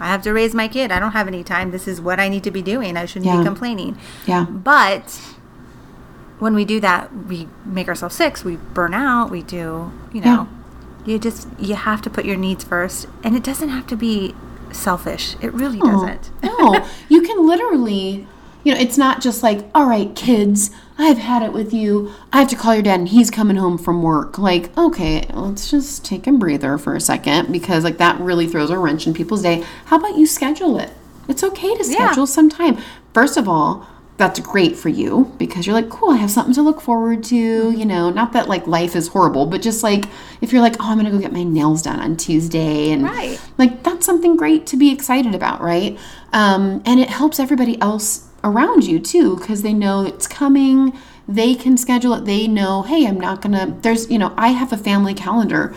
I 0.00 0.06
have 0.08 0.22
to 0.22 0.32
raise 0.32 0.52
my 0.52 0.66
kid. 0.66 0.90
I 0.90 0.98
don't 0.98 1.12
have 1.12 1.28
any 1.28 1.44
time. 1.44 1.70
This 1.70 1.86
is 1.86 2.00
what 2.00 2.18
I 2.18 2.28
need 2.28 2.42
to 2.44 2.50
be 2.50 2.60
doing. 2.62 2.96
I 2.96 3.04
shouldn't 3.06 3.26
Yeah. 3.26 3.38
be 3.38 3.44
complaining. 3.44 3.96
Yeah. 4.26 4.46
But 4.50 5.20
when 6.40 6.54
we 6.54 6.64
do 6.64 6.80
that, 6.80 7.14
we 7.28 7.46
make 7.64 7.86
ourselves 7.86 8.16
sick. 8.16 8.44
We 8.44 8.56
burn 8.56 8.94
out. 8.94 9.30
We 9.30 9.42
do, 9.42 9.92
you 10.12 10.20
know, 10.22 10.48
you 11.06 11.20
just, 11.20 11.46
you 11.58 11.76
have 11.76 12.02
to 12.02 12.10
put 12.10 12.24
your 12.24 12.36
needs 12.36 12.64
first. 12.64 13.06
And 13.22 13.36
it 13.36 13.44
doesn't 13.44 13.68
have 13.68 13.86
to 13.88 13.96
be 13.96 14.34
selfish. 14.72 15.36
It 15.40 15.52
really 15.54 15.78
doesn't. 15.78 16.30
no, 16.42 16.84
you 17.08 17.22
can 17.22 17.46
literally, 17.46 18.26
you 18.64 18.72
know, 18.74 18.80
it's 18.80 18.96
not 18.98 19.20
just 19.20 19.42
like, 19.42 19.64
all 19.74 19.86
right, 19.86 20.14
kids, 20.14 20.70
I've 20.98 21.18
had 21.18 21.42
it 21.42 21.52
with 21.52 21.72
you. 21.72 22.12
I 22.32 22.38
have 22.40 22.48
to 22.48 22.56
call 22.56 22.74
your 22.74 22.82
dad 22.82 23.00
and 23.00 23.08
he's 23.08 23.30
coming 23.30 23.56
home 23.56 23.76
from 23.78 24.02
work. 24.02 24.38
Like, 24.38 24.76
okay, 24.78 25.26
let's 25.32 25.70
just 25.70 26.04
take 26.04 26.26
a 26.26 26.32
breather 26.32 26.78
for 26.78 26.94
a 26.94 27.00
second 27.00 27.50
because, 27.52 27.82
like, 27.84 27.98
that 27.98 28.20
really 28.20 28.46
throws 28.46 28.70
a 28.70 28.78
wrench 28.78 29.06
in 29.06 29.14
people's 29.14 29.42
day. 29.42 29.64
How 29.86 29.96
about 29.98 30.16
you 30.16 30.26
schedule 30.26 30.78
it? 30.78 30.90
It's 31.28 31.42
okay 31.42 31.74
to 31.76 31.84
Yeah. 31.88 32.06
schedule 32.08 32.26
some 32.26 32.48
time. 32.48 32.78
First 33.14 33.36
of 33.36 33.48
all, 33.48 33.86
that's 34.18 34.38
great 34.38 34.76
for 34.76 34.88
you 34.90 35.32
because 35.38 35.66
you're 35.66 35.74
like, 35.74 35.88
cool, 35.88 36.10
I 36.10 36.16
have 36.18 36.30
something 36.30 36.54
to 36.54 36.62
look 36.62 36.80
forward 36.80 37.24
to. 37.24 37.36
You 37.36 37.84
know, 37.84 38.10
not 38.10 38.32
that 38.34 38.48
like 38.48 38.66
life 38.68 38.94
is 38.94 39.08
horrible, 39.08 39.46
but 39.46 39.62
just 39.62 39.82
like 39.82 40.04
if 40.40 40.52
you're 40.52 40.62
like, 40.62 40.76
oh, 40.78 40.84
I'm 40.90 40.98
going 40.98 41.06
to 41.06 41.10
go 41.10 41.18
get 41.18 41.32
my 41.32 41.42
nails 41.42 41.82
done 41.82 41.98
on 41.98 42.16
Tuesday. 42.16 42.90
And 42.92 43.02
Right. 43.02 43.40
like 43.58 43.82
that's 43.82 44.06
something 44.06 44.36
great 44.36 44.66
to 44.66 44.76
be 44.76 44.92
excited 44.92 45.34
about, 45.34 45.60
right? 45.60 45.98
Um, 46.32 46.82
and 46.86 47.00
it 47.00 47.08
helps 47.10 47.40
everybody 47.40 47.80
else 47.80 48.28
around 48.44 48.84
you 48.84 48.98
too 48.98 49.36
because 49.36 49.62
they 49.62 49.72
know 49.72 50.04
it's 50.04 50.26
coming. 50.26 50.96
They 51.28 51.54
can 51.54 51.76
schedule 51.76 52.14
it. 52.14 52.24
They 52.24 52.48
know, 52.48 52.82
hey, 52.82 53.06
I'm 53.06 53.20
not 53.20 53.40
gonna. 53.40 53.76
There's, 53.82 54.10
you 54.10 54.18
know, 54.18 54.34
I 54.36 54.48
have 54.48 54.72
a 54.72 54.76
family 54.76 55.14
calendar. 55.14 55.74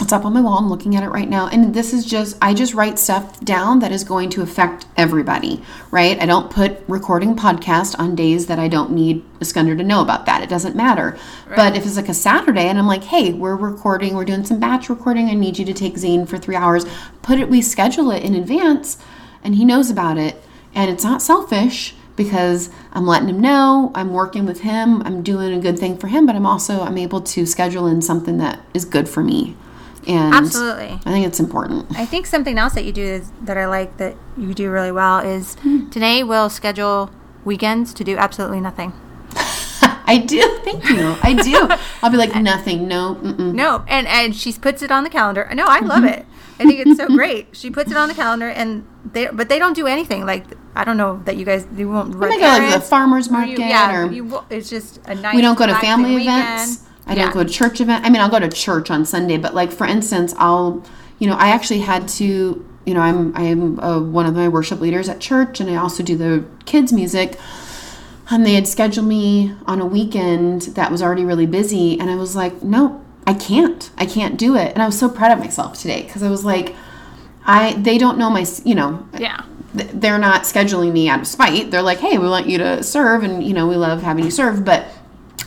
It's 0.00 0.12
up 0.12 0.24
on 0.24 0.32
my 0.32 0.40
wall. 0.40 0.58
I'm 0.58 0.68
looking 0.68 0.94
at 0.94 1.02
it 1.02 1.08
right 1.08 1.28
now. 1.28 1.48
And 1.48 1.74
this 1.74 1.92
is 1.92 2.04
just, 2.04 2.38
I 2.40 2.54
just 2.54 2.72
write 2.72 3.00
stuff 3.00 3.40
down 3.40 3.80
that 3.80 3.90
is 3.90 4.04
going 4.04 4.30
to 4.30 4.42
affect 4.42 4.86
everybody, 4.96 5.60
right? 5.90 6.16
I 6.22 6.24
don't 6.24 6.52
put 6.52 6.84
recording 6.86 7.34
podcast 7.34 7.98
on 7.98 8.14
days 8.14 8.46
that 8.46 8.60
I 8.60 8.68
don't 8.68 8.92
need 8.92 9.24
Iskander 9.40 9.74
to 9.74 9.82
know 9.82 10.00
about 10.00 10.24
that. 10.26 10.40
It 10.40 10.48
doesn't 10.48 10.76
matter. 10.76 11.18
But 11.56 11.76
if 11.76 11.84
it's 11.84 11.96
like 11.96 12.08
a 12.08 12.14
Saturday 12.14 12.68
and 12.68 12.78
I'm 12.78 12.86
like, 12.86 13.02
hey, 13.02 13.32
we're 13.32 13.56
recording, 13.56 14.14
we're 14.14 14.24
doing 14.24 14.44
some 14.44 14.60
batch 14.60 14.88
recording, 14.88 15.30
I 15.30 15.34
need 15.34 15.58
you 15.58 15.64
to 15.64 15.74
take 15.74 15.98
Zane 15.98 16.26
for 16.26 16.38
three 16.38 16.54
hours, 16.54 16.86
put 17.22 17.40
it, 17.40 17.48
we 17.48 17.60
schedule 17.60 18.12
it 18.12 18.22
in 18.22 18.36
advance 18.36 18.98
and 19.42 19.56
he 19.56 19.64
knows 19.64 19.90
about 19.90 20.16
it. 20.16 20.40
And 20.78 20.88
it's 20.90 21.02
not 21.02 21.20
selfish 21.20 21.94
because 22.14 22.70
I'm 22.92 23.04
letting 23.06 23.28
him 23.28 23.40
know 23.40 23.90
I'm 23.94 24.12
working 24.12 24.46
with 24.46 24.60
him, 24.60 25.02
I'm 25.02 25.22
doing 25.22 25.52
a 25.52 25.60
good 25.60 25.78
thing 25.78 25.98
for 25.98 26.06
him, 26.06 26.24
but 26.24 26.36
I'm 26.36 26.46
also 26.46 26.80
I'm 26.82 26.96
able 26.98 27.20
to 27.20 27.44
schedule 27.46 27.86
in 27.86 28.00
something 28.00 28.38
that 28.38 28.60
is 28.74 28.84
good 28.84 29.08
for 29.08 29.22
me. 29.22 29.56
And 30.06 30.32
Absolutely. 30.34 30.92
I 31.04 31.10
think 31.12 31.26
it's 31.26 31.40
important. 31.40 31.86
I 31.98 32.06
think 32.06 32.26
something 32.26 32.56
else 32.58 32.74
that 32.74 32.84
you 32.84 32.92
do 32.92 33.02
is, 33.02 33.30
that 33.42 33.58
I 33.58 33.66
like 33.66 33.96
that 33.98 34.16
you 34.36 34.54
do 34.54 34.70
really 34.70 34.92
well 34.92 35.18
is 35.18 35.54
Hmm. 35.62 35.90
today 35.90 36.22
we'll 36.24 36.48
schedule 36.48 37.10
weekends 37.44 37.92
to 37.94 38.04
do 38.04 38.16
absolutely 38.16 38.60
nothing. 38.60 38.92
I 40.10 40.16
do. 40.26 40.40
Thank 40.64 40.88
you. 40.88 41.16
I 41.22 41.34
do. 41.34 41.68
I'll 42.02 42.10
be 42.10 42.16
like 42.16 42.34
nothing. 42.36 42.88
No. 42.88 43.16
Mm-mm. 43.16 43.52
No, 43.52 43.84
and 43.88 44.06
and 44.06 44.34
she 44.34 44.52
puts 44.54 44.80
it 44.82 44.90
on 44.90 45.04
the 45.04 45.10
calendar. 45.10 45.48
No, 45.54 45.66
I 45.66 45.80
love 45.80 45.98
Mm-hmm. 46.04 46.20
it. 46.20 46.26
I 46.60 46.64
think 46.64 46.80
it's 46.86 46.96
so 46.98 47.06
great. 47.08 47.48
She 47.52 47.70
puts 47.70 47.90
it 47.90 47.96
on 47.96 48.08
the 48.08 48.14
calendar, 48.14 48.48
and 48.48 48.84
they 49.12 49.26
but 49.30 49.48
they 49.50 49.58
don't 49.58 49.74
do 49.74 49.86
anything. 49.86 50.24
Like 50.24 50.44
I 50.78 50.84
don't 50.84 50.96
know 50.96 51.20
that 51.24 51.36
you 51.36 51.44
guys 51.44 51.66
you 51.76 51.88
won't. 51.90 52.14
We 52.14 52.28
might 52.28 52.38
go 52.38 52.46
like 52.46 52.72
the 52.72 52.80
farmers 52.80 53.28
Or 53.28 53.32
market 53.32 53.58
you, 53.58 53.64
yeah, 53.64 53.96
or 54.00 54.12
you, 54.12 54.42
it's 54.48 54.70
just 54.70 55.00
a 55.06 55.14
nice. 55.14 55.34
we 55.34 55.42
don't 55.42 55.58
go 55.58 55.66
to 55.66 55.74
family 55.76 56.14
weekend. 56.14 56.42
events. 56.44 56.84
I 57.06 57.14
Yeah. 57.14 57.22
don't 57.24 57.34
go 57.34 57.42
to 57.42 57.50
church 57.50 57.80
event. 57.80 58.04
I 58.04 58.10
mean, 58.10 58.20
I'll 58.22 58.28
go 58.30 58.38
to 58.38 58.48
church 58.48 58.90
on 58.90 59.04
Sunday, 59.04 59.38
but 59.38 59.54
like 59.54 59.72
for 59.72 59.86
instance, 59.86 60.34
I'll, 60.38 60.84
you 61.18 61.26
know, 61.28 61.34
I 61.36 61.48
actually 61.48 61.80
had 61.80 62.06
to, 62.20 62.64
you 62.86 62.94
know, 62.94 63.00
I'm 63.00 63.34
I'm 63.36 63.80
uh, 63.80 63.98
one 64.00 64.26
of 64.26 64.34
my 64.36 64.48
worship 64.48 64.78
leaders 64.80 65.08
at 65.08 65.18
church, 65.20 65.58
and 65.60 65.68
I 65.68 65.76
also 65.76 66.02
do 66.04 66.16
the 66.16 66.44
kids 66.64 66.92
music. 66.92 67.38
And 68.30 68.44
they 68.46 68.54
had 68.54 68.68
scheduled 68.68 69.06
me 69.06 69.54
on 69.66 69.80
a 69.80 69.86
weekend 69.86 70.62
that 70.78 70.90
was 70.92 71.02
already 71.02 71.24
really 71.24 71.46
busy, 71.46 71.98
and 71.98 72.08
I 72.10 72.14
was 72.14 72.36
like, 72.36 72.62
nope. 72.62 73.02
I 73.26 73.34
can't. 73.34 73.90
I 73.98 74.06
can't 74.06 74.38
do 74.38 74.56
it. 74.56 74.72
And 74.72 74.82
I 74.82 74.86
was 74.86 74.98
so 74.98 75.08
proud 75.08 75.32
of 75.32 75.38
myself 75.38 75.78
today 75.78 76.02
because 76.04 76.22
I 76.22 76.30
was 76.30 76.44
like, 76.46 76.74
I 77.44 77.72
they 77.74 77.98
don't 77.98 78.16
know 78.16 78.30
my 78.30 78.46
you 78.64 78.74
know 78.74 79.06
Yeah. 79.18 79.42
Th- 79.76 79.90
they're 79.94 80.18
not 80.18 80.42
scheduling 80.42 80.92
me 80.92 81.08
out 81.08 81.20
of 81.20 81.26
spite. 81.26 81.70
They're 81.70 81.82
like, 81.82 81.98
hey, 81.98 82.18
we 82.18 82.28
want 82.28 82.48
you 82.48 82.58
to 82.58 82.82
serve, 82.82 83.22
and 83.22 83.42
you 83.42 83.52
know 83.54 83.66
we 83.66 83.76
love 83.76 84.02
having 84.02 84.24
you 84.24 84.30
serve. 84.30 84.64
But 84.64 84.86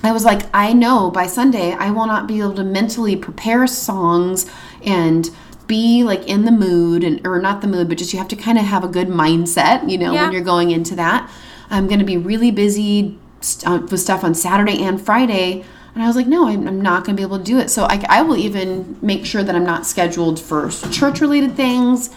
I 0.04 0.12
was 0.12 0.26
like, 0.26 0.44
I 0.54 0.74
know 0.74 1.12
by 1.12 1.28
Sunday 1.28 1.74
I 1.74 1.92
will 1.92 2.08
not 2.08 2.28
be 2.28 2.40
able 2.40 2.56
to 2.56 2.64
mentally 2.64 3.16
prepare 3.16 3.68
songs 3.68 4.50
and 4.84 5.30
be 5.68 6.04
like 6.04 6.28
in 6.28 6.44
the 6.46 6.52
mood 6.52 7.04
and 7.04 7.26
or 7.26 7.40
not 7.40 7.62
the 7.62 7.68
mood, 7.68 7.88
but 7.88 7.98
just 7.98 8.12
you 8.12 8.20
have 8.20 8.28
to 8.30 8.36
kind 8.36 8.58
of 8.58 8.66
have 8.66 8.84
a 8.84 8.88
good 8.88 9.08
mindset, 9.08 9.90
you 9.90 9.98
know, 9.98 10.12
Yeah. 10.14 10.24
when 10.24 10.34
you're 10.34 10.42
going 10.44 10.72
into 10.72 10.96
that. 10.96 11.30
I'm 11.70 11.88
going 11.88 12.00
to 12.00 12.06
be 12.06 12.18
really 12.18 12.52
busy 12.52 13.18
st- 13.40 13.72
uh, 13.72 13.86
with 13.90 14.00
stuff 14.02 14.24
on 14.26 14.34
Saturday 14.36 14.84
and 14.84 15.00
Friday. 15.02 15.64
And 15.94 16.04
I 16.04 16.08
was 16.08 16.16
like, 16.16 16.28
no, 16.28 16.48
I'm, 16.48 16.68
I'm 16.68 16.82
not 16.82 17.06
going 17.06 17.16
to 17.16 17.20
be 17.20 17.24
able 17.26 17.38
to 17.38 17.44
do 17.44 17.60
it. 17.60 17.70
So 17.70 17.84
I, 17.86 18.04
I 18.10 18.22
will 18.22 18.36
even 18.38 18.98
make 19.02 19.26
sure 19.26 19.44
that 19.44 19.56
I'm 19.56 19.66
not 19.66 19.86
scheduled 19.86 20.40
for 20.40 20.70
church 20.92 21.22
related 21.22 21.56
things. 21.56 22.10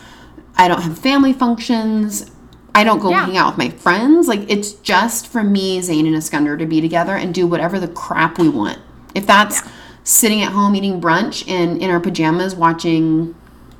I 0.56 0.68
don't 0.68 0.82
have 0.82 0.98
family 0.98 1.32
functions. 1.32 2.30
I 2.74 2.82
don't 2.84 2.98
go 2.98 3.10
Yeah. 3.10 3.26
hang 3.26 3.36
out 3.36 3.56
with 3.56 3.58
my 3.58 3.70
friends. 3.70 4.26
Like 4.28 4.44
it's 4.50 4.72
just 4.72 5.26
for 5.28 5.42
me, 5.44 5.80
Zane 5.80 6.06
and 6.06 6.16
Iskandar 6.16 6.58
to 6.58 6.66
be 6.66 6.80
together 6.80 7.14
and 7.16 7.32
do 7.32 7.46
whatever 7.46 7.78
the 7.78 7.88
crap 7.88 8.38
we 8.38 8.48
want. 8.48 8.78
If 9.14 9.26
that's 9.26 9.62
sitting 10.02 10.42
at 10.42 10.52
home 10.52 10.74
eating 10.76 11.00
brunch 11.00 11.48
and 11.48 11.80
in 11.80 11.88
our 11.90 12.00
pajamas 12.00 12.54
watching 12.54 13.34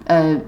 a 0.06 0.40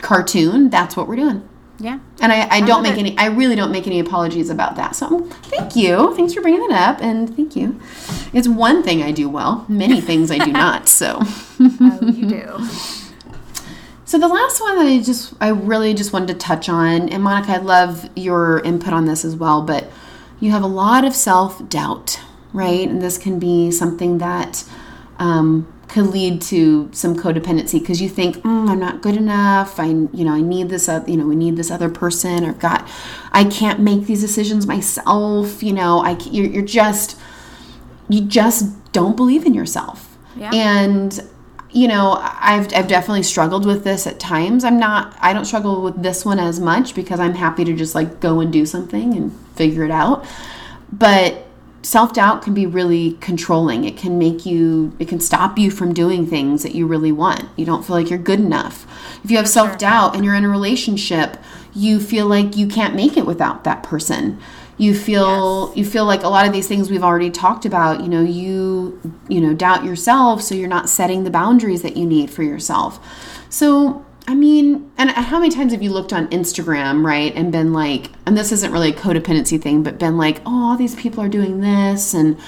cartoon, 0.00 0.68
that's 0.70 0.96
what 0.96 1.06
we're 1.08 1.16
doing. 1.16 1.48
Yeah. 1.78 1.98
And 2.20 2.30
I, 2.32 2.48
I, 2.48 2.60
don't 2.60 2.82
make 2.82 2.92
it. 2.94 2.98
any, 3.00 3.18
I 3.18 3.26
really 3.26 3.56
don't 3.56 3.72
make 3.72 3.86
any 3.88 3.98
apologies 3.98 4.50
about 4.50 4.76
that. 4.76 4.94
So 4.94 5.20
thank 5.44 5.74
you. 5.74 6.14
Thanks 6.14 6.32
for 6.34 6.40
bringing 6.40 6.66
that 6.68 6.90
up. 6.96 7.02
And 7.02 7.34
thank 7.34 7.56
you. 7.56 7.80
It's 8.32 8.46
one 8.46 8.82
thing 8.84 9.02
I 9.02 9.10
do 9.10 9.28
well, 9.28 9.64
many 9.68 10.00
things 10.00 10.30
I 10.30 10.38
do 10.38 10.52
not. 10.52 10.86
So. 10.88 11.18
Oh, 11.60 11.98
you 12.02 12.28
do. 12.28 12.68
So 14.12 14.18
the 14.18 14.28
last 14.28 14.60
one 14.60 14.76
that 14.76 14.86
I 14.86 15.00
just 15.00 15.32
I 15.40 15.48
really 15.48 15.94
just 15.94 16.12
wanted 16.12 16.28
to 16.28 16.34
touch 16.34 16.68
on, 16.68 17.08
and 17.08 17.22
Monica, 17.22 17.52
I 17.52 17.56
love 17.56 18.10
your 18.14 18.60
input 18.60 18.92
on 18.92 19.06
this 19.06 19.24
as 19.24 19.34
well, 19.34 19.62
but 19.62 19.90
you 20.38 20.50
have 20.50 20.62
a 20.62 20.66
lot 20.66 21.06
of 21.06 21.14
self 21.14 21.66
doubt, 21.70 22.20
right? 22.52 22.86
And 22.86 23.00
this 23.00 23.16
can 23.16 23.38
be 23.38 23.70
something 23.70 24.18
that 24.18 24.68
um, 25.18 25.66
could 25.88 26.08
lead 26.08 26.42
to 26.42 26.90
some 26.92 27.16
codependency 27.16 27.80
because 27.80 28.02
you 28.02 28.10
think 28.10 28.36
mm, 28.36 28.68
I'm 28.68 28.78
not 28.78 29.00
good 29.00 29.16
enough. 29.16 29.80
I 29.80 29.86
you 29.86 30.26
know 30.26 30.34
I 30.34 30.42
need 30.42 30.68
this 30.68 30.90
uh, 30.90 31.02
you 31.06 31.16
know 31.16 31.26
we 31.26 31.34
need 31.34 31.56
this 31.56 31.70
other 31.70 31.88
person 31.88 32.44
or 32.44 32.52
God, 32.52 32.86
I 33.32 33.44
can't 33.44 33.80
make 33.80 34.04
these 34.04 34.20
decisions 34.20 34.66
myself. 34.66 35.62
You 35.62 35.72
know 35.72 36.04
I 36.04 36.18
you're, 36.30 36.48
you're 36.48 36.62
just 36.66 37.18
you 38.10 38.20
just 38.20 38.92
don't 38.92 39.16
believe 39.16 39.46
in 39.46 39.54
yourself. 39.54 40.18
Yeah. 40.36 40.50
And 40.52 41.18
you 41.72 41.88
know, 41.88 42.18
I've 42.20 42.72
I've 42.74 42.88
definitely 42.88 43.22
struggled 43.22 43.64
with 43.64 43.84
this 43.84 44.06
at 44.06 44.20
times. 44.20 44.64
I'm 44.64 44.78
not 44.78 45.16
I 45.20 45.32
don't 45.32 45.44
struggle 45.44 45.82
with 45.82 46.02
this 46.02 46.24
one 46.24 46.38
as 46.38 46.60
much 46.60 46.94
because 46.94 47.18
I'm 47.18 47.34
happy 47.34 47.64
to 47.64 47.72
just 47.72 47.94
like 47.94 48.20
go 48.20 48.40
and 48.40 48.52
do 48.52 48.66
something 48.66 49.14
and 49.14 49.32
figure 49.54 49.84
it 49.84 49.90
out. 49.90 50.24
But 50.92 51.46
self-doubt 51.82 52.42
can 52.42 52.54
be 52.54 52.66
really 52.66 53.14
controlling. 53.20 53.84
It 53.84 53.96
can 53.96 54.18
make 54.18 54.44
you 54.44 54.94
it 54.98 55.08
can 55.08 55.18
stop 55.18 55.58
you 55.58 55.70
from 55.70 55.94
doing 55.94 56.26
things 56.26 56.62
that 56.62 56.74
you 56.74 56.86
really 56.86 57.12
want. 57.12 57.48
You 57.56 57.64
don't 57.64 57.84
feel 57.84 57.96
like 57.96 58.10
you're 58.10 58.18
good 58.18 58.40
enough. 58.40 58.86
If 59.24 59.30
you 59.30 59.38
have 59.38 59.48
self-doubt 59.48 60.14
and 60.14 60.24
you're 60.24 60.34
in 60.34 60.44
a 60.44 60.50
relationship, 60.50 61.38
you 61.74 62.00
feel 62.00 62.26
like 62.26 62.56
you 62.56 62.66
can't 62.66 62.94
make 62.94 63.16
it 63.16 63.24
without 63.24 63.64
that 63.64 63.82
person 63.82 64.38
you 64.82 64.96
feel 64.96 65.72
you 65.76 65.84
feel 65.84 66.04
like 66.04 66.24
a 66.24 66.28
lot 66.28 66.44
of 66.44 66.52
these 66.52 66.66
things 66.66 66.90
we've 66.90 67.04
already 67.04 67.30
talked 67.30 67.64
about 67.64 68.00
you 68.00 68.08
know 68.08 68.20
you 68.20 69.00
you 69.28 69.40
know 69.40 69.54
doubt 69.54 69.84
yourself 69.84 70.42
so 70.42 70.56
you're 70.56 70.68
not 70.68 70.88
setting 70.88 71.22
the 71.22 71.30
boundaries 71.30 71.82
that 71.82 71.96
you 71.96 72.04
need 72.04 72.28
for 72.30 72.42
yourself. 72.42 72.98
So 73.48 74.04
i 74.26 74.34
mean 74.34 74.90
and 74.98 75.10
how 75.10 75.38
many 75.38 75.52
times 75.52 75.72
have 75.72 75.82
you 75.82 75.90
looked 75.90 76.12
on 76.12 76.28
instagram 76.28 77.04
right 77.04 77.34
and 77.34 77.50
been 77.50 77.72
like 77.72 78.08
and 78.24 78.36
this 78.36 78.52
isn't 78.52 78.70
really 78.70 78.90
a 78.90 78.94
codependency 78.94 79.60
thing 79.60 79.82
but 79.82 79.98
been 79.98 80.16
like 80.16 80.40
oh 80.46 80.70
all 80.70 80.76
these 80.76 80.94
people 80.94 81.20
are 81.24 81.28
doing 81.28 81.60
this 81.60 82.14
and 82.14 82.38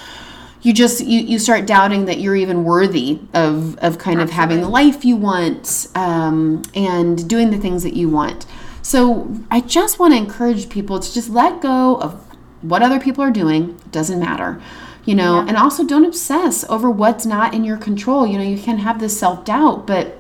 you 0.62 0.73
just 0.73 1.05
you, 1.05 1.20
you 1.20 1.38
start 1.38 1.66
doubting 1.66 2.07
that 2.07 2.18
you're 2.20 2.37
even 2.37 2.64
worthy 2.64 3.20
of 3.33 3.77
of 3.79 3.99
kind 3.99 4.20
of 4.20 4.31
having 4.31 4.61
the 4.61 4.68
life 4.68 5.05
you 5.05 5.14
want 5.14 5.88
um, 5.94 6.62
and 6.75 7.29
doing 7.29 7.51
the 7.51 7.59
things 7.59 7.83
that 7.83 7.94
you 7.94 8.09
want. 8.09 8.47
So 8.83 9.35
i 9.51 9.61
just 9.61 9.99
want 9.99 10.14
to 10.14 10.18
encourage 10.18 10.68
people 10.68 10.99
to 10.99 11.12
just 11.12 11.29
let 11.29 11.61
go 11.61 11.97
of 11.97 12.23
what 12.64 12.83
other 12.83 13.00
people 13.00 13.22
are 13.22 13.31
doing 13.31 13.79
doesn't 13.90 14.20
matter 14.20 14.61
you 15.05 15.14
know 15.14 15.40
and 15.40 15.57
also 15.57 15.85
don't 15.85 16.05
obsess 16.05 16.64
over 16.68 16.90
what's 16.90 17.27
not 17.27 17.55
in 17.55 17.64
your 17.64 17.77
control 17.77 18.27
you 18.27 18.38
know 18.38 18.44
you 18.44 18.59
can 18.59 18.79
have 18.79 18.98
this 19.00 19.18
self-doubt 19.18 19.87
but 19.87 20.18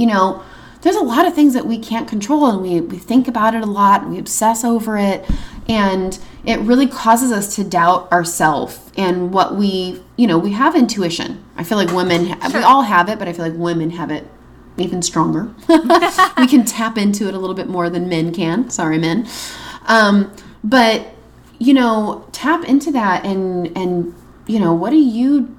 you 0.00 0.06
know, 0.06 0.42
there's 0.82 0.96
a 0.96 1.02
lot 1.02 1.26
of 1.26 1.34
things 1.34 1.52
that 1.54 1.66
we 1.66 1.78
can't 1.78 2.08
control 2.08 2.46
and 2.46 2.62
we, 2.62 2.80
we 2.80 2.96
think 2.96 3.28
about 3.28 3.54
it 3.54 3.62
a 3.62 3.66
lot 3.66 4.02
and 4.02 4.10
we 4.10 4.18
obsess 4.18 4.64
over 4.64 4.96
it. 4.96 5.28
And 5.68 6.18
it 6.44 6.58
really 6.60 6.86
causes 6.86 7.30
us 7.30 7.54
to 7.56 7.64
doubt 7.64 8.10
ourselves 8.10 8.80
and 8.96 9.32
what 9.32 9.56
we, 9.56 10.02
you 10.16 10.26
know, 10.26 10.38
we 10.38 10.52
have 10.52 10.74
intuition. 10.74 11.44
I 11.56 11.64
feel 11.64 11.76
like 11.76 11.90
women, 11.94 12.28
ha- 12.28 12.50
we 12.54 12.62
all 12.62 12.82
have 12.82 13.08
it, 13.10 13.18
but 13.18 13.28
I 13.28 13.32
feel 13.34 13.44
like 13.44 13.58
women 13.58 13.90
have 13.90 14.10
it 14.10 14.26
even 14.78 15.02
stronger. 15.02 15.54
we 15.68 16.46
can 16.46 16.64
tap 16.64 16.96
into 16.96 17.28
it 17.28 17.34
a 17.34 17.38
little 17.38 17.54
bit 17.54 17.68
more 17.68 17.90
than 17.90 18.08
men 18.08 18.32
can. 18.32 18.70
Sorry, 18.70 18.96
men. 18.96 19.28
Um, 19.86 20.34
but, 20.64 21.14
you 21.60 21.72
know, 21.72 22.26
tap 22.32 22.64
into 22.64 22.90
that 22.90 23.24
and, 23.24 23.76
and, 23.78 24.12
you 24.48 24.58
know, 24.58 24.74
what 24.74 24.90
do 24.90 24.96
you 24.96 25.56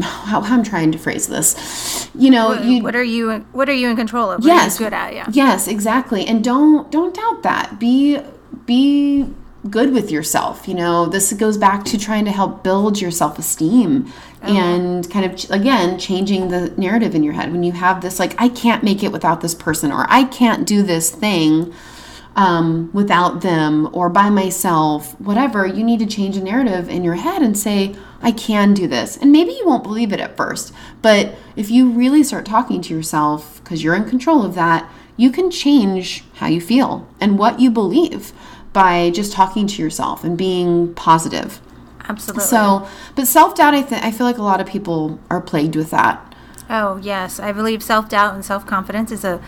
how, 0.00 0.40
how 0.40 0.54
I'm 0.54 0.62
trying 0.62 0.92
to 0.92 0.98
phrase 0.98 1.28
this. 1.28 2.10
You 2.14 2.30
know, 2.30 2.48
What, 2.48 2.64
you 2.64 2.82
what 2.82 2.96
are 2.96 3.02
you? 3.02 3.38
What 3.52 3.68
are 3.68 3.74
you 3.74 3.88
in 3.88 3.96
control 3.96 4.30
of? 4.30 4.40
What 4.40 4.46
yes, 4.46 4.78
Are 4.78 4.84
you 4.84 4.90
good 4.90 4.94
at? 4.94 5.14
Yeah. 5.14 5.26
Yes, 5.30 5.68
exactly. 5.68 6.26
And 6.26 6.42
don't 6.42 6.90
don't 6.90 7.14
doubt 7.14 7.42
that. 7.42 7.78
Be 7.78 8.20
be 8.66 9.32
good 9.70 9.92
with 9.92 10.10
yourself. 10.10 10.66
You 10.66 10.74
know, 10.74 11.06
this 11.06 11.32
goes 11.32 11.56
back 11.56 11.84
to 11.86 11.98
trying 11.98 12.24
to 12.24 12.32
help 12.32 12.62
build 12.64 13.00
your 13.00 13.10
self-esteem 13.10 14.12
oh, 14.42 14.46
and 14.46 15.08
kind 15.10 15.24
of 15.24 15.50
again 15.50 15.98
changing 15.98 16.48
the 16.48 16.70
narrative 16.76 17.14
in 17.14 17.22
your 17.22 17.34
head 17.34 17.52
when 17.52 17.62
you 17.62 17.72
have 17.72 18.00
this 18.00 18.18
like 18.18 18.34
I 18.40 18.48
can't 18.48 18.82
make 18.82 19.02
it 19.02 19.12
without 19.12 19.40
this 19.40 19.54
person 19.54 19.92
or 19.92 20.06
I 20.08 20.24
can't 20.24 20.66
do 20.66 20.82
this 20.82 21.10
thing 21.10 21.72
um, 22.36 22.90
without 22.92 23.42
them 23.42 23.88
or 23.92 24.08
by 24.08 24.30
myself, 24.30 25.18
whatever, 25.20 25.66
you 25.66 25.84
need 25.84 25.98
to 26.00 26.06
change 26.06 26.36
a 26.36 26.42
narrative 26.42 26.88
in 26.88 27.04
your 27.04 27.14
head 27.14 27.42
and 27.42 27.56
say, 27.56 27.94
I 28.22 28.32
can 28.32 28.74
do 28.74 28.86
this. 28.86 29.16
And 29.16 29.32
maybe 29.32 29.52
you 29.52 29.64
won't 29.66 29.82
believe 29.82 30.12
it 30.12 30.20
at 30.20 30.36
first, 30.36 30.72
but 31.02 31.34
if 31.56 31.70
you 31.70 31.90
really 31.90 32.22
start 32.22 32.46
talking 32.46 32.80
to 32.82 32.94
yourself, 32.94 33.62
because 33.62 33.82
you're 33.82 33.94
in 33.94 34.08
control 34.08 34.44
of 34.44 34.54
that, 34.54 34.90
you 35.16 35.30
can 35.30 35.50
change 35.50 36.24
how 36.34 36.46
you 36.46 36.60
feel 36.60 37.06
and 37.20 37.38
what 37.38 37.60
you 37.60 37.70
believe 37.70 38.32
by 38.72 39.10
just 39.10 39.32
talking 39.32 39.66
to 39.66 39.82
yourself 39.82 40.24
and 40.24 40.38
being 40.38 40.94
positive. 40.94 41.60
Absolutely. 42.08 42.44
So, 42.44 42.88
but 43.14 43.26
self 43.26 43.54
doubt, 43.54 43.74
I, 43.74 43.82
th- 43.82 44.02
I 44.02 44.10
feel 44.10 44.26
like 44.26 44.38
a 44.38 44.42
lot 44.42 44.60
of 44.60 44.66
people 44.66 45.20
are 45.30 45.40
plagued 45.40 45.76
with 45.76 45.90
that. 45.90 46.34
Oh 46.70 46.96
yes, 46.96 47.38
I 47.38 47.52
believe 47.52 47.82
self 47.82 48.08
doubt 48.08 48.34
and 48.34 48.44
self 48.44 48.66
confidence 48.66 49.12
is 49.12 49.24
a 49.24 49.42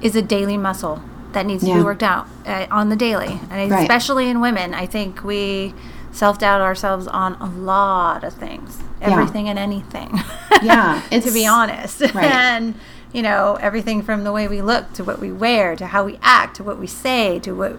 is 0.00 0.16
a 0.16 0.22
daily 0.22 0.56
muscle 0.56 1.02
that 1.32 1.46
needs 1.46 1.62
to 1.62 1.68
Yeah. 1.70 1.76
be 1.78 1.82
worked 1.82 2.02
out 2.02 2.26
uh, 2.46 2.66
on 2.70 2.88
the 2.88 2.96
daily, 2.96 3.40
and 3.50 3.70
Right. 3.70 3.82
especially 3.82 4.28
in 4.28 4.40
women. 4.40 4.74
I 4.74 4.86
think 4.86 5.22
we 5.24 5.74
self 6.12 6.38
doubt 6.38 6.60
ourselves 6.60 7.06
on 7.06 7.34
a 7.40 7.46
lot 7.46 8.24
of 8.24 8.34
things, 8.34 8.78
everything 9.00 9.48
and 9.48 9.58
anything. 9.58 10.20
Yeah, 10.62 11.00
to 11.10 11.30
be 11.30 11.46
honest, 11.46 12.00
right. 12.14 12.24
and 12.30 12.74
you 13.12 13.22
know 13.22 13.56
everything 13.62 14.02
from 14.02 14.24
the 14.24 14.32
way 14.32 14.46
we 14.46 14.60
look 14.60 14.92
to 14.94 15.02
what 15.04 15.18
we 15.18 15.32
wear 15.32 15.74
to 15.76 15.86
how 15.86 16.04
we 16.04 16.18
act 16.22 16.56
to 16.56 16.62
what 16.64 16.78
we 16.78 16.86
say 16.86 17.38
to 17.40 17.52
what 17.52 17.76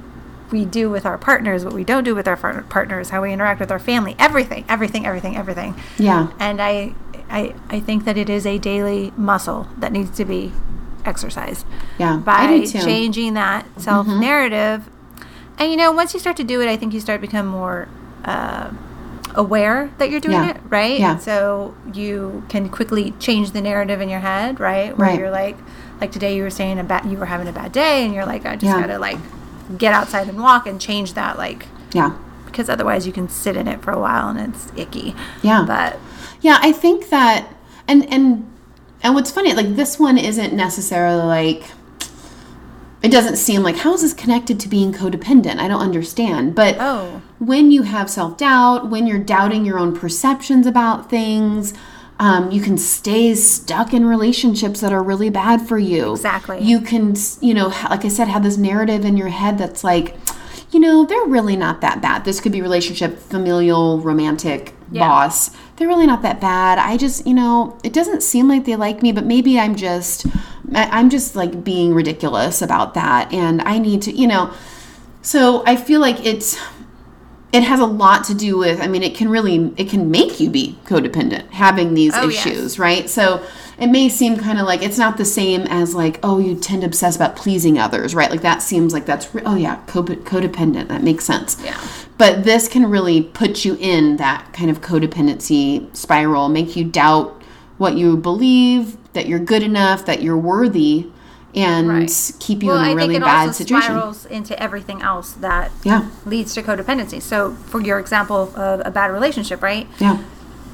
we 0.52 0.66
do 0.66 0.90
with 0.90 1.06
our 1.06 1.18
partners, 1.18 1.64
what 1.64 1.74
we 1.74 1.84
don't 1.84 2.04
do 2.04 2.16
with 2.16 2.28
our 2.28 2.36
par- 2.36 2.66
partners, 2.70 3.10
how 3.12 3.22
we 3.22 3.32
interact 3.32 3.60
with 3.60 3.72
our 3.72 3.80
family, 3.80 4.16
everything, 4.20 4.66
everything, 4.68 5.06
everything, 5.06 5.38
everything. 5.38 5.76
Yeah. 5.98 6.28
And 6.40 6.62
I, 6.62 6.94
I, 7.30 7.54
I 7.70 7.80
think 7.80 8.04
that 8.06 8.18
it 8.18 8.30
is 8.30 8.46
a 8.46 8.58
daily 8.58 9.14
muscle 9.16 9.68
that 9.78 9.94
needs 9.94 10.10
to 10.18 10.26
be 10.26 10.52
exercised. 11.06 11.66
Yeah, 11.97 12.16
I 12.16 12.18
By 12.18 12.47
do 12.47 12.66
too. 12.68 12.78
Mm-hmm. 12.78 12.88
changing 12.88 13.34
that 13.36 13.66
self 13.80 14.08
narrative. 14.08 14.89
And 15.58 15.70
you 15.72 15.78
know, 15.78 15.91
once 15.91 16.14
you 16.14 16.20
start 16.20 16.38
to 16.38 16.43
do 16.43 16.62
it, 16.62 16.68
I 16.70 16.78
think 16.78 16.93
you 16.93 16.99
start 16.99 17.22
to 17.22 17.28
become 17.28 17.45
more 17.47 17.88
uh, 18.26 18.72
aware 19.36 19.91
that 19.97 20.10
you're 20.10 20.20
doing 20.20 20.34
Yeah. 20.43 20.52
it, 20.52 20.58
right? 20.70 20.99
Yeah. 20.99 21.18
So 21.18 21.74
you 21.93 22.43
can 22.49 22.70
quickly 22.70 23.12
change 23.20 23.52
the 23.52 23.62
narrative 23.62 24.02
in 24.02 24.10
your 24.10 24.20
head, 24.20 24.60
right? 24.60 24.97
Where 24.97 25.10
Right. 25.10 25.20
you're 25.20 25.32
like, 25.32 25.58
like 26.02 26.12
today 26.12 26.36
you 26.36 26.43
were 26.43 26.49
saying 26.49 26.80
a 26.80 26.84
bad, 26.84 27.06
you 27.06 27.18
were 27.18 27.26
having 27.28 27.47
a 27.47 27.52
bad 27.54 27.72
day, 27.72 28.04
and 28.06 28.14
you're 28.14 28.26
like, 28.26 28.45
I 28.45 28.56
just 28.56 28.66
Yeah. 28.76 28.82
gotta 28.82 28.99
like 28.99 29.18
get 29.78 29.93
outside 29.93 30.28
and 30.28 30.41
walk 30.41 30.68
and 30.68 30.82
change 30.82 31.14
that, 31.14 31.38
like 31.38 31.68
Yeah. 31.93 32.12
because 32.45 32.70
otherwise 32.70 33.08
you 33.08 33.14
can 33.14 33.30
sit 33.30 33.56
in 33.56 33.68
it 33.68 33.82
for 33.82 33.91
a 33.91 33.99
while 33.99 34.28
and 34.30 34.39
it's 34.54 34.72
icky. 34.76 35.16
Yeah. 35.41 35.64
But 35.66 35.97
Yeah, 36.41 36.58
I 36.62 36.72
think 36.72 37.10
that 37.10 37.45
and 37.88 38.12
and 38.12 38.51
and 39.04 39.16
what's 39.16 39.32
funny, 39.32 39.54
like 39.54 39.76
this 39.76 39.99
one 39.99 40.18
isn't 40.18 40.54
necessarily 40.54 41.24
like 41.26 41.64
it 43.04 43.10
doesn't 43.12 43.38
seem 43.38 43.64
like 43.64 43.78
how 43.78 43.93
is 43.95 44.02
this 44.02 44.14
connected 44.14 44.60
to 44.60 44.70
being 44.70 44.93
codependent? 44.93 45.58
I 45.58 45.68
don't 45.68 45.82
understand. 45.82 46.54
But 46.54 46.78
Oh. 46.80 47.22
when 47.39 47.72
you 47.72 47.82
have 47.84 48.10
self-doubt, 48.12 48.89
when 48.91 49.08
you're 49.08 49.18
doubting 49.18 49.66
your 49.66 49.80
own 49.80 49.95
perceptions 49.95 50.66
about 50.68 51.10
things, 51.10 51.74
Um, 52.20 52.52
you 52.52 52.62
can 52.62 52.78
stay 52.78 53.34
stuck 53.34 53.95
in 53.95 54.06
relationships 54.06 54.80
that 54.82 54.93
are 54.93 55.02
really 55.02 55.32
bad 55.32 55.60
for 55.68 55.80
you. 55.80 56.12
Exactly. 56.12 56.62
You 56.62 56.80
can, 56.80 57.16
you 57.39 57.56
know, 57.56 57.70
like 57.89 58.06
I 58.06 58.10
said, 58.10 58.28
have 58.28 58.43
this 58.43 58.58
narrative 58.58 59.04
in 59.06 59.18
your 59.18 59.30
head 59.30 59.58
that's 59.58 59.84
like, 59.84 60.16
you 60.70 60.80
know, 60.80 61.04
they're 61.04 61.26
really 61.26 61.56
not 61.56 61.82
that 61.82 61.99
bad. 61.99 62.24
This 62.24 62.39
could 62.39 62.52
be 62.52 62.62
relationship, 62.62 63.18
familial, 63.18 63.97
romantic, 64.02 64.76
Yeah. 64.91 65.08
boss. 65.08 65.49
They're 65.82 65.88
really 65.88 66.05
not 66.05 66.21
that 66.21 66.39
bad. 66.39 66.77
I 66.77 66.95
just, 66.95 67.25
you 67.25 67.34
know, 67.34 67.75
it 67.84 67.91
doesn't 67.91 68.21
seem 68.21 68.47
like 68.47 68.65
they 68.65 68.75
like 68.75 69.01
me, 69.01 69.11
but 69.11 69.25
maybe 69.25 69.59
I'm 69.59 69.75
just, 69.75 70.27
I'm 70.75 71.09
just 71.09 71.36
like 71.36 71.63
being 71.63 71.95
ridiculous 71.95 72.61
about 72.61 72.93
that. 72.93 73.34
And 73.34 73.63
I 73.63 73.79
need 73.79 74.03
to, 74.03 74.11
you 74.11 74.27
know, 74.27 74.53
so 75.23 75.63
I 75.65 75.75
feel 75.75 75.99
like 75.99 76.23
it's, 76.23 76.55
it 77.51 77.63
has 77.63 77.79
a 77.79 77.88
lot 77.88 78.25
to 78.25 78.36
do 78.36 78.59
with, 78.59 78.79
I 78.79 78.86
mean, 78.86 79.01
it 79.01 79.15
can 79.15 79.27
really, 79.27 79.73
it 79.75 79.89
can 79.89 80.11
make 80.11 80.39
you 80.39 80.51
be 80.51 80.77
codependent 80.86 81.49
having 81.49 81.95
these 81.95 82.13
Oh, 82.15 82.27
yes. 82.29 82.45
issues, 82.45 82.77
right? 82.77 83.09
So 83.09 83.43
it 83.82 83.88
may 83.88 84.07
seem 84.09 84.38
kind 84.38 84.59
of 84.59 84.67
like 84.67 84.84
it's 84.84 84.99
not 84.99 85.17
the 85.17 85.25
same 85.25 85.61
as 85.63 85.95
like, 85.95 86.19
oh, 86.21 86.38
you 86.38 86.55
tend 86.55 86.82
to 86.84 86.86
obsess 86.88 87.15
about 87.15 87.36
pleasing 87.36 87.79
others, 87.79 88.13
right? 88.13 88.29
Like 88.29 88.41
that 88.43 88.61
seems 88.61 88.93
like 88.93 89.07
that's, 89.07 89.27
oh 89.45 89.55
yeah, 89.55 89.82
codependent. 89.88 90.88
That 90.88 91.01
makes 91.01 91.25
sense. 91.25 91.57
Yeah. 91.63 91.82
But 92.19 92.43
this 92.43 92.67
can 92.67 92.89
really 92.89 93.23
put 93.23 93.65
you 93.65 93.75
in 93.79 94.17
that 94.17 94.53
kind 94.53 94.69
of 94.69 94.82
codependency 94.82 95.93
spiral, 95.95 96.47
make 96.47 96.75
you 96.75 96.84
doubt 96.86 97.41
what 97.79 97.95
you 97.97 98.15
believe, 98.17 98.97
that 99.13 99.25
you're 99.27 99.39
good 99.39 99.63
enough, 99.63 100.05
that 100.05 100.21
you're 100.21 100.38
worthy, 100.38 101.07
and 101.55 101.89
Right. 101.89 102.34
keep 102.39 102.61
you 102.61 102.69
well, 102.69 102.77
in 102.77 102.86
a 102.86 102.89
I 102.89 102.93
really 102.93 103.07
think 103.15 103.23
it 103.23 103.25
bad 103.25 103.47
also 103.47 103.51
situation. 103.63 103.82
spirals 103.97 104.25
into 104.27 104.61
everything 104.61 105.01
else 105.01 105.32
that 105.41 105.71
Yeah. 105.84 106.03
leads 106.25 106.53
to 106.53 106.61
codependency. 106.61 107.19
So, 107.21 107.55
for 107.65 107.82
your 107.82 107.97
example 107.97 108.51
of 108.55 108.82
a 108.86 108.91
bad 108.91 109.07
relationship, 109.11 109.61
right? 109.63 109.88
Yeah. 109.99 110.17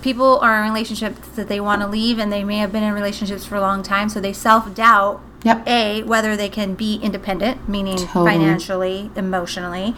People 0.02 0.40
are 0.40 0.62
in 0.64 0.70
relationships 0.70 1.28
that 1.36 1.48
they 1.48 1.60
want 1.60 1.82
to 1.82 1.88
leave, 1.88 2.20
and 2.20 2.32
they 2.32 2.44
may 2.44 2.58
have 2.60 2.72
been 2.72 2.84
in 2.84 2.94
relationships 2.94 3.46
for 3.46 3.56
a 3.56 3.62
long 3.62 3.84
time, 3.84 4.10
so 4.10 4.20
they 4.20 4.34
self 4.34 4.74
doubt. 4.74 5.22
Yep. 5.44 5.68
A 5.68 6.04
whether 6.04 6.36
they 6.36 6.50
can 6.50 6.74
be 6.74 6.96
independent, 6.96 7.70
meaning 7.70 7.98
Totally. 7.98 8.32
financially, 8.32 9.12
emotionally. 9.16 9.96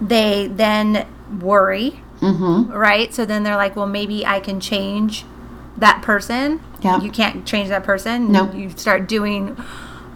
They 0.00 0.46
then 0.48 1.06
worry, 1.40 2.00
Mm-hmm. 2.20 2.72
right? 2.72 3.12
So 3.14 3.24
then 3.24 3.42
they're 3.44 3.56
like, 3.56 3.76
well, 3.76 3.86
maybe 3.86 4.26
I 4.26 4.40
can 4.40 4.58
change 4.60 5.24
that 5.76 6.02
person. 6.02 6.60
Yeah. 6.82 7.00
You 7.00 7.10
can't 7.12 7.46
change 7.46 7.68
that 7.68 7.84
person. 7.84 8.32
No. 8.32 8.50
You 8.52 8.70
start 8.70 9.08
doing 9.08 9.48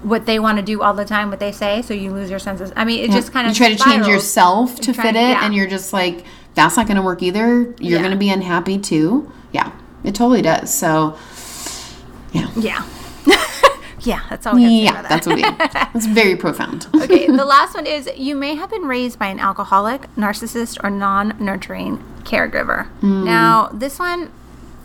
what 0.03 0.27
they 0.27 0.41
want 0.41 0.59
to 0.59 0.65
do 0.65 0.83
all 0.83 0.95
the 0.95 1.05
time, 1.05 1.31
what 1.31 1.39
they 1.39 1.53
say, 1.53 1.81
so 1.83 1.95
you 1.95 2.13
lose 2.13 2.29
your 2.29 2.41
senses. 2.41 2.73
I 2.75 2.85
mean, 2.85 3.05
it 3.05 3.11
Yeah. 3.11 3.15
just 3.17 3.33
kind 3.33 3.47
of 3.47 3.53
you 3.53 3.57
try 3.65 3.73
to 3.73 3.77
change 3.85 4.07
yourself 4.09 4.75
to 4.81 4.93
fit 4.93 5.03
to- 5.03 5.09
it, 5.11 5.15
yeah. 5.15 5.45
and 5.45 5.55
you're 5.55 5.69
just 5.69 5.93
like, 5.93 6.25
that's 6.55 6.77
not 6.77 6.87
going 6.87 6.97
to 6.97 7.03
work 7.03 7.23
either. 7.23 7.63
You're 7.63 7.75
Yeah. 7.79 7.99
going 7.99 8.11
to 8.13 8.17
be 8.19 8.31
unhappy 8.31 8.79
too. 8.79 9.31
Yeah, 9.53 9.73
it 10.05 10.15
totally 10.15 10.43
does. 10.43 10.73
So, 10.73 11.17
yeah, 12.33 12.49
Yeah. 12.57 12.85
yeah, 14.01 14.21
that's 14.31 14.47
all 14.47 14.55
we 14.55 14.63
have 14.63 14.71
to 14.71 14.77
yeah, 14.77 15.03
that. 15.03 15.09
that's 15.09 15.27
what 15.27 15.37
we. 15.37 15.45
It's 15.95 16.07
very 16.23 16.35
profound. 16.37 16.87
okay, 16.95 17.27
the 17.27 17.45
last 17.57 17.75
one 17.75 17.87
is 17.87 18.11
you 18.17 18.35
may 18.35 18.55
have 18.57 18.71
been 18.71 18.83
raised 18.87 19.19
by 19.19 19.27
an 19.29 19.39
alcoholic, 19.39 20.03
narcissist, 20.17 20.83
or 20.83 20.91
non-nurturing 20.91 21.99
caregiver. 22.25 22.87
Hmm. 23.01 23.25
Now, 23.25 23.69
this 23.73 23.99
one 23.99 24.31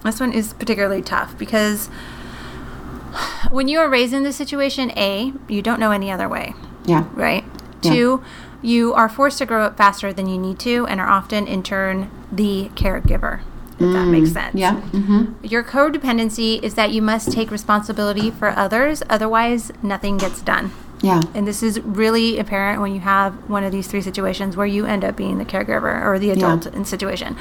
this 0.03 0.19
one 0.19 0.31
is 0.31 0.53
particularly 0.53 1.01
tough 1.01 1.37
because 1.37 1.87
when 3.49 3.67
you 3.67 3.79
are 3.79 3.89
raised 3.89 4.13
in 4.13 4.23
this 4.23 4.35
situation, 4.35 4.91
A, 4.97 5.33
you 5.47 5.61
don't 5.61 5.79
know 5.79 5.91
any 5.91 6.11
other 6.11 6.29
way, 6.29 6.53
Yeah, 6.85 7.05
right? 7.13 7.43
Yeah. 7.81 7.91
Two, 7.93 8.23
you 8.67 8.93
are 8.93 9.07
forced 9.09 9.37
to 9.37 9.45
grow 9.45 9.63
up 9.63 9.77
faster 9.77 10.11
than 10.11 10.27
you 10.27 10.37
need 10.37 10.59
to 10.59 10.85
and 10.87 10.99
are 10.99 11.07
often 11.07 11.47
in 11.47 11.63
turn 11.63 12.09
the 12.31 12.69
caregiver. 12.75 13.39
If 13.79 13.93
that 13.93 14.07
makes 14.07 14.31
sense. 14.31 14.55
Mm, 14.55 14.59
yeah, 14.59 14.73
hmm 14.81 15.23
Your 15.45 15.63
codependency 15.63 16.61
is 16.63 16.73
that 16.73 16.89
you 16.91 17.01
must 17.01 17.31
take 17.31 17.51
responsibility 17.51 18.31
for 18.31 18.49
others, 18.49 19.03
otherwise, 19.07 19.71
nothing 19.83 20.17
gets 20.17 20.41
done. 20.41 20.71
yeah, 21.01 21.21
And 21.35 21.47
this 21.47 21.61
is 21.61 21.79
really 21.81 22.39
apparent 22.39 22.81
when 22.81 22.91
you 22.91 23.01
have 23.01 23.33
one 23.47 23.63
of 23.63 23.71
these 23.71 23.87
three 23.87 24.01
situations 24.01 24.57
where 24.57 24.65
you 24.65 24.87
end 24.87 25.03
up 25.05 25.15
being 25.15 25.37
the 25.37 25.45
caregiver 25.45 26.03
or 26.03 26.17
the 26.17 26.31
adult 26.31 26.65
in 26.65 26.85
situation. 26.85 27.37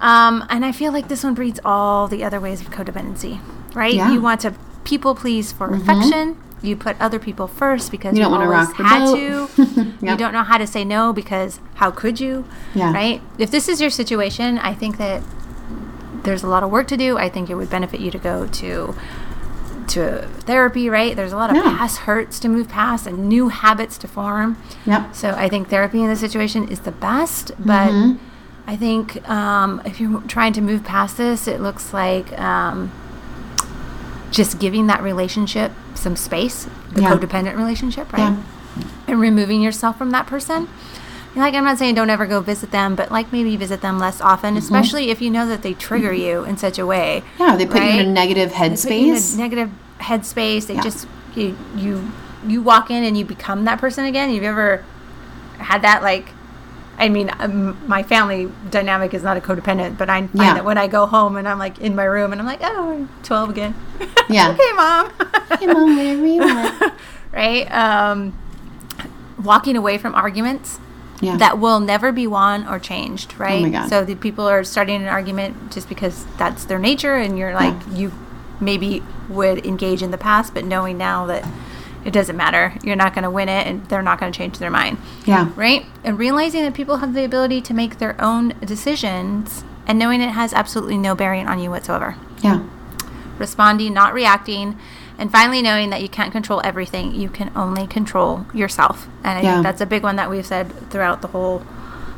Um, 0.00 0.44
and 0.50 0.64
I 0.64 0.72
feel 0.72 0.92
like 0.92 1.06
this 1.06 1.22
one 1.22 1.34
breeds 1.34 1.60
all 1.64 2.08
the 2.08 2.24
other 2.24 2.40
ways 2.40 2.60
of 2.60 2.70
codependency, 2.70 3.40
right? 3.74 3.94
Yeah. 3.94 4.06
Mm-hmm. 4.06 4.14
You 4.14 4.20
want 4.20 4.40
to 4.40 4.54
people 4.82 5.14
please 5.14 5.52
for 5.52 5.72
affection. 5.72 6.36
You 6.62 6.76
put 6.76 7.00
other 7.00 7.18
people 7.18 7.46
first 7.48 7.90
because 7.90 8.14
You 8.16 8.22
don't 8.22 8.32
wanna 8.32 8.44
always 8.50 8.68
rock 8.68 8.76
the 8.76 8.84
had 8.84 9.04
boat. 9.04 9.16
to. 9.16 9.92
Yep. 10.00 10.10
You 10.12 10.16
don't 10.16 10.32
know 10.32 10.42
how 10.42 10.58
to 10.58 10.66
say 10.66 10.84
no 10.84 11.12
because 11.12 11.60
how 11.74 11.90
could 11.90 12.20
you? 12.20 12.44
Yeah. 12.74 12.92
Right? 12.92 13.22
If 13.38 13.50
this 13.50 13.68
is 13.68 13.80
your 13.80 13.90
situation, 13.90 14.58
I 14.58 14.74
think 14.74 14.96
that 14.98 15.22
there's 16.24 16.42
a 16.42 16.46
lot 16.48 16.62
of 16.62 16.70
work 16.70 16.86
to 16.88 16.96
do. 16.96 17.16
I 17.18 17.28
think 17.28 17.48
it 17.50 17.54
would 17.54 17.70
benefit 17.70 18.00
you 18.00 18.10
to 18.10 18.18
go 18.18 18.46
to 18.46 18.94
to 19.88 20.28
therapy, 20.46 20.88
right? 20.88 21.16
There's 21.16 21.32
a 21.32 21.36
lot 21.36 21.50
of 21.50 21.56
Yeah. 21.56 21.62
past 21.76 21.98
hurts 22.00 22.38
to 22.40 22.48
move 22.48 22.68
past 22.68 23.06
and 23.08 23.28
new 23.28 23.48
habits 23.48 23.98
to 23.98 24.06
form. 24.08 24.56
yep, 24.86 25.14
So 25.16 25.30
I 25.30 25.48
think 25.48 25.68
therapy 25.68 26.00
in 26.00 26.08
this 26.08 26.20
situation 26.20 26.68
is 26.68 26.80
the 26.80 26.92
best, 26.92 27.50
but 27.58 27.90
Mm-hmm. 27.90 28.24
I 28.68 28.76
think 28.76 29.28
um, 29.28 29.82
if 29.84 29.98
you're 30.00 30.20
trying 30.28 30.52
to 30.52 30.60
move 30.60 30.84
past 30.84 31.16
this, 31.16 31.48
it 31.48 31.60
looks 31.60 31.92
like 31.92 32.38
um, 32.38 32.92
just 34.30 34.60
giving 34.60 34.86
that 34.86 35.02
relationship 35.02 35.72
some 35.94 36.16
space, 36.16 36.66
the 36.92 37.02
Yeah. 37.02 37.10
codependent 37.14 37.56
relationship, 37.56 38.12
right? 38.12 38.20
Yeah. 38.20 38.36
And 39.08 39.20
removing 39.20 39.60
yourself 39.62 39.98
from 39.98 40.10
that 40.10 40.26
person. 40.26 40.68
Like 41.36 41.54
I'm 41.54 41.64
not 41.64 41.78
saying 41.78 41.94
don't 41.94 42.10
ever 42.10 42.26
go 42.26 42.40
visit 42.40 42.70
them, 42.72 42.96
but 42.96 43.12
like 43.12 43.32
maybe 43.32 43.56
visit 43.56 43.80
them 43.82 43.98
less 44.00 44.20
often, 44.20 44.56
especially 44.56 45.10
if 45.10 45.22
you 45.22 45.30
know 45.30 45.46
that 45.46 45.62
they 45.62 45.74
trigger 45.74 46.12
you 46.12 46.44
in 46.44 46.56
such 46.56 46.78
a 46.78 46.84
way. 46.86 47.22
Mm-hmm. 47.34 47.42
yeah. 47.42 47.56
They 47.56 47.66
put 47.66 47.82
you 47.82 47.88
in 47.88 47.98
a 48.00 48.10
negative 48.10 48.50
They 48.50 48.68
put 48.70 48.90
you 48.90 48.96
in 48.96 49.10
a 49.10 49.16
headspace. 49.16 49.36
negative 49.38 49.70
headspace. 50.00 50.66
They 50.66 50.74
Yeah. 50.74 50.80
just 50.82 51.06
you 51.36 51.56
you 51.76 52.10
you 52.46 52.62
walk 52.62 52.90
in 52.90 53.04
and 53.04 53.16
you 53.16 53.24
become 53.24 53.64
that 53.66 53.78
person 53.78 54.04
again. 54.06 54.30
You've 54.30 54.42
ever 54.44 54.82
had 55.58 55.82
that 55.82 56.02
like? 56.02 56.30
I 57.00 57.08
mean, 57.08 57.30
um, 57.40 57.76
my 57.88 58.02
family 58.02 58.48
dynamic 58.70 59.14
is 59.14 59.22
not 59.22 59.36
a 59.36 59.40
codependent, 59.40 59.96
but 59.96 60.10
I 60.10 60.20
find 60.26 60.30
Yeah. 60.34 60.54
that 60.54 60.64
when 60.64 60.76
I 60.78 60.86
go 60.86 61.06
home 61.06 61.36
and 61.36 61.48
I'm 61.48 61.58
like 61.58 61.80
in 61.80 61.94
my 61.96 62.04
room 62.04 62.30
and 62.32 62.40
I'm 62.40 62.46
like, 62.46 62.60
oh, 62.62 62.92
I'm 62.92 63.08
12 63.22 63.50
again. 63.50 63.74
Yeah. 64.28 64.50
okay, 64.50 64.72
mom. 64.76 65.10
Hey, 65.58 65.66
mom, 65.66 65.96
whatever 65.96 66.24
you 66.26 66.42
want. 66.42 66.92
right? 67.32 67.66
Um, 67.72 68.32
walking 69.42 69.76
away 69.76 69.98
from 69.98 70.14
arguments 70.14 70.78
Yeah. 71.20 71.36
that 71.38 71.58
will 71.58 71.80
never 71.80 72.12
be 72.12 72.26
won 72.26 72.68
or 72.68 72.78
changed, 72.78 73.34
right? 73.38 73.58
Oh 73.58 73.62
my 73.62 73.70
God. 73.70 73.88
So 73.88 74.04
the 74.04 74.14
people 74.14 74.46
are 74.46 74.62
starting 74.62 75.00
an 75.02 75.08
argument 75.08 75.72
just 75.72 75.88
because 75.88 76.26
that's 76.38 76.64
their 76.66 76.78
nature, 76.78 77.16
and 77.16 77.38
you're 77.38 77.54
like, 77.54 77.74
you 77.92 78.12
maybe 78.60 79.02
would 79.28 79.64
engage 79.66 80.02
in 80.02 80.10
the 80.10 80.18
past, 80.18 80.52
but 80.54 80.64
knowing 80.64 80.98
now 80.98 81.24
that 81.26 81.44
it 82.04 82.12
doesn't 82.12 82.36
matter, 82.36 82.74
you're 82.82 82.96
not 82.96 83.14
going 83.14 83.24
to 83.24 83.30
win 83.30 83.48
it, 83.48 83.66
and 83.66 83.84
they're 83.86 84.02
not 84.02 84.18
going 84.18 84.32
to 84.32 84.36
change 84.36 84.58
their 84.58 84.70
mind, 84.70 84.98
yeah. 85.24 85.50
right? 85.56 85.84
And 86.04 86.18
realizing 86.18 86.62
that 86.62 86.74
people 86.74 86.98
have 86.98 87.14
the 87.14 87.24
ability 87.24 87.60
to 87.62 87.74
make 87.74 87.98
their 87.98 88.20
own 88.20 88.54
decisions, 88.64 89.64
and 89.86 89.98
knowing 89.98 90.20
it 90.20 90.30
has 90.30 90.52
absolutely 90.52 90.96
no 90.96 91.14
bearing 91.14 91.46
on 91.46 91.58
you 91.58 91.70
whatsoever 91.70 92.16
Yeah. 92.42 92.60
responding, 93.38 93.92
not 93.94 94.14
reacting, 94.14 94.78
and 95.18 95.30
finally 95.30 95.60
knowing 95.60 95.90
that 95.90 96.00
you 96.00 96.08
can't 96.08 96.32
control 96.32 96.62
everything. 96.64 97.14
You 97.14 97.28
can 97.28 97.50
only 97.54 97.86
control 97.86 98.46
yourself. 98.54 99.06
And 99.22 99.38
I 99.38 99.42
Yeah. 99.42 99.52
think 99.54 99.64
that's 99.64 99.80
a 99.82 99.86
big 99.86 100.02
one 100.02 100.16
that 100.16 100.30
we've 100.30 100.46
said 100.46 100.72
throughout 100.90 101.20
the 101.20 101.28
whole 101.28 101.62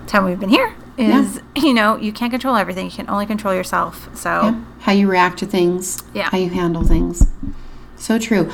time 0.07 0.25
we've 0.25 0.39
been 0.39 0.51
here 0.51 0.73
is, 0.97 1.41
you 1.57 1.75
know, 1.75 1.97
you 1.97 2.13
can't 2.13 2.31
control 2.31 2.55
everything. 2.55 2.85
You 2.87 2.93
can 2.93 3.09
only 3.09 3.27
control 3.27 3.55
yourself. 3.55 4.09
So, 4.15 4.43
Yeah. 4.43 4.55
How 4.81 4.93
you 4.93 5.09
react 5.09 5.39
to 5.41 5.47
things. 5.47 6.03
Yeah. 6.15 6.29
How 6.31 6.39
you 6.39 6.51
handle 6.51 6.85
things. 6.85 7.27
So 7.97 8.19
true. 8.19 8.51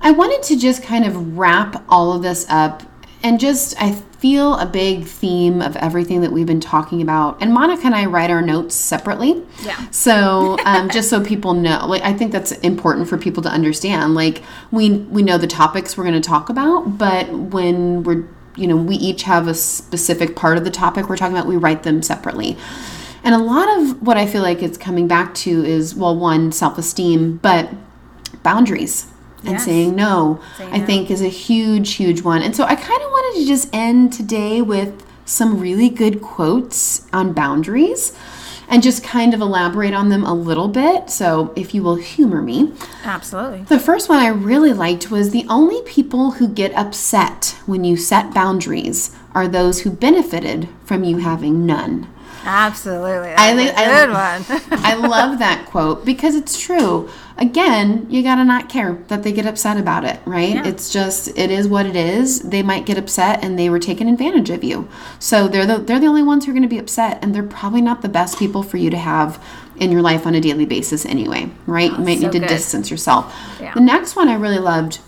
I 0.00 0.12
wanted 0.12 0.42
to 0.44 0.58
just 0.58 0.82
kind 0.82 1.04
of 1.04 1.36
wrap 1.36 1.84
all 1.88 2.12
of 2.12 2.22
this 2.22 2.46
up 2.48 2.82
and 3.22 3.40
just, 3.40 3.74
I 3.82 3.92
feel 3.92 4.54
a 4.56 4.66
big 4.66 5.04
theme 5.04 5.60
of 5.60 5.76
everything 5.76 6.20
that 6.22 6.32
we've 6.32 6.46
been 6.46 6.60
talking 6.60 7.02
about. 7.02 7.40
And 7.42 7.52
Monica 7.52 7.86
and 7.86 7.94
I 7.94 8.06
write 8.06 8.30
our 8.30 8.42
notes 8.42 8.74
separately. 8.74 9.42
Yeah. 9.62 9.90
So 9.90 10.58
um, 10.64 10.88
just 10.90 11.10
so 11.10 11.22
people 11.22 11.54
know, 11.54 11.86
like 11.86 12.02
I 12.02 12.12
think 12.12 12.32
that's 12.32 12.52
important 12.52 13.08
for 13.08 13.18
people 13.18 13.42
to 13.42 13.48
understand. 13.48 14.14
Like 14.14 14.42
we 14.70 14.90
we 14.90 15.22
know 15.22 15.38
the 15.38 15.46
topics 15.46 15.96
we're 15.96 16.04
going 16.04 16.20
to 16.20 16.26
talk 16.26 16.48
about, 16.48 16.98
but 16.98 17.30
when 17.30 18.02
we're 18.04 18.24
you 18.56 18.66
know 18.66 18.76
we 18.76 18.96
each 18.96 19.24
have 19.24 19.48
a 19.48 19.54
specific 19.54 20.34
part 20.34 20.56
of 20.56 20.64
the 20.64 20.70
topic 20.70 21.08
we're 21.08 21.16
talking 21.16 21.36
about, 21.36 21.46
we 21.46 21.56
write 21.56 21.82
them 21.82 22.02
separately. 22.02 22.56
And 23.22 23.34
a 23.34 23.38
lot 23.38 23.68
of 23.78 24.02
what 24.02 24.16
I 24.16 24.26
feel 24.26 24.42
like 24.42 24.62
it's 24.62 24.78
coming 24.78 25.08
back 25.08 25.34
to 25.34 25.64
is 25.64 25.94
well, 25.94 26.16
one 26.16 26.52
self 26.52 26.78
esteem, 26.78 27.38
but 27.38 27.70
boundaries. 28.42 29.06
And 29.42 29.52
Yes. 29.54 29.64
saying 29.64 29.94
no, 29.94 30.40
Saying 30.58 30.72
I 30.72 30.78
no. 30.78 30.86
think 30.86 31.10
is 31.10 31.22
a 31.22 31.28
huge, 31.28 31.94
huge 31.94 32.22
one. 32.22 32.42
And 32.42 32.56
so 32.56 32.64
I 32.64 32.74
kind 32.74 33.02
of 33.02 33.10
wanted 33.10 33.40
to 33.40 33.46
just 33.46 33.68
end 33.72 34.12
today 34.12 34.60
with 34.62 35.04
some 35.24 35.60
really 35.60 35.88
good 35.88 36.22
quotes 36.22 37.02
on 37.12 37.32
boundaries 37.32 38.12
and 38.68 38.82
just 38.82 39.04
kind 39.04 39.32
of 39.34 39.40
elaborate 39.40 39.94
on 39.94 40.08
them 40.08 40.24
a 40.24 40.34
little 40.34 40.66
bit. 40.68 41.08
So, 41.10 41.52
if 41.54 41.72
you 41.74 41.82
will 41.84 41.94
humor 41.96 42.42
me, 42.42 42.72
absolutely. 43.04 43.62
the 43.68 43.78
first 43.78 44.08
one 44.08 44.18
I 44.18 44.26
really 44.28 44.72
liked 44.72 45.08
was 45.10 45.30
the 45.30 45.46
only 45.48 45.82
people 45.82 46.32
who 46.32 46.48
get 46.48 46.72
upset 46.74 47.54
when 47.66 47.84
you 47.84 47.96
set 47.96 48.34
boundaries 48.34 49.14
are 49.36 49.46
those 49.46 49.82
who 49.82 49.90
benefited 49.90 50.68
from 50.84 51.04
you 51.04 51.18
having 51.18 51.64
none. 51.64 52.08
Absolutely. 52.46 53.34
I 53.36 53.52
li- 53.54 53.66
good 53.66 54.10
one. 54.10 54.80
I 54.84 54.94
love 55.08 55.40
that 55.40 55.66
quote 55.66 56.04
because 56.04 56.34
it's 56.36 56.58
true. 56.58 57.10
Again, 57.38 58.06
you 58.08 58.22
got 58.22 58.36
to 58.36 58.44
not 58.44 58.68
care 58.68 58.94
that 59.08 59.22
they 59.22 59.32
get 59.32 59.44
upset 59.46 59.76
about 59.76 60.04
it, 60.04 60.20
right? 60.24 60.54
Yeah. 60.54 60.66
It's 60.66 60.90
just 60.92 61.36
it 61.36 61.50
is 61.50 61.68
what 61.68 61.84
it 61.84 61.96
is. 61.96 62.40
They 62.40 62.62
might 62.62 62.86
get 62.86 62.96
upset 62.96 63.44
and 63.44 63.58
they 63.58 63.68
were 63.68 63.78
taking 63.80 64.08
advantage 64.08 64.48
of 64.50 64.64
you. 64.64 64.88
So 65.18 65.48
they're 65.48 65.66
the 65.66 65.78
they're 65.78 66.00
the 66.00 66.06
only 66.06 66.22
ones 66.22 66.44
who 66.44 66.52
are 66.52 66.54
going 66.54 66.62
to 66.62 66.68
be 66.68 66.78
upset 66.78 67.18
and 67.22 67.34
they're 67.34 67.42
probably 67.42 67.82
not 67.82 68.00
the 68.02 68.08
best 68.08 68.38
people 68.38 68.62
for 68.62 68.76
you 68.76 68.88
to 68.90 68.96
have 68.98 69.44
in 69.76 69.90
your 69.92 70.00
life 70.00 70.26
on 70.26 70.34
a 70.34 70.40
daily 70.40 70.64
basis 70.64 71.04
anyway, 71.04 71.50
right? 71.66 71.90
Oh, 71.92 71.98
you 71.98 72.04
might 72.04 72.18
so 72.18 72.26
need 72.26 72.32
to 72.32 72.38
good. 72.40 72.48
distance 72.48 72.90
yourself. 72.90 73.34
Yeah. 73.60 73.74
The 73.74 73.80
next 73.80 74.16
one 74.16 74.28
I 74.28 74.34
really 74.36 74.58
loved 74.60 75.00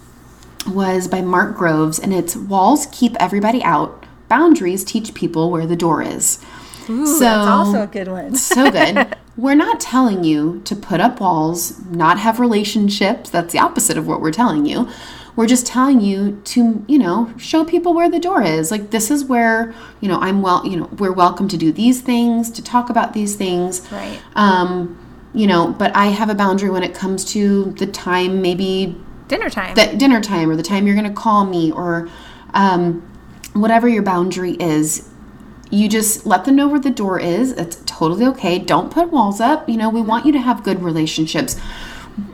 was 0.66 1.09
by 1.09 1.22
Mark 1.22 1.57
Groves 1.57 1.99
and 1.99 2.12
it's 2.12 2.36
walls 2.36 2.86
keep 2.93 3.16
everybody 3.20 3.62
out. 3.62 4.05
Boundaries 4.28 4.84
teach 4.84 5.14
people 5.14 5.51
where 5.51 5.66
the 5.66 5.76
door 5.76 6.03
is. 6.03 6.45
Ooh, 6.91 7.07
So- 7.07 7.20
that's 7.20 7.49
also 7.49 7.82
a 7.82 7.86
good 7.86 8.09
one. 8.09 8.34
so 8.36 8.70
good. 8.70 9.16
We're 9.36 9.55
not 9.55 9.78
telling 9.80 10.24
you 10.24 10.61
to 10.64 10.74
put 10.74 11.01
up 11.01 11.20
walls, 11.20 11.80
not 11.91 12.18
have 12.18 12.41
relationships. 12.41 13.30
That's 13.30 13.53
the 13.53 13.61
opposite 13.61 13.97
of 13.97 14.07
what 14.09 14.20
we're 14.20 14.32
telling 14.32 14.66
you. 14.66 14.89
We're 15.36 15.47
just 15.47 15.64
telling 15.64 16.01
you 16.01 16.41
to, 16.47 16.84
you 16.89 16.99
know, 16.99 17.32
show 17.39 17.64
people 17.64 17.95
where 17.95 18.11
the 18.11 18.18
door 18.18 18.43
is. 18.43 18.72
Like 18.72 18.91
this 18.91 19.12
is 19.12 19.24
where, 19.24 19.72
you 20.01 20.09
know, 20.09 20.18
I'm 20.18 20.43
well, 20.43 20.66
you 20.66 20.76
know, 20.76 20.86
we're 20.99 21.12
welcome 21.12 21.47
to 21.49 21.57
do 21.57 21.70
these 21.70 22.01
things, 22.01 22.51
to 22.51 22.64
talk 22.64 22.91
about 22.91 23.12
these 23.12 23.36
things. 23.36 23.80
Right. 23.93 24.18
Um, 24.34 24.99
you 25.32 25.47
know, 25.47 25.68
but 25.72 25.95
I 25.95 26.07
have 26.07 26.30
a 26.30 26.34
boundary 26.34 26.70
when 26.70 26.82
it 26.82 26.93
comes 26.93 27.24
to 27.26 27.66
the 27.78 27.86
time 27.86 28.43
maybe 28.43 28.97
Dinner 29.28 29.51
time. 29.51 29.76
the 29.76 29.95
dinner 29.97 30.20
time 30.20 30.51
or 30.51 30.57
the 30.57 30.64
time 30.64 30.84
you're 30.89 30.97
going 30.97 31.07
to 31.09 31.14
call 31.14 31.45
me 31.45 31.70
or 31.70 32.09
um, 32.55 33.03
whatever 33.53 33.86
your 33.89 34.03
boundary 34.03 34.55
is 34.55 35.07
you 35.70 35.88
just 35.88 36.26
let 36.26 36.44
them 36.44 36.56
know 36.56 36.68
where 36.68 36.80
the 36.80 36.90
door 36.90 37.18
is. 37.18 37.52
It's 37.52 37.82
totally 37.86 38.26
okay. 38.26 38.58
Don't 38.58 38.90
put 38.90 39.10
walls 39.10 39.40
up. 39.40 39.68
You 39.68 39.76
know 39.76 39.90
we 39.90 40.00
want 40.00 40.26
you 40.26 40.32
to 40.32 40.40
have 40.40 40.62
good 40.62 40.82
relationships. 40.82 41.56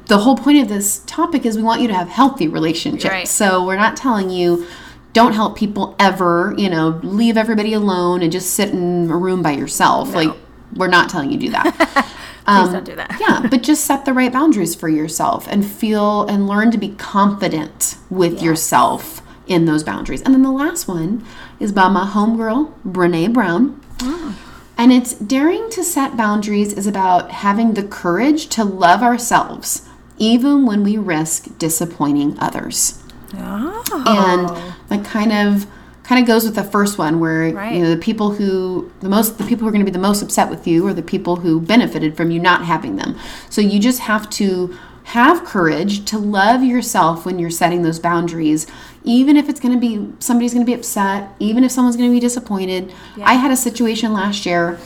The 0.06 0.18
whole 0.18 0.36
point 0.36 0.62
of 0.62 0.68
this 0.68 1.02
topic 1.06 1.44
is 1.44 1.56
we 1.56 1.62
want 1.62 1.80
you 1.80 1.88
to 1.88 1.94
have 1.94 2.08
healthy 2.08 2.48
relationships. 2.48 3.04
Right. 3.04 3.28
so 3.28 3.64
we're 3.64 3.76
not 3.76 3.96
telling 3.96 4.30
you 4.30 4.66
don't 5.12 5.32
help 5.32 5.56
people 5.56 5.94
ever 5.98 6.54
you 6.56 6.68
know 6.68 7.00
leave 7.02 7.36
everybody 7.36 7.72
alone 7.72 8.22
and 8.22 8.32
just 8.32 8.54
sit 8.54 8.70
in 8.70 9.10
a 9.10 9.16
room 9.16 9.42
by 9.42 9.52
yourself. 9.52 10.14
Like 10.14 10.34
we're 10.74 10.88
not 10.88 11.10
telling 11.10 11.30
you 11.30 11.38
do 11.38 11.50
that. 11.50 12.10
Um, 12.46 12.66
Please 12.66 12.72
don't 12.74 12.84
do 12.84 12.96
that. 12.96 13.16
yeah, 13.20 13.46
but 13.48 13.62
just 13.62 13.84
set 13.84 14.04
the 14.04 14.12
right 14.12 14.32
boundaries 14.32 14.74
for 14.74 14.88
yourself 14.88 15.46
and 15.48 15.64
feel 15.64 16.26
and 16.26 16.46
learn 16.46 16.70
to 16.72 16.78
be 16.78 16.90
confident 16.90 17.96
with 18.10 18.42
yourself 18.42 19.22
in 19.46 19.64
those 19.66 19.82
boundaries. 19.82 20.22
And 20.22 20.34
then 20.34 20.42
the 20.42 20.50
last 20.50 20.88
one 20.88 21.24
is 21.60 21.72
by 21.72 21.88
my 21.88 22.04
homegirl, 22.06 22.72
Brene 22.86 23.32
Brown. 23.32 23.80
Ah. 24.02 24.38
And 24.76 24.92
it's 24.92 25.14
daring 25.14 25.70
to 25.70 25.84
set 25.84 26.16
boundaries 26.16 26.72
is 26.72 26.86
about 26.86 27.30
having 27.30 27.74
the 27.74 27.82
courage 27.84 28.48
to 28.48 28.64
love 28.64 29.02
ourselves, 29.02 29.88
even 30.18 30.66
when 30.66 30.82
we 30.82 30.96
risk 30.96 31.56
disappointing 31.58 32.36
others 32.40 33.00
Oh. 33.36 33.82
and 34.06 34.74
that 34.88 35.04
kind 35.08 35.32
of 35.32 35.66
kind 36.04 36.20
of 36.20 36.26
goes 36.26 36.44
with 36.44 36.54
the 36.54 36.62
first 36.62 36.98
one 36.98 37.18
where 37.18 37.50
Right. 37.52 37.74
you 37.74 37.82
know 37.82 37.90
the 37.90 37.96
people 37.96 38.30
who 38.32 38.90
the 39.00 39.08
most 39.08 39.38
the 39.38 39.44
people 39.44 39.62
who 39.62 39.68
are 39.68 39.72
going 39.72 39.84
to 39.84 39.90
be 39.90 39.94
the 39.94 39.98
most 39.98 40.22
upset 40.22 40.50
with 40.50 40.66
you 40.68 40.86
are 40.86 40.94
the 40.94 41.02
people 41.02 41.36
who 41.36 41.60
benefited 41.60 42.16
from 42.16 42.30
you 42.30 42.38
not 42.38 42.64
having 42.64 42.94
them 42.96 43.16
so 43.50 43.60
you 43.60 43.80
just 43.80 44.00
have 44.00 44.28
to 44.30 44.76
have 45.04 45.44
courage 45.44 46.04
to 46.06 46.18
love 46.18 46.62
yourself 46.62 47.24
when 47.26 47.38
you're 47.38 47.50
setting 47.50 47.82
those 47.82 47.98
boundaries 47.98 48.66
even 49.04 49.36
if 49.36 49.48
it's 49.48 49.60
going 49.60 49.72
to 49.74 49.78
be 49.80 50.10
somebody's 50.18 50.54
going 50.54 50.64
to 50.64 50.70
be 50.70 50.74
upset 50.74 51.28
even 51.38 51.62
if 51.62 51.70
someone's 51.70 51.96
going 51.96 52.08
to 52.08 52.14
be 52.14 52.20
disappointed 52.20 52.92
i 53.22 53.34
had 53.34 53.50
a 53.50 53.56
situation 53.56 54.12
last 54.12 54.44
year 54.46 54.78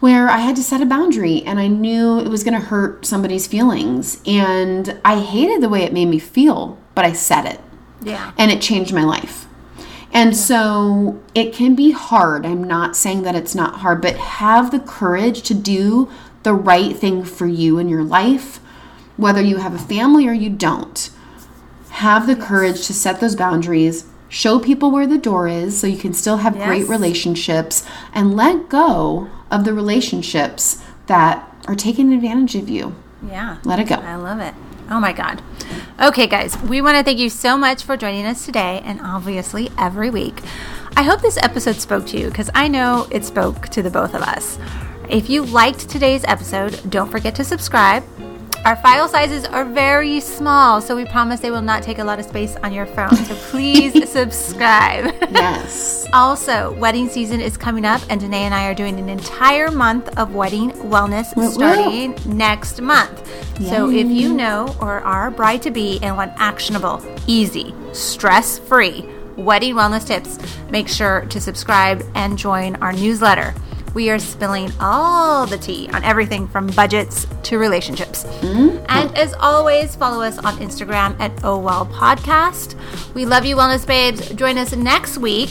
where 0.00 0.28
I 0.28 0.38
had 0.38 0.56
to 0.56 0.64
set 0.64 0.80
a 0.80 0.84
boundary 0.84 1.44
and 1.46 1.60
I 1.60 1.68
knew 1.68 2.18
it 2.18 2.26
was 2.26 2.42
going 2.42 2.60
to 2.60 2.66
hurt 2.66 3.06
somebody's 3.06 3.46
feelings. 3.46 4.20
And 4.26 4.98
I 5.04 5.20
hated 5.20 5.60
the 5.62 5.68
way 5.68 5.84
it 5.84 5.92
made 5.92 6.06
me 6.06 6.18
feel, 6.18 6.76
but 6.96 7.04
I 7.04 7.12
said 7.12 7.44
it 7.46 7.60
Yeah. 8.02 8.32
and 8.36 8.50
it 8.50 8.60
changed 8.60 8.92
my 8.92 9.04
life. 9.04 9.46
And 10.12 10.36
so 10.36 11.20
it 11.36 11.52
can 11.52 11.76
be 11.76 11.92
hard. 11.92 12.44
I'm 12.44 12.64
not 12.64 12.96
saying 12.96 13.22
that 13.22 13.36
it's 13.36 13.54
not 13.54 13.76
hard, 13.76 14.02
but 14.02 14.16
have 14.16 14.72
the 14.72 14.80
courage 14.80 15.42
to 15.42 15.54
do 15.54 16.10
the 16.42 16.52
right 16.52 16.96
thing 16.96 17.22
for 17.22 17.46
you 17.46 17.78
in 17.78 17.88
your 17.88 18.02
life, 18.02 18.58
whether 19.22 19.40
you 19.40 19.56
have 19.56 19.74
a 19.74 19.78
family 19.78 20.28
or 20.28 20.32
you 20.32 20.50
don't. 20.50 21.10
Have 21.90 22.26
the 22.26 22.36
courage 22.36 22.86
to 22.86 22.94
set 22.94 23.20
those 23.20 23.36
boundaries, 23.36 24.06
show 24.28 24.58
people 24.58 24.90
where 24.90 25.06
the 25.06 25.18
door 25.18 25.48
is 25.48 25.78
so 25.78 25.86
you 25.86 25.98
can 25.98 26.12
still 26.12 26.38
have 26.38 26.56
great 26.56 26.88
relationships, 26.88 27.86
and 28.12 28.36
let 28.36 28.68
go 28.68 29.30
of 29.50 29.64
the 29.64 29.72
relationships 29.72 30.82
that 31.06 31.48
are 31.66 31.76
taking 31.76 32.12
advantage 32.12 32.54
of 32.54 32.68
you. 32.68 32.94
Yeah. 33.26 33.58
Let 33.64 33.78
it 33.78 33.88
go. 33.88 33.94
I 33.96 34.16
love 34.16 34.40
it. 34.40 34.54
Oh 34.90 35.00
my 35.00 35.12
God. 35.12 35.42
Okay, 36.00 36.26
guys, 36.26 36.60
we 36.62 36.82
want 36.82 36.96
to 36.96 37.04
thank 37.04 37.18
you 37.18 37.30
so 37.30 37.56
much 37.56 37.84
for 37.84 37.96
joining 37.96 38.26
us 38.26 38.44
today 38.44 38.82
and 38.84 39.00
obviously 39.00 39.70
every 39.78 40.10
week. 40.10 40.40
I 40.96 41.04
hope 41.04 41.20
this 41.20 41.38
episode 41.38 41.76
spoke 41.76 42.06
to 42.08 42.18
you 42.18 42.28
because 42.28 42.50
I 42.54 42.68
know 42.68 43.06
it 43.10 43.24
spoke 43.24 43.68
to 43.68 43.82
the 43.82 43.90
both 43.90 44.14
of 44.14 44.22
us. 44.22 44.58
If 45.08 45.30
you 45.30 45.44
liked 45.44 45.88
today's 45.88 46.24
episode, 46.24 46.90
don't 46.90 47.10
forget 47.10 47.34
to 47.36 47.44
subscribe. 47.44 48.04
Our 48.64 48.76
file 48.76 49.08
sizes 49.08 49.44
are 49.44 49.64
very 49.64 50.20
small, 50.20 50.80
so 50.80 50.94
we 50.94 51.04
promise 51.04 51.40
they 51.40 51.50
will 51.50 51.62
not 51.62 51.82
take 51.82 51.98
a 51.98 52.04
lot 52.04 52.20
of 52.20 52.26
space 52.26 52.54
on 52.62 52.72
your 52.72 52.86
phone. 52.86 53.16
So 53.16 53.34
please 53.50 54.08
subscribe. 54.08 55.12
Yes. 55.30 55.98
Also, 56.12 56.74
wedding 56.74 57.08
season 57.08 57.40
is 57.40 57.56
coming 57.56 57.86
up, 57.86 58.02
and 58.10 58.20
Danae 58.20 58.42
and 58.42 58.52
I 58.52 58.66
are 58.66 58.74
doing 58.74 58.98
an 58.98 59.08
entire 59.08 59.70
month 59.70 60.10
of 60.18 60.34
wedding 60.34 60.70
wellness 60.72 61.28
starting 61.50 62.14
next 62.36 62.82
month. 62.82 63.26
So, 63.66 63.88
if 63.88 64.06
you 64.08 64.34
know 64.34 64.76
or 64.78 65.00
are 65.00 65.28
a 65.28 65.30
bride 65.30 65.62
to 65.62 65.70
be 65.70 65.98
and 66.02 66.14
want 66.14 66.32
actionable, 66.36 67.02
easy, 67.26 67.74
stress 67.94 68.58
free 68.58 69.08
wedding 69.36 69.74
wellness 69.74 70.06
tips, 70.06 70.38
make 70.70 70.86
sure 70.86 71.22
to 71.30 71.40
subscribe 71.40 72.04
and 72.14 72.36
join 72.36 72.76
our 72.76 72.92
newsletter. 72.92 73.54
We 73.94 74.10
are 74.10 74.18
spilling 74.18 74.70
all 74.80 75.46
the 75.46 75.58
tea 75.58 75.88
on 75.92 76.02
everything 76.04 76.48
from 76.48 76.68
budgets 76.68 77.26
to 77.44 77.58
relationships. 77.58 78.24
Mm-hmm. 78.24 78.84
And 78.88 79.16
as 79.16 79.34
always, 79.34 79.94
follow 79.96 80.22
us 80.22 80.38
on 80.38 80.56
Instagram 80.58 81.18
at 81.20 81.32
Oh 81.44 81.58
Well 81.58 81.86
Podcast. 81.86 82.74
We 83.14 83.26
love 83.26 83.44
you, 83.44 83.56
Wellness 83.56 83.86
Babes. 83.86 84.30
Join 84.30 84.58
us 84.58 84.74
next 84.74 85.18
week 85.18 85.50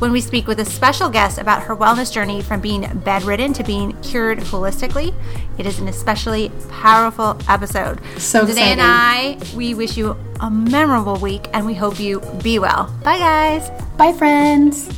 when 0.00 0.12
we 0.12 0.20
speak 0.20 0.46
with 0.46 0.58
a 0.60 0.64
special 0.64 1.10
guest 1.10 1.38
about 1.38 1.62
her 1.62 1.76
wellness 1.76 2.10
journey 2.10 2.40
from 2.40 2.60
being 2.60 2.82
bedridden 3.04 3.52
to 3.52 3.62
being 3.62 3.92
cured 4.02 4.38
holistically. 4.38 5.14
It 5.58 5.66
is 5.66 5.78
an 5.78 5.88
especially 5.88 6.50
powerful 6.70 7.36
episode. 7.48 8.00
So 8.16 8.46
Danae 8.46 8.62
and 8.62 8.80
I, 8.82 9.38
we 9.54 9.74
wish 9.74 9.98
you 9.98 10.16
a 10.40 10.50
memorable 10.50 11.16
week 11.16 11.48
and 11.52 11.66
we 11.66 11.74
hope 11.74 12.00
you 12.00 12.20
be 12.42 12.58
well. 12.58 12.86
Bye, 13.04 13.18
guys. 13.18 13.68
Bye, 13.98 14.12
friends. 14.14 14.88